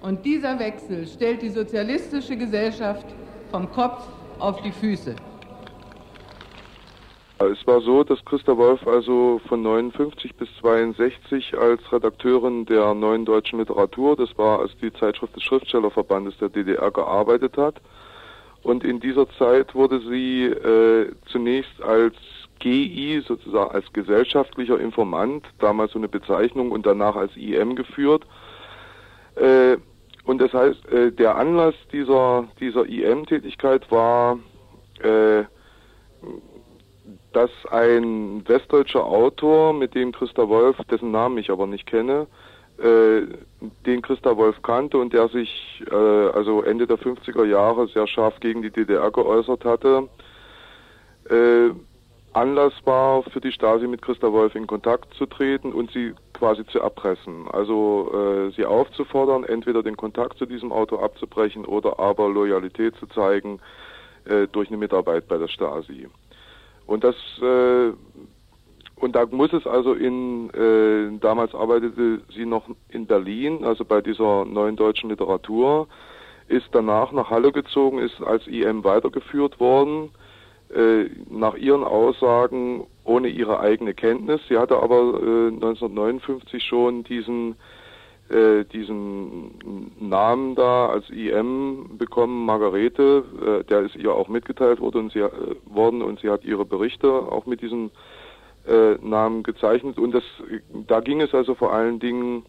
Und 0.00 0.24
dieser 0.24 0.58
Wechsel 0.58 1.06
stellt 1.06 1.42
die 1.42 1.50
sozialistische 1.50 2.36
Gesellschaft 2.36 3.06
vom 3.50 3.70
Kopf 3.70 4.04
auf 4.38 4.62
die 4.62 4.72
Füße. 4.72 5.16
Es 7.38 7.66
war 7.66 7.82
so, 7.82 8.02
dass 8.02 8.24
Christa 8.24 8.56
Wolf 8.56 8.86
also 8.86 9.40
von 9.46 9.60
59 9.60 10.34
bis 10.36 10.48
62 10.60 11.56
als 11.58 11.80
Redakteurin 11.92 12.64
der 12.64 12.94
Neuen 12.94 13.26
Deutschen 13.26 13.58
Literatur, 13.58 14.16
das 14.16 14.30
war 14.38 14.60
also 14.60 14.72
die 14.80 14.92
Zeitschrift 14.92 15.36
des 15.36 15.42
Schriftstellerverbandes 15.42 16.38
der 16.38 16.48
DDR, 16.48 16.90
gearbeitet 16.90 17.58
hat. 17.58 17.74
Und 18.66 18.82
in 18.82 18.98
dieser 18.98 19.28
Zeit 19.38 19.76
wurde 19.76 20.00
sie 20.00 20.46
äh, 20.46 21.12
zunächst 21.26 21.80
als 21.80 22.16
GI, 22.58 23.22
sozusagen 23.24 23.70
als 23.70 23.92
gesellschaftlicher 23.92 24.80
Informant, 24.80 25.46
damals 25.60 25.92
so 25.92 26.00
eine 26.00 26.08
Bezeichnung, 26.08 26.72
und 26.72 26.84
danach 26.84 27.14
als 27.14 27.30
IM 27.36 27.76
geführt. 27.76 28.26
Äh, 29.36 29.76
und 30.24 30.40
das 30.40 30.52
heißt, 30.52 30.84
äh, 30.88 31.12
der 31.12 31.36
Anlass 31.36 31.76
dieser, 31.92 32.48
dieser 32.58 32.86
IM-Tätigkeit 32.86 33.88
war, 33.92 34.40
äh, 34.98 35.44
dass 37.32 37.50
ein 37.70 38.42
westdeutscher 38.48 39.04
Autor, 39.04 39.74
mit 39.74 39.94
dem 39.94 40.10
Christa 40.10 40.48
Wolf, 40.48 40.76
dessen 40.90 41.12
Namen 41.12 41.38
ich 41.38 41.50
aber 41.50 41.68
nicht 41.68 41.86
kenne, 41.86 42.26
den 42.78 44.02
Christa 44.02 44.36
Wolf 44.36 44.60
kannte 44.62 44.98
und 44.98 45.12
der 45.12 45.28
sich 45.28 45.82
äh, 45.90 45.94
also 45.94 46.62
Ende 46.62 46.86
der 46.86 46.98
50er 46.98 47.44
Jahre 47.44 47.88
sehr 47.88 48.06
scharf 48.06 48.38
gegen 48.40 48.62
die 48.62 48.70
DDR 48.70 49.10
geäußert 49.10 49.64
hatte, 49.64 50.08
äh, 51.30 51.70
Anlass 52.36 52.74
war 52.84 53.22
für 53.22 53.40
die 53.40 53.50
Stasi 53.50 53.86
mit 53.86 54.02
Christa 54.02 54.30
Wolf 54.30 54.54
in 54.54 54.66
Kontakt 54.66 55.14
zu 55.14 55.24
treten 55.24 55.72
und 55.72 55.90
sie 55.92 56.14
quasi 56.34 56.66
zu 56.66 56.80
erpressen. 56.80 57.46
Also 57.50 58.12
äh, 58.12 58.50
sie 58.54 58.66
aufzufordern, 58.66 59.44
entweder 59.44 59.82
den 59.82 59.96
Kontakt 59.96 60.36
zu 60.36 60.44
diesem 60.44 60.70
Autor 60.70 61.02
abzubrechen 61.02 61.64
oder 61.64 61.98
aber 61.98 62.28
Loyalität 62.28 62.94
zu 62.96 63.06
zeigen 63.06 63.58
äh, 64.26 64.46
durch 64.48 64.68
eine 64.68 64.76
Mitarbeit 64.76 65.28
bei 65.28 65.38
der 65.38 65.48
Stasi. 65.48 66.08
Und 66.86 67.04
das 67.04 67.16
äh, 67.40 67.92
und 68.96 69.14
da 69.14 69.26
muss 69.26 69.52
es 69.52 69.66
also 69.66 69.92
in 69.92 70.50
äh, 70.50 71.18
damals 71.20 71.54
arbeitete 71.54 72.22
sie 72.34 72.46
noch 72.46 72.64
in 72.88 73.06
Berlin, 73.06 73.64
also 73.64 73.84
bei 73.84 74.00
dieser 74.00 74.44
neuen 74.44 74.76
deutschen 74.76 75.10
Literatur, 75.10 75.86
ist 76.48 76.66
danach 76.72 77.12
nach 77.12 77.30
Halle 77.30 77.52
gezogen, 77.52 77.98
ist 77.98 78.22
als 78.22 78.46
IM 78.46 78.84
weitergeführt 78.84 79.60
worden, 79.60 80.10
äh, 80.74 81.04
nach 81.28 81.54
ihren 81.56 81.84
Aussagen 81.84 82.86
ohne 83.04 83.28
ihre 83.28 83.60
eigene 83.60 83.94
Kenntnis. 83.94 84.40
Sie 84.48 84.56
hatte 84.56 84.76
aber 84.82 85.20
äh, 85.20 85.48
1959 85.48 86.62
schon 86.64 87.04
diesen 87.04 87.56
äh, 88.28 88.64
diesen 88.64 89.92
Namen 90.00 90.56
da 90.56 90.88
als 90.88 91.08
IM 91.10 91.96
bekommen, 91.96 92.44
Margarete, 92.44 93.22
äh, 93.40 93.64
der 93.64 93.82
ist 93.82 93.94
ihr 93.94 94.12
auch 94.12 94.26
mitgeteilt 94.26 94.80
worden 94.80 95.04
und 95.04 95.12
sie, 95.12 95.20
äh, 95.20 95.30
worden 95.66 96.02
und 96.02 96.18
sie 96.18 96.28
hat 96.28 96.44
ihre 96.44 96.64
Berichte 96.64 97.08
auch 97.08 97.46
mit 97.46 97.60
diesem 97.62 97.90
äh, 98.66 98.94
Namen 99.00 99.42
gezeichnet 99.42 99.98
und 99.98 100.12
das, 100.12 100.24
da 100.86 101.00
ging 101.00 101.20
es 101.20 101.34
also 101.34 101.54
vor 101.54 101.72
allen 101.72 101.98
Dingen 101.98 102.44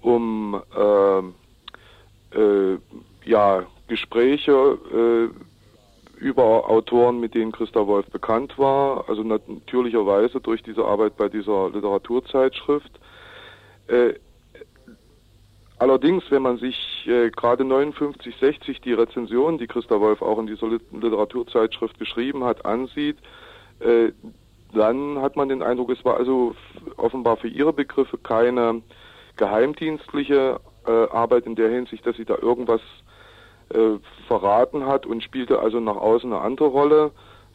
um 0.00 0.60
äh, 0.76 2.38
äh, 2.38 2.78
ja, 3.24 3.64
Gespräche 3.88 4.78
über 6.18 6.70
Autoren, 6.70 7.20
mit 7.20 7.34
denen 7.34 7.52
Christa 7.52 7.86
Wolf 7.86 8.06
bekannt 8.06 8.58
war, 8.58 9.08
also 9.08 9.22
natürlicherweise 9.22 10.40
durch 10.40 10.62
diese 10.62 10.84
Arbeit 10.84 11.16
bei 11.16 11.28
dieser 11.28 11.70
Literaturzeitschrift. 11.70 12.90
Allerdings, 15.78 16.24
wenn 16.30 16.42
man 16.42 16.58
sich 16.58 17.04
äh, 17.06 17.30
gerade 17.30 17.64
59, 17.64 18.36
60 18.40 18.80
die 18.80 18.92
Rezension, 18.92 19.58
die 19.58 19.66
Christa 19.66 20.00
Wolf 20.00 20.22
auch 20.22 20.38
in 20.38 20.46
dieser 20.46 20.68
Literaturzeitschrift 20.68 21.98
geschrieben 21.98 22.44
hat, 22.44 22.64
ansieht, 22.64 23.18
äh, 23.80 24.12
dann 24.74 25.20
hat 25.20 25.36
man 25.36 25.48
den 25.48 25.62
Eindruck, 25.62 25.90
es 25.90 26.04
war 26.04 26.16
also 26.16 26.54
offenbar 26.96 27.36
für 27.36 27.48
ihre 27.48 27.72
Begriffe 27.72 28.18
keine 28.18 28.82
geheimdienstliche 29.36 30.60
äh, 30.86 31.08
Arbeit 31.10 31.46
in 31.46 31.54
der 31.54 31.70
Hinsicht, 31.70 32.06
dass 32.06 32.16
sie 32.16 32.24
da 32.24 32.36
irgendwas 32.36 32.80
äh, 33.70 33.98
verraten 34.28 34.86
hat 34.86 35.06
und 35.06 35.22
spielte 35.22 35.58
also 35.58 35.80
nach 35.80 35.96
außen 35.96 36.32
eine 36.32 36.42
andere 36.42 36.68
Rolle, 36.68 37.12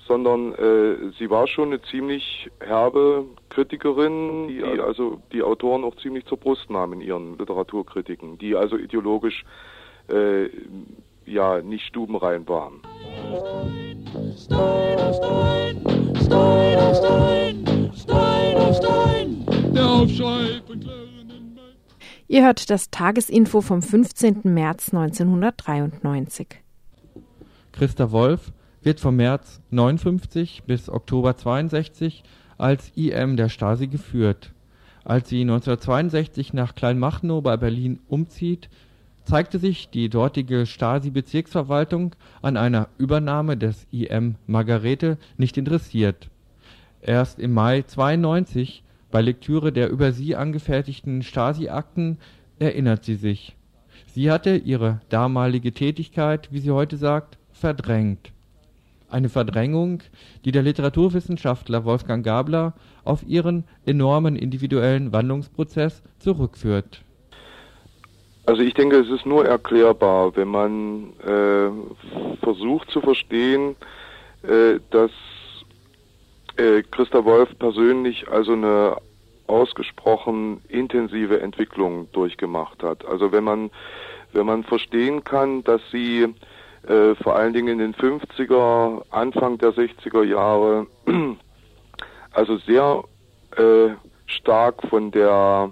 sondern 0.07 0.53
äh, 0.55 1.11
sie 1.19 1.29
war 1.29 1.47
schon 1.47 1.69
eine 1.69 1.81
ziemlich 1.83 2.49
herbe 2.59 3.25
Kritikerin, 3.49 4.47
die 4.47 4.63
also 4.63 5.21
die 5.31 5.43
Autoren 5.43 5.83
auch 5.83 5.95
ziemlich 5.97 6.25
zur 6.25 6.39
Brust 6.39 6.69
nahm 6.69 6.93
in 6.93 7.01
ihren 7.01 7.37
Literaturkritiken, 7.37 8.39
die 8.39 8.55
also 8.55 8.75
ideologisch 8.77 9.45
äh, 10.09 10.49
ja 11.25 11.61
nicht 11.61 11.85
stubenrein 11.85 12.47
waren. 12.47 12.81
Stein 14.35 14.99
auf 14.99 16.08
Stein, 16.29 16.77
auf 16.77 16.95
Stein, 16.95 17.91
Stein 17.95 18.57
auf 18.57 18.77
Stein, 18.77 19.45
der 19.73 19.89
Aufschrei 19.89 20.61
von 20.67 20.85
Ihr 22.27 22.45
hört 22.45 22.69
das 22.69 22.91
Tagesinfo 22.91 23.61
vom 23.61 23.81
15. 23.81 24.41
März 24.43 24.93
1993. 24.93 26.47
Christa 27.71 28.11
Wolf 28.11 28.51
wird 28.83 28.99
vom 28.99 29.15
März 29.15 29.59
59 29.71 30.65
bis 30.67 30.87
Oktober 30.87 31.35
62 31.35 32.21
als 32.59 32.91
IM 32.95 33.35
der 33.35 33.49
Stasi 33.49 33.87
geführt. 33.87 34.53
Als 35.03 35.29
sie 35.29 35.41
1962 35.41 36.53
nach 36.53 36.75
Kleinmachnow 36.75 37.41
bei 37.41 37.57
Berlin 37.57 38.01
umzieht, 38.07 38.69
zeigte 39.29 39.59
sich 39.59 39.89
die 39.89 40.09
dortige 40.09 40.65
Stasi-Bezirksverwaltung 40.65 42.15
an 42.41 42.57
einer 42.57 42.89
Übernahme 42.97 43.57
des 43.57 43.87
IM 43.91 44.35
Margarete 44.47 45.17
nicht 45.37 45.57
interessiert. 45.57 46.29
Erst 47.01 47.39
im 47.39 47.53
Mai 47.53 47.83
92, 47.83 48.83
bei 49.11 49.21
Lektüre 49.21 49.71
der 49.71 49.89
über 49.89 50.11
sie 50.11 50.35
angefertigten 50.35 51.23
Stasi-Akten, 51.23 52.17
erinnert 52.59 53.05
sie 53.05 53.15
sich 53.15 53.55
Sie 54.11 54.31
hatte 54.31 54.55
ihre 54.55 55.01
damalige 55.09 55.71
Tätigkeit, 55.71 56.49
wie 56.51 56.59
sie 56.59 56.71
heute 56.71 56.97
sagt, 56.97 57.37
verdrängt. 57.51 58.31
Eine 59.07 59.29
Verdrängung, 59.29 60.01
die 60.45 60.51
der 60.51 60.63
Literaturwissenschaftler 60.63 61.85
Wolfgang 61.85 62.25
Gabler 62.25 62.73
auf 63.03 63.23
ihren 63.27 63.63
enormen 63.85 64.35
individuellen 64.35 65.11
Wandlungsprozess 65.11 66.03
zurückführt. 66.19 67.03
Also 68.49 68.63
ich 68.63 68.73
denke, 68.73 68.95
es 68.97 69.07
ist 69.11 69.27
nur 69.27 69.45
erklärbar, 69.45 70.35
wenn 70.35 70.47
man 70.47 71.13
äh, 71.23 71.69
versucht 72.43 72.89
zu 72.89 72.99
verstehen, 72.99 73.75
äh, 74.41 74.79
dass 74.89 75.11
äh, 76.57 76.81
Christa 76.81 77.23
Wolf 77.25 77.49
persönlich 77.59 78.27
also 78.27 78.53
eine 78.53 78.97
ausgesprochen 79.45 80.61
intensive 80.67 81.41
Entwicklung 81.41 82.11
durchgemacht 82.11 82.81
hat. 82.81 83.05
Also 83.05 83.31
wenn 83.31 83.43
man 83.43 83.69
wenn 84.33 84.47
man 84.47 84.63
verstehen 84.63 85.23
kann, 85.23 85.63
dass 85.63 85.81
sie 85.91 86.33
äh, 86.87 87.13
vor 87.21 87.35
allen 87.35 87.53
Dingen 87.53 87.79
in 87.79 87.93
den 87.93 87.93
50er, 87.93 89.03
Anfang 89.11 89.59
der 89.59 89.73
60er 89.73 90.23
Jahre 90.23 90.87
also 92.31 92.57
sehr 92.57 93.03
äh, 93.57 93.89
stark 94.25 94.81
von 94.89 95.11
der 95.11 95.71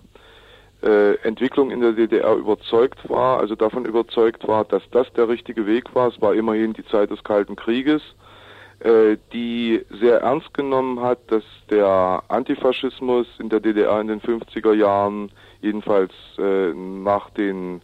äh, 0.88 1.16
Entwicklung 1.28 1.72
in 1.72 1.82
der 1.82 1.92
DDR 1.92 2.36
überzeugt 2.36 3.10
war, 3.10 3.40
also 3.40 3.56
davon 3.56 3.86
überzeugt 3.86 4.48
war, 4.48 4.64
dass 4.66 4.84
das 4.92 5.12
der 5.14 5.28
richtige 5.28 5.68
Weg 5.68 5.94
war. 5.94 6.08
Es 6.08 6.22
war 6.22 6.34
immerhin 6.34 6.74
die 6.74 6.86
Zeit 6.86 7.12
des 7.12 7.24
Kalten 7.24 7.56
Krieges 7.56 8.02
äh, 8.80 9.18
die 9.34 9.84
sehr 9.90 10.22
ernst 10.22 10.54
genommen 10.54 11.02
hat, 11.02 11.20
dass 11.32 11.44
der 11.70 12.22
Antifaschismus 12.28 13.26
in 13.40 13.50
der 13.50 13.60
DDR 13.60 14.00
in 14.00 14.08
den 14.08 14.22
50er 14.22 14.74
Jahren, 14.74 15.32
jedenfalls 15.62 16.12
äh, 16.38 16.74
nach 16.74 17.32
den 17.32 17.82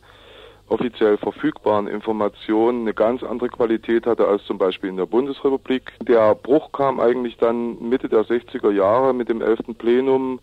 offiziell 0.68 1.18
verfügbaren 1.18 1.88
Informationen 1.88 2.82
eine 2.82 2.94
ganz 2.94 3.24
andere 3.24 3.50
Qualität 3.50 4.06
hatte 4.06 4.28
als 4.28 4.44
zum 4.46 4.58
Beispiel 4.58 4.90
in 4.90 4.98
der 4.98 5.06
Bundesrepublik. 5.06 5.94
Der 6.02 6.36
Bruch 6.36 6.72
kam 6.72 7.00
eigentlich 7.00 7.38
dann 7.38 7.82
Mitte 7.82 8.08
der 8.08 8.26
60er 8.26 8.72
Jahre 8.72 9.14
mit 9.14 9.30
dem 9.30 9.42
11. 9.42 9.60
Plenum 9.78 10.40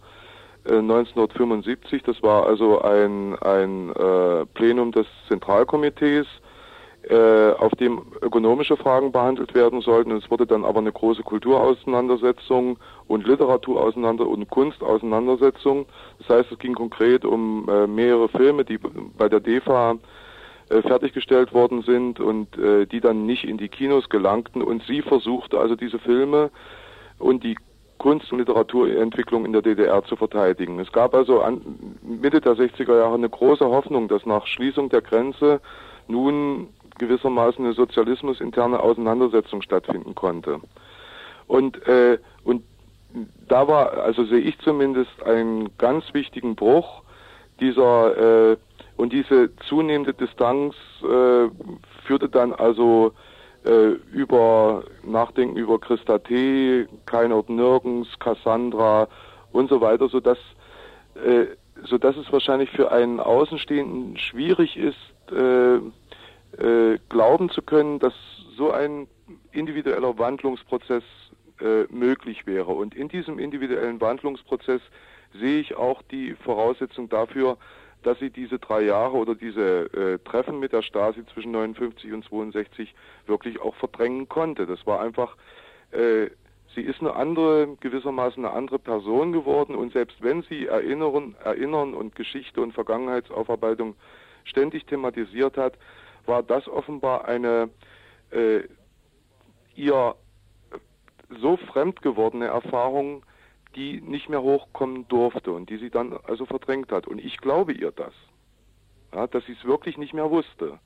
1975. 0.65 2.03
Das 2.03 2.23
war 2.23 2.47
also 2.47 2.81
ein, 2.83 3.37
ein 3.41 3.91
äh, 3.91 4.47
Plenum 4.55 4.93
des 4.93 5.07
Zentralkomitees 5.29 6.27
äh, 7.09 7.53
auf 7.53 7.73
dem 7.77 8.03
ökonomische 8.21 8.77
Fragen 8.77 9.11
behandelt 9.11 9.55
werden 9.55 9.81
sollten. 9.81 10.11
Es 10.13 10.31
wurde 10.31 10.47
dann 10.47 10.65
aber 10.65 10.81
eine 10.81 10.93
große 10.93 11.23
Kulturauseinandersetzung 11.23 12.79
und 13.09 13.27
Literaturauseinandersetzung 13.27 14.35
und 14.35 14.51
Kunstauseinandersetzung. 14.51 15.87
Das 16.19 16.29
heißt, 16.29 16.53
es 16.53 16.59
ging 16.59 16.75
konkret 16.75 17.25
um 17.25 17.67
äh, 17.69 17.87
mehrere 17.87 18.29
Filme, 18.29 18.65
die 18.67 18.79
bei 19.17 19.29
der 19.31 19.41
DEFA 19.41 19.97
äh, 20.69 20.83
fertiggestellt 20.83 21.55
worden 21.55 21.83
sind 21.83 22.21
und 22.21 22.59
äh, 22.59 22.87
die 22.87 23.01
dann 23.01 23.25
nicht 23.25 23.45
in 23.45 23.57
die 23.57 23.69
Kinos 23.69 24.11
gelangten. 24.11 24.63
Und 24.63 24.83
sie 24.83 25.01
versuchte 25.01 25.59
also 25.59 25.77
diese 25.77 25.99
Filme 25.99 26.51
und 27.19 27.45
die 27.45 27.57
Kunst- 28.01 28.33
und 28.33 28.39
Literaturentwicklung 28.39 29.45
in 29.45 29.53
der 29.53 29.61
DDR 29.61 30.03
zu 30.05 30.17
verteidigen. 30.17 30.81
Es 30.81 30.91
gab 30.91 31.15
also 31.15 31.43
an 31.43 31.61
Mitte 32.03 32.41
der 32.41 32.55
60er 32.55 32.97
Jahre 32.97 33.15
eine 33.15 33.29
große 33.29 33.65
Hoffnung, 33.65 34.09
dass 34.09 34.25
nach 34.25 34.47
Schließung 34.47 34.89
der 34.89 35.03
Grenze 35.03 35.61
nun 36.09 36.69
gewissermaßen 36.99 37.63
eine 37.63 37.75
sozialismusinterne 37.75 38.81
Auseinandersetzung 38.81 39.61
stattfinden 39.61 40.15
konnte. 40.15 40.61
Und, 41.47 41.87
äh, 41.87 42.19
und 42.43 42.65
da 43.47 43.69
war, 43.69 43.93
also 43.99 44.25
sehe 44.25 44.41
ich 44.41 44.59
zumindest, 44.61 45.23
einen 45.23 45.77
ganz 45.77 46.05
wichtigen 46.15 46.57
Bruch 46.57 47.03
dieser 47.61 48.53
äh, 48.53 48.57
und 48.97 49.13
diese 49.13 49.55
zunehmende 49.69 50.15
Distanz 50.15 50.75
äh, 51.03 51.49
führte 52.07 52.31
dann 52.31 52.55
also 52.55 53.13
äh, 53.65 53.91
über 54.13 54.85
Nachdenken 55.05 55.57
über 55.57 55.79
Christa 55.79 56.19
T., 56.19 56.87
Kein 57.07 57.31
Nirgends, 57.49 58.09
Cassandra 58.19 59.09
und 59.53 59.69
so 59.69 59.81
weiter, 59.81 60.09
sodass, 60.09 60.39
äh, 61.15 61.47
sodass 61.85 62.17
es 62.17 62.33
wahrscheinlich 62.33 62.71
für 62.71 62.91
einen 62.91 63.21
Außenstehenden 63.21 64.17
schwierig 64.19 64.77
ist, 64.77 64.97
äh, 65.33 65.77
äh, 66.57 66.99
glauben 67.09 67.51
zu 67.51 67.63
können, 67.63 67.99
dass 67.99 68.15
so 68.57 68.71
ein 68.71 69.07
individueller 69.53 70.19
Wandlungsprozess 70.19 71.05
äh, 71.61 71.85
möglich 71.91 72.47
wäre. 72.47 72.73
Und 72.73 72.95
in 72.95 73.09
diesem 73.09 73.39
individuellen 73.39 74.01
Wandlungsprozess 74.01 74.81
sehe 75.39 75.61
ich 75.61 75.77
auch 75.77 76.03
die 76.03 76.35
Voraussetzung 76.35 77.09
dafür, 77.09 77.57
dass 78.03 78.19
sie 78.19 78.31
diese 78.31 78.59
drei 78.59 78.83
Jahre 78.83 79.17
oder 79.17 79.35
diese 79.35 79.93
äh, 79.93 80.19
Treffen 80.19 80.59
mit 80.59 80.73
der 80.73 80.83
Stasi 80.83 81.25
zwischen 81.27 81.53
59 81.53 82.13
und 82.13 82.25
62 82.25 82.95
wirklich 83.27 83.61
auch 83.61 83.75
verdrängen 83.77 84.29
konnte. 84.29 84.67
Das 84.67 84.87
war 84.87 85.01
einfach, 85.01 85.37
äh, 85.91 86.29
sie 86.75 86.83
ist 86.83 87.01
eine 87.01 87.15
andere, 87.15 87.77
gewissermaßen 87.81 88.45
eine 88.45 88.55
andere 88.55 88.79
Person 88.79 89.33
geworden 89.33 89.75
und 89.75 89.93
selbst 89.93 90.23
wenn 90.23 90.43
sie 90.43 90.67
erinnern, 90.67 91.37
erinnern 91.45 91.95
und 91.95 92.15
Geschichte 92.15 92.61
und 92.61 92.73
Vergangenheitsaufarbeitung 92.73 93.97
ständig 94.45 94.87
thematisiert 94.87 95.57
hat, 95.57 95.75
war 96.27 96.43
das 96.43 96.69
offenbar 96.69 97.27
eine 97.27 97.71
äh, 98.31 98.61
ihr 99.75 100.15
so 101.41 101.57
fremd 101.57 102.03
gewordene 102.03 102.47
Erfahrung, 102.47 103.23
die 103.77 104.01
nicht 104.01 104.29
mehr 104.29 104.43
hochkommen 104.43 105.07
durfte 105.09 105.53
und 105.53 105.71
die 105.71 105.79
sie 105.79 105.91
dann 105.91 106.19
also 106.27 106.47
verdrängt 106.47 106.91
hat. 106.93 107.07
Und 107.07 107.19
ich 107.19 107.39
glaube 107.39 107.73
ihr 107.73 107.93
das, 107.93 108.13
ja, 109.15 109.27
dass 109.27 109.45
sie 109.47 109.53
es 109.53 109.65
wirklich 109.65 109.97
nicht 109.97 110.15
mehr 110.15 110.31
wusste. 110.31 110.79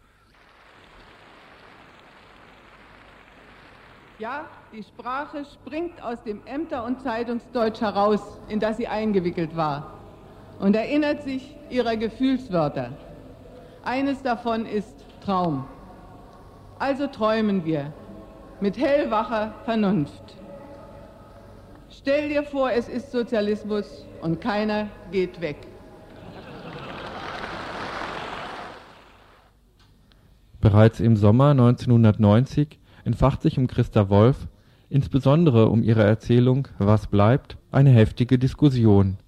Ja, 4.18 4.46
die 4.72 4.82
Sprache 4.82 5.44
springt 5.44 6.00
aus 6.00 6.22
dem 6.22 6.46
Ämter- 6.46 6.84
und 6.84 7.00
Zeitungsdeutsch 7.00 7.80
heraus, 7.80 8.40
in 8.48 8.60
das 8.60 8.76
sie 8.76 8.86
eingewickelt 8.86 9.56
war, 9.56 9.98
und 10.60 10.76
erinnert 10.76 11.22
sich 11.22 11.56
ihrer 11.68 11.96
Gefühlswörter. 11.96 12.96
Eines 13.84 14.22
davon 14.22 14.66
ist 14.66 15.04
Traum. 15.24 15.66
Also 16.78 17.08
träumen 17.08 17.64
wir 17.64 17.92
mit 18.60 18.78
hellwacher 18.78 19.54
Vernunft. 19.64 20.36
Stell 21.96 22.28
dir 22.28 22.42
vor, 22.42 22.72
es 22.72 22.88
ist 22.88 23.12
Sozialismus 23.12 24.04
und 24.20 24.40
keiner 24.40 24.88
geht 25.12 25.40
weg. 25.40 25.56
Bereits 30.60 30.98
im 30.98 31.16
Sommer 31.16 31.50
1990 31.50 32.78
entfacht 33.04 33.42
sich 33.42 33.58
um 33.58 33.68
Christa 33.68 34.08
Wolf, 34.08 34.48
insbesondere 34.90 35.68
um 35.68 35.82
ihre 35.82 36.02
Erzählung 36.02 36.68
Was 36.78 37.06
bleibt, 37.06 37.58
eine 37.70 37.90
heftige 37.90 38.38
Diskussion. 38.38 39.18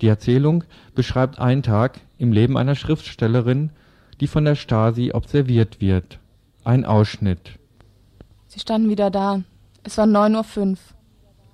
Die 0.00 0.08
Erzählung 0.08 0.64
beschreibt 0.94 1.38
einen 1.38 1.62
Tag 1.62 2.00
im 2.16 2.32
Leben 2.32 2.56
einer 2.56 2.76
Schriftstellerin, 2.76 3.72
die 4.20 4.26
von 4.26 4.44
der 4.44 4.54
Stasi 4.54 5.12
observiert 5.12 5.80
wird. 5.80 6.18
Ein 6.64 6.84
Ausschnitt. 6.86 7.58
Sie 8.46 8.60
standen 8.60 8.88
wieder 8.88 9.10
da. 9.10 9.42
Es 9.82 9.98
war 9.98 10.06
9.05 10.06 10.70
Uhr. 10.70 10.76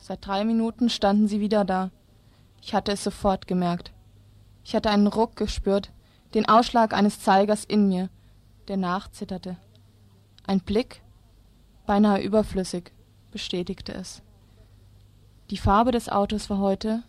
Seit 0.06 0.24
drei 0.24 0.44
Minuten 0.44 0.88
standen 0.88 1.26
sie 1.26 1.40
wieder 1.40 1.64
da. 1.64 1.90
Ich 2.62 2.74
hatte 2.74 2.92
es 2.92 3.02
sofort 3.02 3.48
gemerkt. 3.48 3.90
Ich 4.62 4.76
hatte 4.76 4.88
einen 4.88 5.08
Ruck 5.08 5.34
gespürt, 5.34 5.90
den 6.32 6.48
Ausschlag 6.48 6.94
eines 6.94 7.18
Zeigers 7.18 7.64
in 7.64 7.88
mir, 7.88 8.08
der 8.68 8.76
nachzitterte. 8.76 9.56
Ein 10.46 10.60
Blick, 10.60 11.02
beinahe 11.86 12.22
überflüssig, 12.22 12.92
bestätigte 13.32 13.94
es. 13.94 14.22
Die 15.50 15.56
Farbe 15.56 15.90
des 15.90 16.08
Autos 16.08 16.48
war 16.50 16.58
heute 16.58 17.02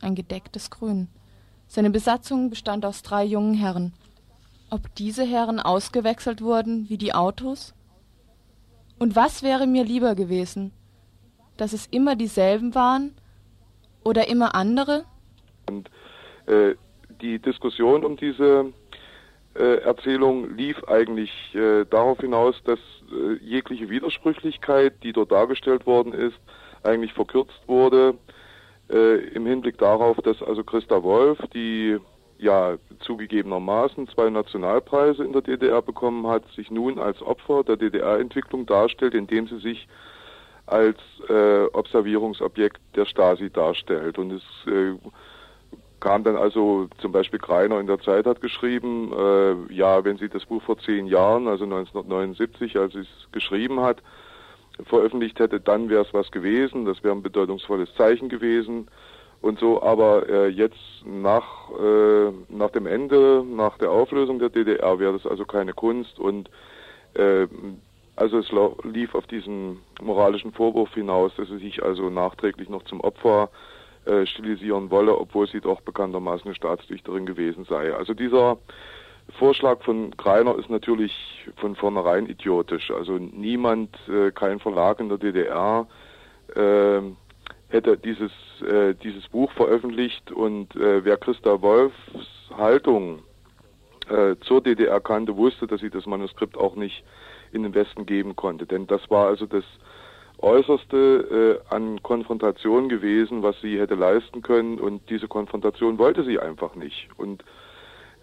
ein 0.00 0.16
gedecktes 0.16 0.70
Grün. 0.70 1.06
Seine 1.68 1.90
Besatzung 1.90 2.50
bestand 2.50 2.84
aus 2.84 3.02
drei 3.02 3.22
jungen 3.22 3.54
Herren, 3.54 3.92
ob 4.70 4.92
diese 4.96 5.22
Herren 5.22 5.60
ausgewechselt 5.60 6.42
wurden 6.42 6.88
wie 6.88 6.98
die 6.98 7.14
Autos? 7.14 7.74
Und 8.98 9.14
was 9.14 9.44
wäre 9.44 9.68
mir 9.68 9.84
lieber 9.84 10.16
gewesen, 10.16 10.72
dass 11.60 11.72
es 11.72 11.86
immer 11.86 12.16
dieselben 12.16 12.74
waren 12.74 13.14
oder 14.04 14.28
immer 14.28 14.54
andere? 14.54 15.04
Und 15.68 15.90
äh, 16.46 16.74
die 17.20 17.38
Diskussion 17.38 18.04
um 18.04 18.16
diese 18.16 18.72
äh, 19.54 19.76
Erzählung 19.82 20.56
lief 20.56 20.82
eigentlich 20.84 21.30
äh, 21.54 21.84
darauf 21.84 22.18
hinaus, 22.20 22.56
dass 22.64 22.78
äh, 23.12 23.34
jegliche 23.44 23.90
Widersprüchlichkeit, 23.90 25.02
die 25.02 25.12
dort 25.12 25.32
dargestellt 25.32 25.86
worden 25.86 26.12
ist, 26.12 26.38
eigentlich 26.82 27.12
verkürzt 27.12 27.60
wurde 27.66 28.14
äh, 28.88 29.16
im 29.34 29.46
Hinblick 29.46 29.78
darauf, 29.78 30.16
dass 30.18 30.42
also 30.42 30.64
Christa 30.64 31.02
Wolf, 31.02 31.38
die 31.54 31.98
ja 32.38 32.78
zugegebenermaßen 33.00 34.08
zwei 34.08 34.30
Nationalpreise 34.30 35.24
in 35.24 35.32
der 35.32 35.42
DDR 35.42 35.82
bekommen 35.82 36.26
hat, 36.26 36.42
sich 36.56 36.70
nun 36.70 36.98
als 36.98 37.20
Opfer 37.20 37.64
der 37.64 37.76
DDR-Entwicklung 37.76 38.64
darstellt, 38.64 39.14
indem 39.14 39.46
sie 39.46 39.58
sich 39.58 39.86
als 40.70 40.98
äh, 41.28 41.64
Observierungsobjekt 41.72 42.80
der 42.94 43.06
Stasi 43.06 43.50
darstellt. 43.50 44.18
Und 44.18 44.32
es 44.32 44.42
äh, 44.66 44.94
kam 46.00 46.24
dann 46.24 46.36
also 46.36 46.88
zum 46.98 47.12
Beispiel 47.12 47.38
Greiner 47.38 47.78
in 47.80 47.86
der 47.86 48.00
Zeit 48.00 48.26
hat 48.26 48.40
geschrieben, 48.40 49.12
äh, 49.12 49.72
ja, 49.72 50.04
wenn 50.04 50.16
sie 50.16 50.28
das 50.28 50.46
Buch 50.46 50.62
vor 50.62 50.78
zehn 50.78 51.06
Jahren, 51.06 51.46
also 51.46 51.64
1979, 51.64 52.78
als 52.78 52.92
sie 52.94 53.00
es 53.00 53.32
geschrieben 53.32 53.80
hat, 53.80 54.02
veröffentlicht 54.86 55.38
hätte, 55.38 55.60
dann 55.60 55.90
wäre 55.90 56.02
es 56.02 56.14
was 56.14 56.30
gewesen, 56.30 56.86
das 56.86 57.02
wäre 57.02 57.14
ein 57.14 57.22
bedeutungsvolles 57.22 57.94
Zeichen 57.96 58.28
gewesen 58.28 58.88
und 59.42 59.58
so, 59.58 59.82
aber 59.82 60.28
äh, 60.28 60.48
jetzt 60.48 60.78
nach, 61.04 61.70
äh, 61.78 62.30
nach 62.48 62.70
dem 62.70 62.86
Ende, 62.86 63.44
nach 63.46 63.76
der 63.78 63.90
Auflösung 63.90 64.38
der 64.38 64.50
DDR 64.50 64.98
wäre 64.98 65.12
das 65.14 65.26
also 65.26 65.44
keine 65.44 65.72
Kunst 65.72 66.18
und 66.18 66.50
äh, 67.14 67.46
also 68.16 68.38
es 68.38 68.50
lief 68.84 69.14
auf 69.14 69.26
diesen 69.26 69.78
moralischen 70.02 70.52
Vorwurf 70.52 70.92
hinaus, 70.94 71.32
dass 71.36 71.48
sie 71.48 71.58
sich 71.58 71.82
also 71.82 72.10
nachträglich 72.10 72.68
noch 72.68 72.82
zum 72.84 73.00
Opfer 73.00 73.50
äh, 74.06 74.26
stilisieren 74.26 74.90
wolle, 74.90 75.16
obwohl 75.18 75.46
sie 75.46 75.60
doch 75.60 75.80
bekanntermaßen 75.82 76.46
eine 76.46 76.54
Staatsdichterin 76.54 77.26
gewesen 77.26 77.64
sei. 77.64 77.94
Also 77.94 78.14
dieser 78.14 78.58
Vorschlag 79.38 79.82
von 79.82 80.10
Greiner 80.12 80.58
ist 80.58 80.70
natürlich 80.70 81.12
von 81.56 81.76
vornherein 81.76 82.26
idiotisch. 82.26 82.90
Also 82.90 83.18
niemand, 83.18 83.96
äh, 84.08 84.32
kein 84.32 84.58
Verlag 84.58 85.00
in 85.00 85.08
der 85.08 85.18
DDR 85.18 85.86
äh, 86.54 87.00
hätte 87.68 87.96
dieses, 87.96 88.32
äh, 88.62 88.94
dieses 88.94 89.28
Buch 89.28 89.52
veröffentlicht 89.52 90.32
und 90.32 90.74
äh, 90.76 91.04
wer 91.04 91.16
Christa 91.16 91.60
Wolfs 91.62 91.94
Haltung 92.56 93.20
äh, 94.08 94.36
zur 94.40 94.60
DDR 94.60 95.00
kannte, 95.00 95.36
wusste, 95.36 95.66
dass 95.66 95.80
sie 95.80 95.90
das 95.90 96.06
Manuskript 96.06 96.56
auch 96.56 96.74
nicht 96.74 97.04
in 97.52 97.62
den 97.62 97.74
Westen 97.74 98.06
geben 98.06 98.36
konnte. 98.36 98.66
Denn 98.66 98.86
das 98.86 99.08
war 99.10 99.26
also 99.26 99.46
das 99.46 99.64
Äußerste 100.38 101.60
äh, 101.70 101.74
an 101.74 102.02
Konfrontation 102.02 102.88
gewesen, 102.88 103.42
was 103.42 103.60
sie 103.60 103.78
hätte 103.78 103.94
leisten 103.94 104.42
können 104.42 104.78
und 104.78 105.08
diese 105.10 105.28
Konfrontation 105.28 105.98
wollte 105.98 106.24
sie 106.24 106.38
einfach 106.38 106.74
nicht. 106.74 107.08
Und 107.18 107.44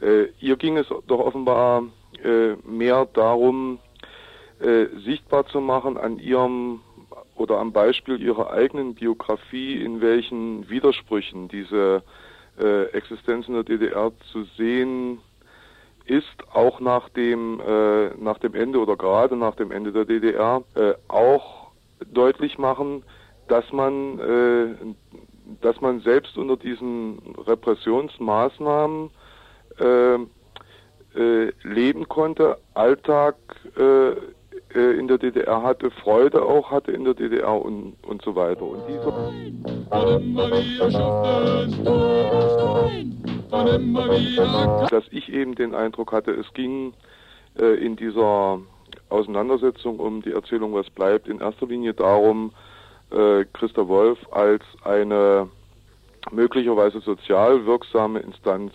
äh, 0.02 0.26
ihr 0.40 0.58
ging 0.58 0.78
es 0.78 0.88
doch 0.88 1.20
offenbar 1.20 1.84
äh, 2.24 2.54
mehr 2.66 3.08
darum, 3.14 3.80
äh, 4.60 4.88
sichtbar 5.06 5.46
zu 5.48 5.62
machen 5.62 5.98
an 5.98 6.18
ihrem 6.18 6.82
oder 7.36 7.60
am 7.60 7.72
Beispiel 7.72 8.20
ihrer 8.20 8.52
eigenen 8.52 8.96
Biografie, 8.96 9.76
in 9.76 10.02
welchen 10.02 10.68
Widersprüchen 10.70 11.48
diese 11.48 12.02
äh, 12.60 12.86
Existenz 12.86 13.48
in 13.48 13.54
der 13.54 13.64
DDR 13.64 14.12
zu 14.32 14.46
sehen 14.58 15.20
ist, 16.08 16.26
auch 16.54 16.80
nach 16.80 17.10
dem, 17.10 17.60
äh, 17.60 18.10
nach 18.18 18.40
dem 18.40 18.56
Ende 18.56 18.80
oder 18.80 18.96
gerade 18.96 19.36
nach 19.36 19.56
dem 19.56 19.72
Ende 19.72 19.92
der 19.92 20.06
DDR, 20.06 20.64
äh, 20.76 20.94
auch 21.08 21.72
deutlich 22.12 22.58
machen, 22.58 23.04
dass 23.48 23.72
man, 23.72 24.20
äh, 24.20 24.76
dass 25.62 25.80
man 25.82 26.00
selbst 26.02 26.38
unter 26.38 26.58
diesen 26.58 27.20
Repressionsmaßnahmen 27.46 29.10
äh, 29.80 30.16
äh, 30.16 31.52
leben 31.64 32.08
konnte, 32.08 32.58
Alltag 32.74 33.36
äh, 34.74 35.00
in 35.00 35.08
der 35.08 35.18
DDR 35.18 35.64
hatte, 35.64 35.92
Freude 35.92 36.44
auch 36.44 36.72
hatte 36.72 36.92
in 36.92 37.04
der 37.04 37.14
DDR 37.14 37.62
und, 37.62 37.96
und 38.04 38.22
so 38.22 38.36
weiter. 38.36 38.64
Und 38.64 38.82
dieser 38.88 39.12
dass 44.90 45.06
ich 45.12 45.32
eben 45.32 45.56
den 45.56 45.74
Eindruck 45.74 46.12
hatte, 46.12 46.32
es 46.32 46.52
ging 46.54 46.94
äh, 47.58 47.76
in 47.76 47.96
dieser 47.96 48.60
Auseinandersetzung 49.10 50.00
um 50.00 50.22
die 50.22 50.32
Erzählung 50.32 50.74
Was 50.74 50.90
bleibt 50.90 51.28
in 51.28 51.40
erster 51.40 51.68
Linie 51.68 51.94
darum, 51.94 52.52
äh, 53.12 53.46
Christa 53.54 53.88
Wolf 53.88 54.20
als 54.32 54.64
eine 54.84 55.48
möglicherweise 56.32 57.00
sozial 57.00 57.66
wirksame 57.66 58.20
Instanz 58.20 58.74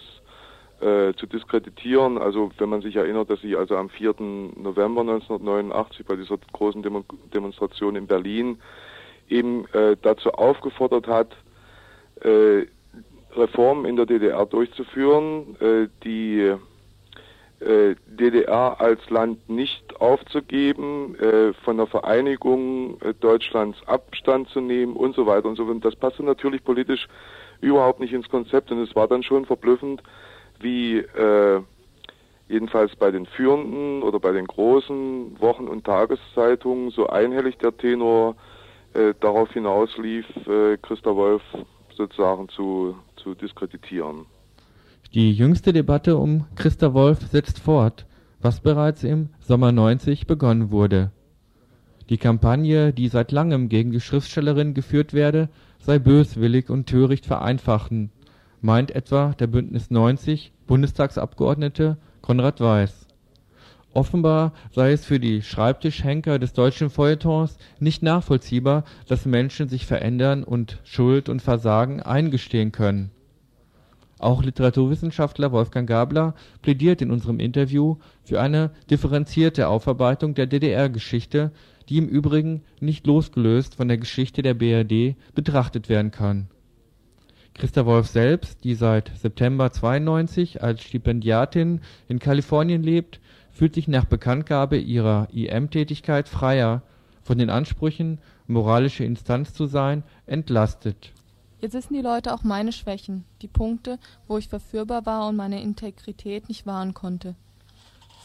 äh, 0.82 1.14
zu 1.14 1.26
diskreditieren. 1.26 2.18
Also 2.18 2.50
wenn 2.58 2.68
man 2.68 2.82
sich 2.82 2.96
erinnert, 2.96 3.30
dass 3.30 3.40
sie 3.40 3.56
also 3.56 3.76
am 3.76 3.88
4. 3.88 4.14
November 4.18 5.02
1989 5.02 6.04
bei 6.06 6.16
dieser 6.16 6.38
großen 6.52 6.82
Demo 6.82 7.04
Demonstration 7.32 7.96
in 7.96 8.06
Berlin 8.06 8.58
eben 9.28 9.66
äh, 9.72 9.96
dazu 10.02 10.32
aufgefordert 10.32 11.06
hat, 11.06 11.36
äh, 12.22 12.66
Reformen 13.34 13.86
in 13.86 13.96
der 13.96 14.06
DDR 14.06 14.44
durchzuführen, 14.44 15.56
äh, 15.60 15.88
die 16.04 16.52
äh, 17.60 17.94
DDR 18.06 18.80
als 18.80 19.08
Land 19.08 19.48
nicht 19.48 20.00
aufzugeben, 20.00 21.14
äh, 21.14 21.52
von 21.64 21.76
der 21.76 21.86
Vereinigung 21.86 22.98
Deutschlands 23.20 23.78
Abstand 23.86 24.48
zu 24.48 24.60
nehmen 24.60 24.96
und 24.96 25.14
so 25.14 25.26
weiter 25.26 25.48
und 25.48 25.56
so 25.56 25.66
fort. 25.66 25.84
Das 25.84 25.96
passte 25.96 26.24
natürlich 26.24 26.64
politisch 26.64 27.06
überhaupt 27.60 28.00
nicht 28.00 28.12
ins 28.12 28.28
Konzept 28.28 28.70
und 28.72 28.82
es 28.82 28.94
war 28.96 29.08
dann 29.08 29.22
schon 29.22 29.46
verblüffend, 29.46 30.02
wie 30.62 30.98
äh, 30.98 31.60
jedenfalls 32.48 32.94
bei 32.96 33.10
den 33.10 33.26
führenden 33.26 34.02
oder 34.02 34.20
bei 34.20 34.32
den 34.32 34.46
großen 34.46 35.40
Wochen- 35.40 35.68
und 35.68 35.84
Tageszeitungen 35.84 36.90
so 36.90 37.08
einhellig 37.08 37.58
der 37.58 37.76
Tenor 37.76 38.36
äh, 38.94 39.14
darauf 39.20 39.50
hinauslief, 39.52 40.26
äh, 40.46 40.76
Christa 40.76 41.16
Wolf 41.16 41.42
sozusagen 41.96 42.48
zu, 42.50 42.94
zu 43.16 43.34
diskreditieren. 43.34 44.26
Die 45.14 45.32
jüngste 45.32 45.72
Debatte 45.72 46.16
um 46.16 46.46
Christa 46.56 46.94
Wolf 46.94 47.20
setzt 47.30 47.58
fort, 47.58 48.06
was 48.40 48.60
bereits 48.60 49.04
im 49.04 49.30
Sommer 49.40 49.72
90 49.72 50.26
begonnen 50.26 50.70
wurde. 50.70 51.10
Die 52.10 52.18
Kampagne, 52.18 52.92
die 52.92 53.08
seit 53.08 53.32
langem 53.32 53.68
gegen 53.68 53.92
die 53.92 54.00
Schriftstellerin 54.00 54.74
geführt 54.74 55.14
werde, 55.14 55.48
sei 55.78 55.98
böswillig 55.98 56.68
und 56.68 56.86
töricht 56.86 57.26
vereinfachen 57.26 58.10
meint 58.62 58.92
etwa 58.92 59.34
der 59.38 59.48
Bündnis 59.48 59.90
90 59.90 60.52
Bundestagsabgeordnete 60.66 61.98
Konrad 62.22 62.60
Weiß. 62.60 63.06
Offenbar 63.92 64.54
sei 64.70 64.92
es 64.92 65.04
für 65.04 65.20
die 65.20 65.42
Schreibtischhenker 65.42 66.38
des 66.38 66.54
deutschen 66.54 66.88
Feuilletons 66.88 67.58
nicht 67.78 68.02
nachvollziehbar, 68.02 68.84
dass 69.06 69.26
Menschen 69.26 69.68
sich 69.68 69.84
verändern 69.84 70.44
und 70.44 70.80
Schuld 70.84 71.28
und 71.28 71.42
Versagen 71.42 72.00
eingestehen 72.00 72.72
können. 72.72 73.10
Auch 74.18 74.44
Literaturwissenschaftler 74.44 75.50
Wolfgang 75.50 75.88
Gabler 75.88 76.34
plädiert 76.62 77.02
in 77.02 77.10
unserem 77.10 77.40
Interview 77.40 77.96
für 78.22 78.40
eine 78.40 78.70
differenzierte 78.88 79.66
Aufarbeitung 79.66 80.34
der 80.34 80.46
DDR-Geschichte, 80.46 81.50
die 81.88 81.98
im 81.98 82.08
Übrigen 82.08 82.62
nicht 82.80 83.06
losgelöst 83.08 83.74
von 83.74 83.88
der 83.88 83.98
Geschichte 83.98 84.40
der 84.42 84.54
BRD 84.54 85.16
betrachtet 85.34 85.88
werden 85.88 86.12
kann 86.12 86.48
Christa 87.54 87.84
Wolf 87.86 88.08
selbst, 88.08 88.64
die 88.64 88.74
seit 88.74 89.10
September 89.16 89.70
92 89.70 90.62
als 90.62 90.82
Stipendiatin 90.82 91.80
in 92.08 92.18
Kalifornien 92.18 92.82
lebt, 92.82 93.20
fühlt 93.52 93.74
sich 93.74 93.88
nach 93.88 94.06
Bekanntgabe 94.06 94.78
ihrer 94.78 95.28
IM-Tätigkeit 95.32 96.28
freier 96.28 96.82
von 97.22 97.38
den 97.38 97.50
Ansprüchen, 97.50 98.18
moralische 98.46 99.04
Instanz 99.04 99.54
zu 99.54 99.66
sein, 99.66 100.02
entlastet. 100.26 101.12
Jetzt 101.60 101.74
wissen 101.74 101.94
die 101.94 102.00
Leute 102.00 102.34
auch 102.34 102.42
meine 102.42 102.72
Schwächen, 102.72 103.24
die 103.40 103.48
Punkte, 103.48 103.98
wo 104.26 104.38
ich 104.38 104.48
verführbar 104.48 105.06
war 105.06 105.28
und 105.28 105.36
meine 105.36 105.62
Integrität 105.62 106.48
nicht 106.48 106.66
wahren 106.66 106.94
konnte. 106.94 107.36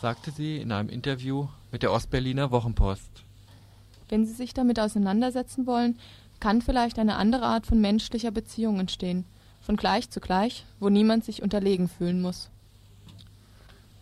Sagte 0.02 0.32
sie 0.32 0.58
in 0.58 0.72
einem 0.72 0.90
Interview 0.90 1.48
mit 1.72 1.84
der 1.84 1.92
Ostberliner 1.92 2.50
Wochenpost. 2.50 3.24
Wenn 4.10 4.26
Sie 4.26 4.34
sich 4.34 4.54
damit 4.54 4.80
auseinandersetzen 4.80 5.68
wollen, 5.68 5.98
kann 6.40 6.62
vielleicht 6.62 7.00
eine 7.00 7.16
andere 7.16 7.46
Art 7.46 7.66
von 7.66 7.82
menschlicher 7.82 8.32
Beziehung 8.32 8.80
entstehen, 8.80 9.26
von 9.62 9.76
gleich 9.76 10.10
zu 10.10 10.20
gleich, 10.20 10.66
wo 10.80 10.90
niemand 10.90 11.26
sich 11.26 11.42
unterlegen 11.42 11.88
fühlen 11.88 12.22
muss. 12.22 12.50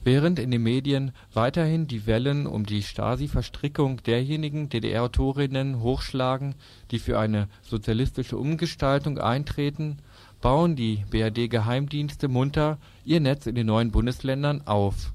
Während 0.05 0.37
in 0.37 0.51
den 0.51 0.61
Medien 0.61 1.13
weiterhin 1.33 1.87
die 1.87 2.05
Wellen 2.05 2.45
um 2.45 2.63
die 2.63 2.83
Stasi-Verstrickung 2.83 4.03
derjenigen 4.03 4.69
DDR-Autorinnen 4.69 5.81
hochschlagen, 5.81 6.53
die 6.91 6.99
für 6.99 7.17
eine 7.17 7.47
sozialistische 7.63 8.37
Umgestaltung 8.37 9.17
eintreten, 9.17 9.97
bauen 10.41 10.75
die 10.75 11.03
BRD-Geheimdienste 11.09 12.27
munter 12.27 12.77
ihr 13.03 13.19
Netz 13.19 13.47
in 13.47 13.55
den 13.55 13.65
neuen 13.65 13.89
Bundesländern 13.89 14.61
auf 14.67 15.14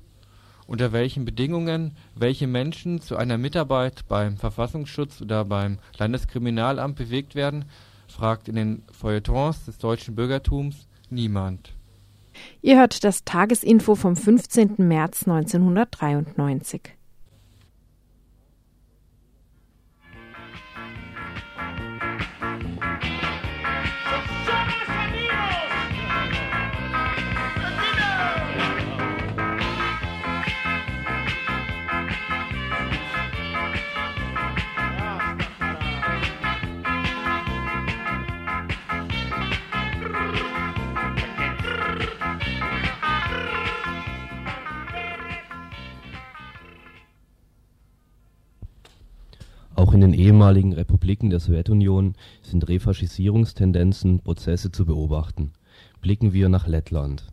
unter 0.70 0.92
welchen 0.92 1.24
Bedingungen 1.24 1.96
welche 2.14 2.46
Menschen 2.46 3.00
zu 3.00 3.16
einer 3.16 3.38
Mitarbeit 3.38 4.06
beim 4.06 4.36
Verfassungsschutz 4.36 5.20
oder 5.20 5.44
beim 5.44 5.78
Landeskriminalamt 5.98 6.94
bewegt 6.94 7.34
werden, 7.34 7.64
fragt 8.06 8.48
in 8.48 8.54
den 8.54 8.82
Feuilletons 8.92 9.64
des 9.64 9.78
deutschen 9.78 10.14
Bürgertums 10.14 10.86
niemand. 11.10 11.72
Ihr 12.62 12.78
hört 12.78 13.02
das 13.02 13.24
Tagesinfo 13.24 13.96
vom 13.96 14.14
15. 14.14 14.76
März 14.78 15.26
1993. 15.26 16.99
in 50.02 50.12
den 50.12 50.18
ehemaligen 50.18 50.72
Republiken 50.72 51.28
der 51.28 51.40
Sowjetunion 51.40 52.14
sind 52.40 52.66
Refaschisierungstendenzen, 52.66 54.20
Prozesse 54.20 54.72
zu 54.72 54.86
beobachten. 54.86 55.52
Blicken 56.00 56.32
wir 56.32 56.48
nach 56.48 56.66
Lettland. 56.66 57.26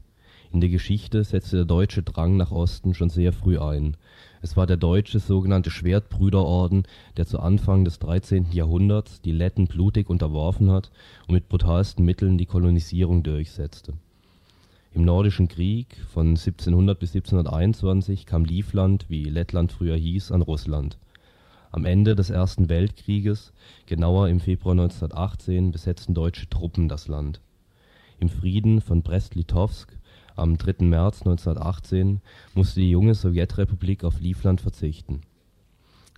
In 0.52 0.60
der 0.60 0.70
Geschichte 0.70 1.24
setzte 1.24 1.56
der 1.56 1.66
deutsche 1.66 2.04
Drang 2.04 2.36
nach 2.36 2.52
Osten 2.52 2.94
schon 2.94 3.10
sehr 3.10 3.32
früh 3.32 3.58
ein. 3.58 3.96
Es 4.42 4.58
war 4.58 4.68
der 4.68 4.76
deutsche 4.76 5.20
sogenannte 5.20 5.72
Schwertbrüderorden, 5.72 6.84
der 7.16 7.26
zu 7.26 7.40
Anfang 7.40 7.86
des 7.86 8.00
13. 8.00 8.52
Jahrhunderts 8.52 9.22
die 9.22 9.32
Letten 9.32 9.68
blutig 9.68 10.10
unterworfen 10.10 10.70
hat 10.70 10.92
und 11.26 11.36
mit 11.36 11.48
brutalsten 11.48 12.04
Mitteln 12.04 12.38
die 12.38 12.48
Kolonisierung 12.48 13.24
durchsetzte. 13.24 13.94
Im 14.94 15.06
Nordischen 15.06 15.48
Krieg 15.48 15.96
von 16.12 16.32
1700 16.32 17.00
bis 17.00 17.16
1721 17.16 18.26
kam 18.26 18.44
Livland, 18.44 19.06
wie 19.08 19.24
Lettland 19.24 19.72
früher 19.72 19.96
hieß, 19.96 20.34
an 20.34 20.42
Russland. 20.42 20.98
Am 21.72 21.86
Ende 21.86 22.16
des 22.16 22.30
Ersten 22.30 22.70
Weltkrieges, 22.70 23.52
genauer 23.88 24.30
im 24.30 24.40
Februar 24.40 24.72
1918, 24.72 25.72
besetzten 25.72 26.14
deutsche 26.14 26.50
Truppen 26.50 26.88
das 26.88 27.08
Land. 27.10 27.42
Im 28.20 28.30
Frieden 28.30 28.80
von 28.80 29.04
Brest-Litowsk 29.04 29.98
am 30.36 30.58
3. 30.58 30.86
März 30.86 31.22
1918 31.22 32.22
musste 32.56 32.80
die 32.80 32.90
junge 32.90 33.16
Sowjetrepublik 33.16 34.06
auf 34.06 34.20
Livland 34.22 34.62
verzichten. 34.62 35.22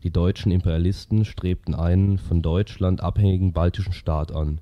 Die 0.04 0.12
deutschen 0.12 0.52
Imperialisten 0.52 1.26
strebten 1.26 1.74
einen 1.74 2.20
von 2.20 2.42
Deutschland 2.42 3.02
abhängigen 3.02 3.52
baltischen 3.52 3.94
Staat 3.94 4.32
an. 4.32 4.62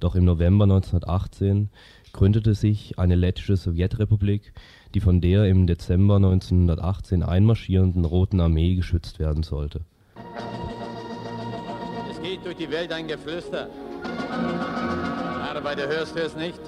Doch 0.00 0.16
im 0.16 0.24
November 0.24 0.64
1918 0.64 1.70
gründete 2.12 2.54
sich 2.54 2.98
eine 2.98 3.14
lettische 3.14 3.56
Sowjetrepublik, 3.56 4.52
die 4.94 5.00
von 5.00 5.20
der 5.20 5.46
im 5.46 5.66
Dezember 5.66 6.16
1918 6.16 7.22
einmarschierenden 7.22 8.04
Roten 8.04 8.40
Armee 8.40 8.74
geschützt 8.74 9.18
werden 9.18 9.44
sollte. 9.44 9.82
Es 12.10 12.20
geht 12.22 12.44
durch 12.44 12.56
die 12.56 12.70
Welt 12.70 12.92
ein 12.92 13.08
Geflüster. 13.08 13.68
Arbeiter, 15.48 15.88
hörst 15.88 16.16
du 16.16 16.20
es 16.20 16.34
nicht? 16.34 16.60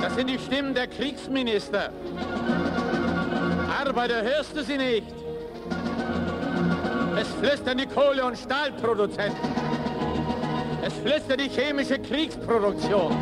Das 0.00 0.14
sind 0.14 0.28
die 0.28 0.38
Stimmen 0.38 0.74
der 0.74 0.86
Kriegsminister. 0.86 1.90
Arbeiter, 3.84 4.22
hörst 4.22 4.56
du 4.56 4.62
sie 4.62 4.76
nicht? 4.76 5.06
Es 7.20 7.28
flüstern 7.28 7.78
die 7.78 7.86
Kohle- 7.86 8.24
und 8.24 8.36
Stahlproduzenten. 8.36 9.38
Es 10.84 10.92
flüstert 10.94 11.40
die 11.40 11.48
chemische 11.48 11.98
Kriegsproduktion. 11.98 13.14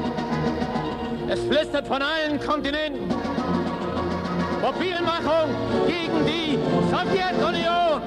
Es 1.29 1.41
flüstert 1.41 1.87
von 1.87 2.03
allen 2.03 2.41
Kontinenten. 2.41 3.09
Mobilmachung 4.61 5.51
gegen 5.87 6.27
die 6.27 6.59
Sowjetunion. 6.91 8.03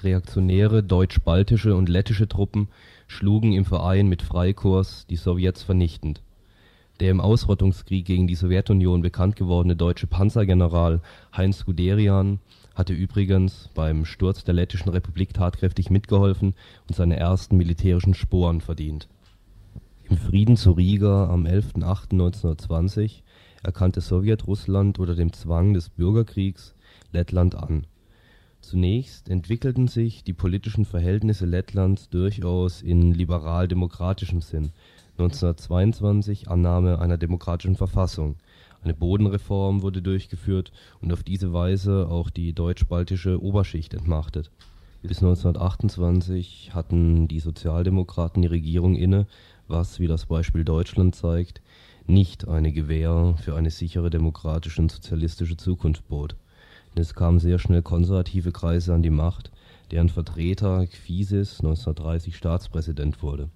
Reaktionäre 0.00 0.82
deutsch-baltische 0.82 1.76
und 1.76 1.88
lettische 1.88 2.26
Truppen 2.26 2.66
schlugen 3.06 3.52
im 3.52 3.64
Verein 3.64 4.08
mit 4.08 4.22
Freikorps 4.22 5.06
die 5.06 5.14
Sowjets 5.14 5.62
vernichtend. 5.62 6.20
Der 6.98 7.12
im 7.12 7.20
Ausrottungskrieg 7.20 8.04
gegen 8.04 8.26
die 8.26 8.34
Sowjetunion 8.34 9.02
bekannt 9.02 9.36
gewordene 9.36 9.76
deutsche 9.76 10.08
Panzergeneral 10.08 11.00
Heinz 11.36 11.64
Guderian 11.64 12.40
hatte 12.74 12.92
übrigens 12.92 13.70
beim 13.74 14.04
Sturz 14.04 14.42
der 14.42 14.54
Lettischen 14.54 14.90
Republik 14.90 15.32
tatkräftig 15.32 15.90
mitgeholfen 15.90 16.54
und 16.88 16.96
seine 16.96 17.16
ersten 17.18 17.56
militärischen 17.56 18.14
Sporen 18.14 18.60
verdient. 18.60 19.06
Im 20.12 20.18
Frieden 20.18 20.58
zu 20.58 20.72
Riga 20.72 21.30
am 21.30 21.46
11.08.1920 21.46 23.22
erkannte 23.62 24.02
Sowjetrussland 24.02 24.98
unter 24.98 25.14
dem 25.14 25.32
Zwang 25.32 25.72
des 25.72 25.88
Bürgerkriegs 25.88 26.74
Lettland 27.12 27.54
an. 27.54 27.86
Zunächst 28.60 29.30
entwickelten 29.30 29.88
sich 29.88 30.22
die 30.22 30.34
politischen 30.34 30.84
Verhältnisse 30.84 31.46
Lettlands 31.46 32.10
durchaus 32.10 32.82
in 32.82 33.14
liberal-demokratischem 33.14 34.42
Sinn. 34.42 34.72
(1922 35.12 36.46
Annahme 36.50 36.98
einer 36.98 37.16
demokratischen 37.16 37.76
Verfassung), 37.76 38.36
eine 38.82 38.92
Bodenreform 38.92 39.80
wurde 39.80 40.02
durchgeführt 40.02 40.72
und 41.00 41.10
auf 41.10 41.22
diese 41.22 41.54
Weise 41.54 42.06
auch 42.10 42.28
die 42.28 42.52
deutsch-baltische 42.52 43.42
Oberschicht 43.42 43.94
entmachtet. 43.94 44.50
Bis 45.02 45.18
1928 45.18 46.74
hatten 46.74 47.26
die 47.26 47.40
Sozialdemokraten 47.40 48.42
die 48.42 48.48
Regierung 48.48 48.94
inne, 48.94 49.26
was, 49.68 50.00
wie 50.00 50.06
das 50.06 50.26
Beispiel 50.26 50.64
Deutschland 50.64 51.14
zeigt, 51.14 51.60
nicht 52.06 52.48
eine 52.48 52.72
Gewähr 52.72 53.36
für 53.42 53.54
eine 53.54 53.70
sichere 53.70 54.10
demokratische 54.10 54.82
und 54.82 54.90
sozialistische 54.90 55.56
Zukunft 55.56 56.08
bot 56.08 56.36
es 56.94 57.14
kamen 57.14 57.40
sehr 57.40 57.58
schnell 57.58 57.82
konservative 57.82 58.52
Kreise 58.52 58.92
an 58.92 59.02
die 59.02 59.10
Macht, 59.10 59.50
deren 59.90 60.10
Vertreter 60.10 60.86
Kvisis 60.86 61.60
1930 61.60 62.36
Staatspräsident 62.36 63.22
wurde. 63.22 63.48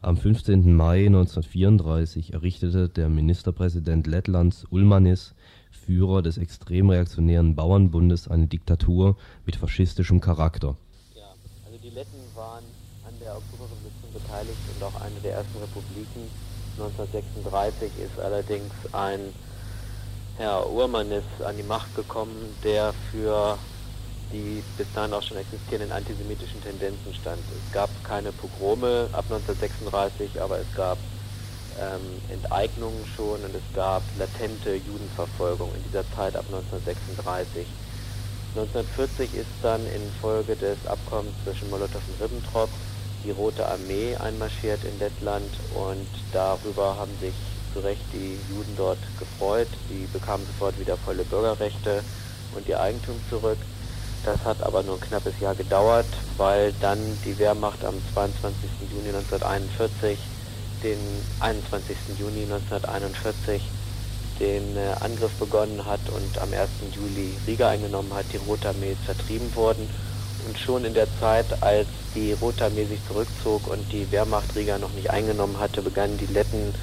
Am 0.00 0.16
15. 0.16 0.74
Mai 0.74 1.06
1934 1.06 2.32
errichtete 2.32 2.88
der 2.88 3.08
Ministerpräsident 3.08 4.08
Lettlands 4.08 4.66
Ulmanis, 4.70 5.34
Führer 5.70 6.22
des 6.22 6.38
extrem 6.38 6.90
reaktionären 6.90 7.54
Bauernbundes, 7.54 8.26
eine 8.26 8.48
Diktatur 8.48 9.16
mit 9.46 9.54
faschistischem 9.54 10.20
Charakter. 10.20 10.76
Ja, 11.14 11.22
also 11.66 11.78
die 11.78 11.90
Letten 11.90 12.18
waren 12.34 12.64
der 13.24 13.36
Oktoberrevolution 13.36 14.12
beteiligt 14.12 14.58
und 14.74 14.82
auch 14.82 15.00
eine 15.00 15.20
der 15.20 15.34
ersten 15.34 15.58
Republiken. 15.58 16.28
1936 16.78 17.90
ist 17.98 18.18
allerdings 18.18 18.72
ein 18.92 19.32
Herr 20.38 20.68
Urmann 20.70 21.12
ist 21.12 21.44
an 21.44 21.56
die 21.56 21.62
Macht 21.62 21.94
gekommen, 21.94 22.56
der 22.64 22.94
für 23.10 23.58
die 24.32 24.62
bis 24.78 24.86
dahin 24.94 25.12
auch 25.12 25.22
schon 25.22 25.36
existierenden 25.36 25.92
antisemitischen 25.92 26.62
Tendenzen 26.62 27.12
stand. 27.12 27.38
Es 27.38 27.72
gab 27.72 27.90
keine 28.02 28.32
Pogrome 28.32 29.10
ab 29.12 29.26
1936, 29.28 30.40
aber 30.40 30.58
es 30.58 30.74
gab 30.74 30.96
ähm, 31.78 32.00
Enteignungen 32.32 33.04
schon 33.14 33.44
und 33.44 33.54
es 33.54 33.62
gab 33.74 34.02
latente 34.18 34.74
Judenverfolgung 34.74 35.68
in 35.74 35.82
dieser 35.84 36.08
Zeit 36.16 36.34
ab 36.34 36.46
1936. 36.48 37.66
1940 38.54 39.34
ist 39.34 39.52
dann 39.62 39.86
infolge 39.86 40.56
des 40.56 40.78
Abkommens 40.86 41.34
zwischen 41.44 41.68
Molotow 41.70 42.00
und 42.08 42.20
Ribbentrop 42.20 42.70
die 43.24 43.30
Rote 43.30 43.66
Armee 43.66 44.16
einmarschiert 44.16 44.80
in 44.84 44.98
Lettland 44.98 45.50
und 45.74 46.06
darüber 46.32 46.96
haben 46.96 47.12
sich 47.20 47.34
zu 47.72 47.80
Recht 47.80 48.02
die 48.12 48.38
Juden 48.50 48.74
dort 48.76 48.98
gefreut. 49.18 49.68
Die 49.88 50.06
bekamen 50.12 50.46
sofort 50.46 50.78
wieder 50.78 50.96
volle 50.96 51.24
Bürgerrechte 51.24 52.02
und 52.54 52.68
ihr 52.68 52.80
Eigentum 52.80 53.16
zurück. 53.30 53.58
Das 54.24 54.44
hat 54.44 54.62
aber 54.62 54.82
nur 54.82 54.96
ein 54.96 55.00
knappes 55.00 55.34
Jahr 55.40 55.54
gedauert, 55.54 56.06
weil 56.36 56.72
dann 56.80 56.98
die 57.24 57.36
Wehrmacht 57.38 57.84
am 57.84 57.94
22. 58.14 58.54
Juni 58.92 59.08
1941, 59.08 60.18
den 60.84 60.98
21. 61.40 61.96
Juni 62.18 62.42
1941, 62.44 63.62
den 64.38 64.76
äh, 64.76 64.94
Angriff 65.00 65.32
begonnen 65.40 65.84
hat 65.84 66.00
und 66.14 66.38
am 66.38 66.52
1. 66.52 66.70
Juli 66.94 67.32
Riga 67.46 67.70
eingenommen 67.70 68.14
hat. 68.14 68.26
Die 68.32 68.36
Rote 68.36 68.68
Armee 68.68 68.96
vertrieben 69.04 69.54
worden. 69.56 69.88
Und 70.46 70.58
schon 70.58 70.84
in 70.84 70.94
der 70.94 71.06
Zeit, 71.20 71.46
als 71.62 71.86
die 72.14 72.32
Rote 72.32 72.64
Armee 72.64 72.84
sich 72.84 72.98
zurückzog 73.06 73.68
und 73.68 73.92
die 73.92 74.10
Wehrmacht 74.10 74.54
Riga 74.56 74.78
noch 74.78 74.92
nicht 74.92 75.10
eingenommen 75.10 75.58
hatte, 75.58 75.82
begannen 75.82 76.18
die 76.18 76.32
Letten 76.32 76.74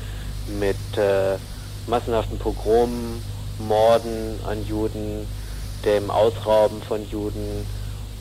mit 0.60 0.78
äh, 0.98 1.38
massenhaften 1.88 2.40
Pogromen, 2.40 3.22
Morden 3.60 4.40
an 4.48 4.66
Juden, 4.66 5.28
dem 5.86 6.10
Ausrauben 6.10 6.82
von 6.82 7.08
Juden 7.10 7.66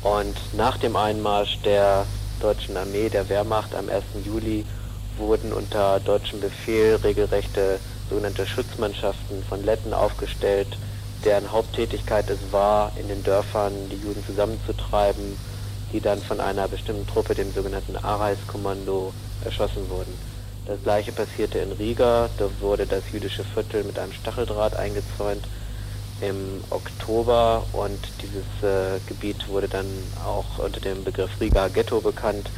und 0.02 0.36
nach 0.52 0.76
dem 0.78 0.96
Einmarsch 0.96 1.58
der 1.64 2.06
deutschen 2.40 2.76
Armee, 2.76 3.08
der 3.08 3.28
Wehrmacht 3.28 3.74
am 3.74 3.88
1. 3.88 4.04
Juli 4.24 4.64
wurden 5.16 5.52
unter 5.52 6.00
deutschem 6.00 6.40
Befehl 6.40 6.96
regelrechte 6.96 7.80
sogenannte 8.08 8.46
Schutzmannschaften 8.46 9.42
von 9.48 9.64
Letten 9.64 9.92
aufgestellt, 9.92 10.68
deren 11.24 11.50
Haupttätigkeit 11.50 12.28
es 12.30 12.38
war, 12.50 12.92
in 12.98 13.08
den 13.08 13.22
Dörfern 13.22 13.72
die 13.90 13.96
Juden 13.96 14.24
zusammenzutreiben, 14.24 15.36
die 15.92 16.00
dann 16.00 16.20
von 16.20 16.40
einer 16.40 16.68
bestimmten 16.68 17.06
Truppe, 17.06 17.34
dem 17.34 17.52
sogenannten 17.52 17.96
Arais-Kommando, 17.96 19.12
erschossen 19.44 19.88
wurden. 19.88 20.12
Das 20.66 20.82
gleiche 20.82 21.12
passierte 21.12 21.58
in 21.58 21.72
Riga, 21.72 22.28
da 22.36 22.48
wurde 22.60 22.86
das 22.86 23.02
jüdische 23.12 23.44
Viertel 23.44 23.84
mit 23.84 23.98
einem 23.98 24.12
Stacheldraht 24.12 24.76
eingezäunt 24.76 25.44
im 26.20 26.62
Oktober 26.70 27.64
und 27.72 27.98
dieses 28.20 28.44
äh, 28.62 28.98
Gebiet 29.06 29.48
wurde 29.48 29.68
dann 29.68 29.86
auch 30.26 30.58
unter 30.58 30.80
dem 30.80 31.04
Begriff 31.04 31.30
Riga 31.40 31.68
Ghetto 31.68 32.00
bekannt. 32.00 32.50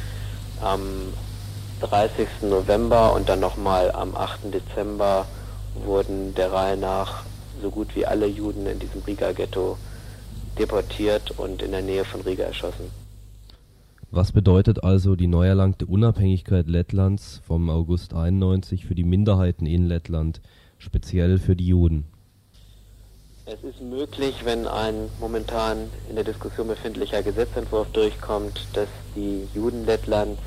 Am 0.61 1.13
30. 1.81 2.27
November 2.41 3.13
und 3.13 3.29
dann 3.29 3.39
nochmal 3.39 3.91
am 3.91 4.15
8. 4.15 4.53
Dezember 4.53 5.25
wurden 5.85 6.35
der 6.35 6.51
Reihe 6.51 6.77
nach 6.77 7.23
so 7.61 7.69
gut 7.69 7.95
wie 7.95 8.05
alle 8.05 8.27
Juden 8.27 8.65
in 8.65 8.79
diesem 8.79 9.01
Riga 9.01 9.31
Ghetto 9.31 9.77
deportiert 10.57 11.31
und 11.39 11.61
in 11.61 11.71
der 11.71 11.81
Nähe 11.81 12.05
von 12.05 12.21
Riga 12.21 12.43
erschossen. 12.43 12.91
Was 14.13 14.33
bedeutet 14.33 14.83
also 14.83 15.15
die 15.15 15.27
neu 15.27 15.47
erlangte 15.47 15.85
Unabhängigkeit 15.85 16.67
Lettlands 16.67 17.41
vom 17.47 17.69
August 17.69 18.13
91 18.13 18.85
für 18.85 18.95
die 18.95 19.05
Minderheiten 19.05 19.65
in 19.65 19.87
Lettland, 19.87 20.41
speziell 20.77 21.37
für 21.37 21.55
die 21.55 21.67
Juden? 21.67 22.05
Es 23.45 23.63
ist 23.63 23.81
möglich, 23.81 24.35
wenn 24.43 24.67
ein 24.67 25.09
momentan 25.19 25.89
in 26.09 26.15
der 26.15 26.25
Diskussion 26.25 26.67
befindlicher 26.67 27.23
Gesetzentwurf 27.23 27.87
durchkommt, 27.91 28.67
dass 28.73 28.89
die 29.15 29.47
Juden 29.53 29.85
Lettlands 29.85 30.41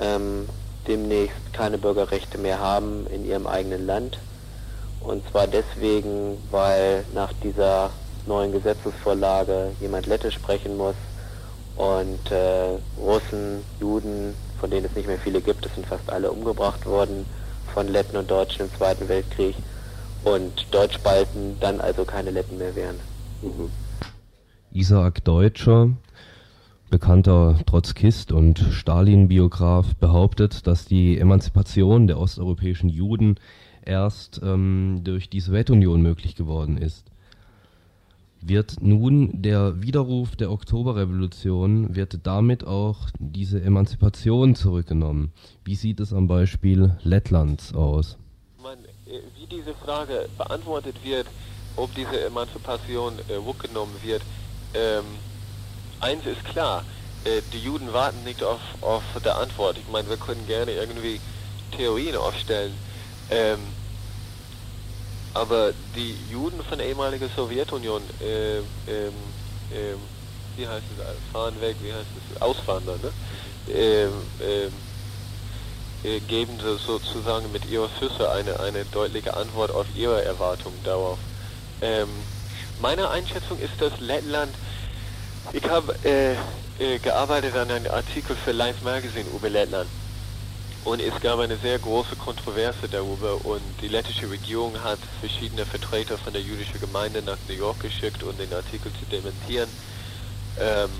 ähm, 0.00 0.48
demnächst 0.88 1.52
keine 1.52 1.78
Bürgerrechte 1.78 2.38
mehr 2.38 2.58
haben 2.60 3.06
in 3.06 3.24
ihrem 3.26 3.46
eigenen 3.46 3.86
Land. 3.86 4.18
Und 5.04 5.28
zwar 5.30 5.46
deswegen, 5.46 6.38
weil 6.50 7.04
nach 7.14 7.32
dieser 7.42 7.90
neuen 8.26 8.52
Gesetzesvorlage 8.52 9.72
jemand 9.80 10.06
Lettisch 10.06 10.34
sprechen 10.34 10.76
muss 10.76 10.94
und 11.76 12.30
äh, 12.30 12.78
Russen, 13.00 13.64
Juden, 13.80 14.34
von 14.60 14.70
denen 14.70 14.86
es 14.86 14.94
nicht 14.94 15.08
mehr 15.08 15.18
viele 15.18 15.40
gibt, 15.40 15.66
es 15.66 15.74
sind 15.74 15.86
fast 15.86 16.08
alle 16.10 16.30
umgebracht 16.30 16.86
worden 16.86 17.26
von 17.74 17.88
Letten 17.88 18.16
und 18.16 18.30
Deutschen 18.30 18.66
im 18.66 18.74
Zweiten 18.76 19.08
Weltkrieg 19.08 19.56
und 20.24 20.66
Deutschbalten 20.70 21.58
dann 21.58 21.80
also 21.80 22.04
keine 22.04 22.30
Letten 22.30 22.58
mehr 22.58 22.74
wären. 22.76 22.96
Mhm. 23.42 23.70
Isaac 24.72 25.24
Deutscher, 25.24 25.90
bekannter 26.90 27.58
Trotzkist 27.66 28.32
und 28.32 28.58
Stalin-Biograf, 28.58 29.94
behauptet, 29.96 30.66
dass 30.66 30.86
die 30.86 31.18
Emanzipation 31.18 32.06
der 32.06 32.18
osteuropäischen 32.18 32.88
Juden 32.88 33.36
erst 33.84 34.40
ähm, 34.42 35.00
durch 35.04 35.28
die 35.30 35.40
Sowjetunion 35.40 36.02
möglich 36.02 36.34
geworden 36.34 36.78
ist. 36.78 37.06
Wird 38.40 38.82
nun 38.82 39.40
der 39.40 39.82
Widerruf 39.82 40.34
der 40.34 40.50
Oktoberrevolution, 40.50 41.94
wird 41.94 42.26
damit 42.26 42.64
auch 42.64 43.08
diese 43.20 43.62
Emanzipation 43.62 44.56
zurückgenommen? 44.56 45.32
Wie 45.64 45.76
sieht 45.76 46.00
es 46.00 46.12
am 46.12 46.26
Beispiel 46.26 46.96
Lettlands 47.04 47.72
aus? 47.72 48.18
Äh, 49.12 49.20
wie 49.38 49.46
diese 49.46 49.74
Frage 49.74 50.28
beantwortet 50.38 50.96
wird, 51.04 51.26
ob 51.76 51.94
diese 51.94 52.24
Emanzipation 52.24 53.14
äh, 53.28 53.34
zurückgenommen 53.34 53.94
wird, 54.02 54.22
ähm, 54.74 55.04
eins 56.00 56.24
ist 56.26 56.44
klar, 56.44 56.84
äh, 57.24 57.42
die 57.52 57.58
Juden 57.58 57.92
warten 57.92 58.24
nicht 58.24 58.42
auf, 58.42 58.60
auf 58.80 59.02
der 59.24 59.36
Antwort. 59.38 59.76
Ich 59.78 59.88
meine, 59.92 60.08
wir 60.08 60.16
können 60.16 60.46
gerne 60.46 60.72
irgendwie 60.72 61.20
Theorien 61.76 62.16
aufstellen. 62.16 62.72
Ähm, 63.30 63.60
aber 65.34 65.72
die 65.94 66.14
Juden 66.30 66.62
von 66.62 66.78
der 66.78 66.86
ehemaligen 66.88 67.30
Sowjetunion, 67.34 68.02
äh, 68.20 68.58
ähm, 68.58 69.14
ähm, 69.70 69.98
wie 70.56 70.68
heißt 70.68 70.84
es, 70.90 71.32
fahren 71.32 71.58
weg, 71.60 71.76
wie 71.80 71.92
heißt 71.92 72.06
es, 72.30 72.42
auswandern, 72.42 73.00
ne? 73.00 73.12
Ähm, 73.66 74.12
ähm, 74.40 74.72
äh, 76.04 76.20
geben 76.20 76.58
sie 76.60 76.78
sozusagen 76.78 77.50
mit 77.52 77.64
ihrer 77.64 77.88
Füße 77.88 78.30
eine, 78.30 78.60
eine 78.60 78.84
deutliche 78.84 79.34
Antwort 79.34 79.70
auf 79.70 79.86
ihre 79.94 80.22
Erwartungen 80.24 80.82
darauf. 80.82 81.18
Ähm, 81.80 82.08
meine 82.78 83.08
Einschätzung 83.08 83.58
ist, 83.58 83.80
dass 83.80 83.98
Lettland, 84.00 84.54
ich 85.52 85.64
habe 85.64 85.94
äh, 86.04 86.34
äh, 86.78 86.98
gearbeitet 86.98 87.54
an 87.56 87.70
einem 87.70 87.90
Artikel 87.90 88.36
für 88.36 88.52
Life 88.52 88.84
Magazine 88.84 89.30
über 89.30 89.48
Lettland 89.48 89.88
und 90.84 91.00
es 91.00 91.18
gab 91.20 91.38
eine 91.38 91.56
sehr 91.56 91.78
große 91.78 92.16
Kontroverse 92.16 92.88
darüber 92.90 93.44
und 93.44 93.62
die 93.80 93.88
lettische 93.88 94.28
Regierung 94.28 94.82
hat 94.82 94.98
verschiedene 95.20 95.64
Vertreter 95.64 96.18
von 96.18 96.32
der 96.32 96.42
jüdischen 96.42 96.80
Gemeinde 96.80 97.22
nach 97.22 97.38
New 97.48 97.54
York 97.54 97.80
geschickt, 97.80 98.22
um 98.22 98.36
den 98.36 98.52
Artikel 98.52 98.90
zu 98.92 99.06
dementieren. 99.10 99.68
Ähm, 100.58 100.90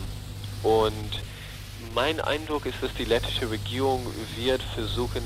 und 0.62 1.22
mein 1.94 2.20
Eindruck 2.20 2.66
ist, 2.66 2.80
dass 2.80 2.94
die 2.94 3.04
lettische 3.04 3.50
Regierung 3.50 4.06
wird 4.36 4.62
versuchen, 4.62 5.22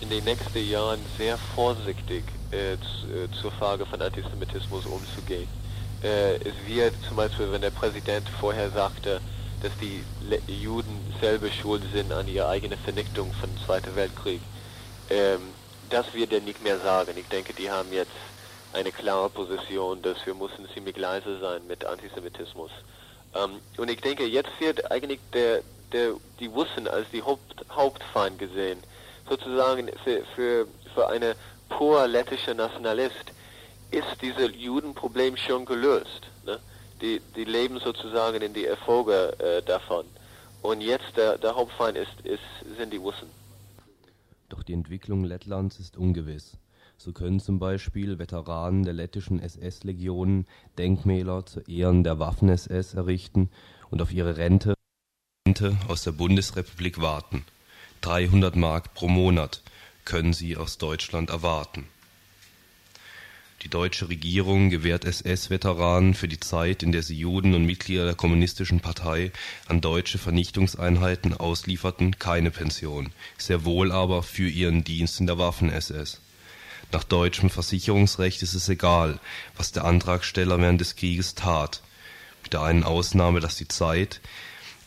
in 0.00 0.10
den 0.10 0.24
nächsten 0.24 0.68
Jahren 0.68 1.00
sehr 1.16 1.38
vorsichtig 1.54 2.24
äh, 2.50 2.76
zu, 2.76 3.06
äh, 3.06 3.40
zur 3.40 3.52
Frage 3.52 3.86
von 3.86 4.02
Antisemitismus 4.02 4.84
umzugehen. 4.84 5.48
Äh, 6.02 6.36
es 6.36 6.54
wird 6.66 6.94
zum 7.08 7.16
Beispiel, 7.16 7.50
wenn 7.50 7.62
der 7.62 7.70
Präsident 7.70 8.28
vorher 8.28 8.70
sagte, 8.70 9.20
dass 9.64 9.72
die 9.78 10.04
Juden 10.46 11.00
selber 11.22 11.50
schuld 11.50 11.82
sind 11.94 12.12
an 12.12 12.28
ihrer 12.28 12.50
eigenen 12.50 12.78
Vernichtung 12.78 13.32
von 13.32 13.48
dem 13.48 13.64
Zweiten 13.64 13.96
Weltkrieg. 13.96 14.42
Ähm, 15.08 15.40
das 15.88 16.12
wird 16.12 16.34
er 16.34 16.42
nicht 16.42 16.62
mehr 16.62 16.78
sagen. 16.80 17.12
Ich 17.16 17.28
denke, 17.28 17.54
die 17.54 17.70
haben 17.70 17.90
jetzt 17.90 18.10
eine 18.74 18.92
klare 18.92 19.30
Position, 19.30 20.02
dass 20.02 20.18
wir 20.26 20.34
müssen 20.34 20.68
ziemlich 20.74 20.98
leise 20.98 21.38
sein 21.40 21.66
mit 21.66 21.82
Antisemitismus. 21.82 22.70
Ähm, 23.34 23.52
und 23.78 23.90
ich 23.90 24.02
denke, 24.02 24.26
jetzt 24.26 24.50
wird 24.60 24.90
eigentlich 24.90 25.20
der, 25.32 25.62
der, 25.92 26.12
die 26.40 26.46
Russen 26.46 26.86
als 26.86 27.06
die 27.10 27.22
Haupt, 27.22 27.64
Hauptfeind 27.70 28.38
gesehen. 28.38 28.82
Sozusagen 29.30 29.88
für, 30.04 30.24
für, 30.34 30.66
für 30.94 31.08
eine 31.08 31.36
pur 31.70 32.06
lettische 32.06 32.54
Nationalist 32.54 33.32
ist 33.90 34.20
dieses 34.20 34.50
Judenproblem 34.56 35.38
schon 35.38 35.64
gelöst. 35.64 36.28
Die, 37.04 37.20
die 37.36 37.44
leben 37.44 37.78
sozusagen 37.80 38.40
in 38.40 38.54
die 38.54 38.64
Erfolge 38.64 39.36
äh, 39.38 39.62
davon. 39.62 40.06
Und 40.62 40.80
jetzt 40.80 41.14
der, 41.18 41.36
der 41.36 41.54
Hauptfeind 41.54 41.98
ist, 41.98 42.18
ist, 42.24 42.40
sind 42.78 42.94
die 42.94 42.96
Russen. 42.96 43.28
Doch 44.48 44.62
die 44.62 44.72
Entwicklung 44.72 45.22
Lettlands 45.22 45.78
ist 45.78 45.98
ungewiss. 45.98 46.56
So 46.96 47.12
können 47.12 47.40
zum 47.40 47.58
Beispiel 47.58 48.18
Veteranen 48.18 48.84
der 48.84 48.94
lettischen 48.94 49.38
SS-Legionen 49.38 50.46
Denkmäler 50.78 51.44
zu 51.44 51.60
Ehren 51.60 52.04
der 52.04 52.18
Waffen-SS 52.18 52.94
errichten 52.94 53.50
und 53.90 54.00
auf 54.00 54.10
ihre 54.10 54.38
Rente 54.38 54.72
aus 55.88 56.04
der 56.04 56.12
Bundesrepublik 56.12 57.02
warten. 57.02 57.44
300 58.00 58.56
Mark 58.56 58.94
pro 58.94 59.08
Monat 59.08 59.62
können 60.06 60.32
sie 60.32 60.56
aus 60.56 60.78
Deutschland 60.78 61.28
erwarten. 61.28 61.86
Die 63.62 63.70
deutsche 63.70 64.08
Regierung 64.08 64.68
gewährt 64.68 65.04
SS-Veteranen 65.04 66.14
für 66.14 66.28
die 66.28 66.40
Zeit, 66.40 66.82
in 66.82 66.92
der 66.92 67.02
sie 67.02 67.16
Juden 67.16 67.54
und 67.54 67.64
Mitglieder 67.64 68.04
der 68.04 68.14
Kommunistischen 68.14 68.80
Partei 68.80 69.32
an 69.68 69.80
deutsche 69.80 70.18
Vernichtungseinheiten 70.18 71.32
auslieferten, 71.32 72.18
keine 72.18 72.50
Pension, 72.50 73.12
sehr 73.38 73.64
wohl 73.64 73.90
aber 73.90 74.22
für 74.22 74.48
ihren 74.48 74.84
Dienst 74.84 75.18
in 75.20 75.26
der 75.26 75.38
Waffen-SS. 75.38 76.20
Nach 76.92 77.04
deutschem 77.04 77.48
Versicherungsrecht 77.48 78.42
ist 78.42 78.54
es 78.54 78.68
egal, 78.68 79.18
was 79.56 79.72
der 79.72 79.84
Antragsteller 79.84 80.60
während 80.60 80.80
des 80.80 80.96
Krieges 80.96 81.34
tat, 81.34 81.82
mit 82.42 82.52
der 82.52 82.62
einen 82.62 82.84
Ausnahme, 82.84 83.40
dass 83.40 83.56
die 83.56 83.68
Zeit, 83.68 84.20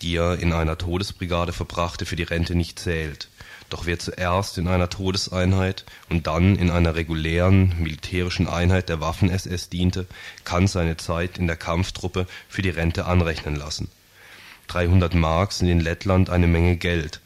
die 0.04 0.16
er 0.16 0.38
in 0.38 0.54
einer 0.54 0.78
Todesbrigade 0.78 1.52
verbrachte, 1.52 2.06
für 2.06 2.16
die 2.16 2.24
Rente 2.24 2.54
nicht 2.54 2.78
zählt 2.78 3.30
doch 3.70 3.86
wer 3.86 4.00
zuerst 4.00 4.58
in 4.58 4.68
einer 4.68 4.90
Todeseinheit 4.90 5.86
und 6.10 6.28
dann 6.28 6.56
in 6.56 6.70
einer 6.70 6.96
regulären 6.96 7.76
militärischen 7.80 8.48
Einheit 8.48 8.90
der 8.90 9.02
Waffen-SS 9.02 9.70
diente, 9.70 10.08
kann 10.44 10.68
seine 10.68 10.98
Zeit 10.98 11.38
in 11.38 11.48
der 11.48 11.58
Kampftruppe 11.58 12.28
für 12.48 12.62
die 12.62 12.70
Rente 12.70 13.06
anrechnen 13.06 13.56
lassen. 13.56 13.90
300 14.68 15.14
Mark 15.14 15.52
sind 15.52 15.70
in 15.70 15.80
Lettland 15.80 16.30
eine 16.30 16.48
Menge 16.48 16.78
Geld. 16.78 17.22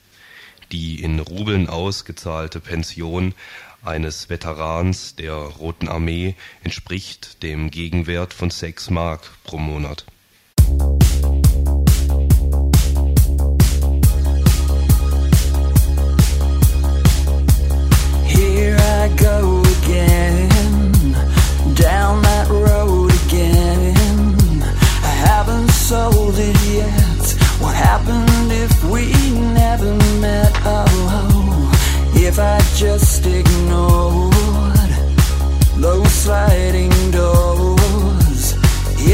Die 0.72 1.04
in 1.04 1.20
Rubeln 1.20 1.68
ausgezahlte 1.68 2.60
Pension 2.60 3.34
eines 3.84 4.30
Veterans 4.30 5.16
der 5.16 5.34
Roten 5.34 5.88
Armee 5.88 6.36
entspricht 6.64 7.44
dem 7.44 7.72
Gegenwert 7.72 8.34
von 8.34 8.50
6 8.50 8.90
Mark 8.92 9.32
pro 9.44 9.58
Monat 9.58 10.06
it 26.42 26.58
yet? 26.80 27.26
What 27.62 27.76
happened 27.76 28.52
if 28.66 28.74
we 28.86 29.06
never 29.62 29.94
met? 30.20 30.54
Oh, 30.66 31.72
if 32.16 32.40
I 32.40 32.58
just 32.76 33.26
ignored 33.26 34.92
those 35.78 36.12
sliding 36.12 36.94
doors, 37.12 38.44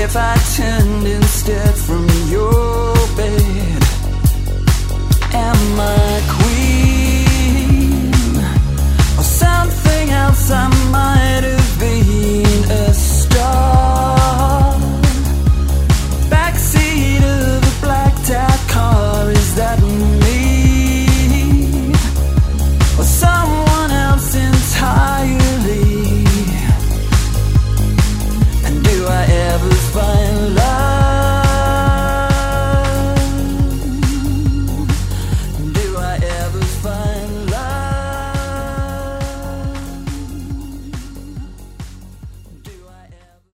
if 0.03 0.15
I 0.15 0.35
turned 0.55 1.07
instead 1.07 1.73
from 1.75 2.07
your 2.29 2.93
bed, 3.19 3.83
am 5.33 5.79
I 5.79 6.21
queen 6.37 8.11
or 9.19 9.27
something 9.43 10.09
else 10.09 10.51
I 10.51 10.67
might 10.91 11.43
have? 11.43 11.56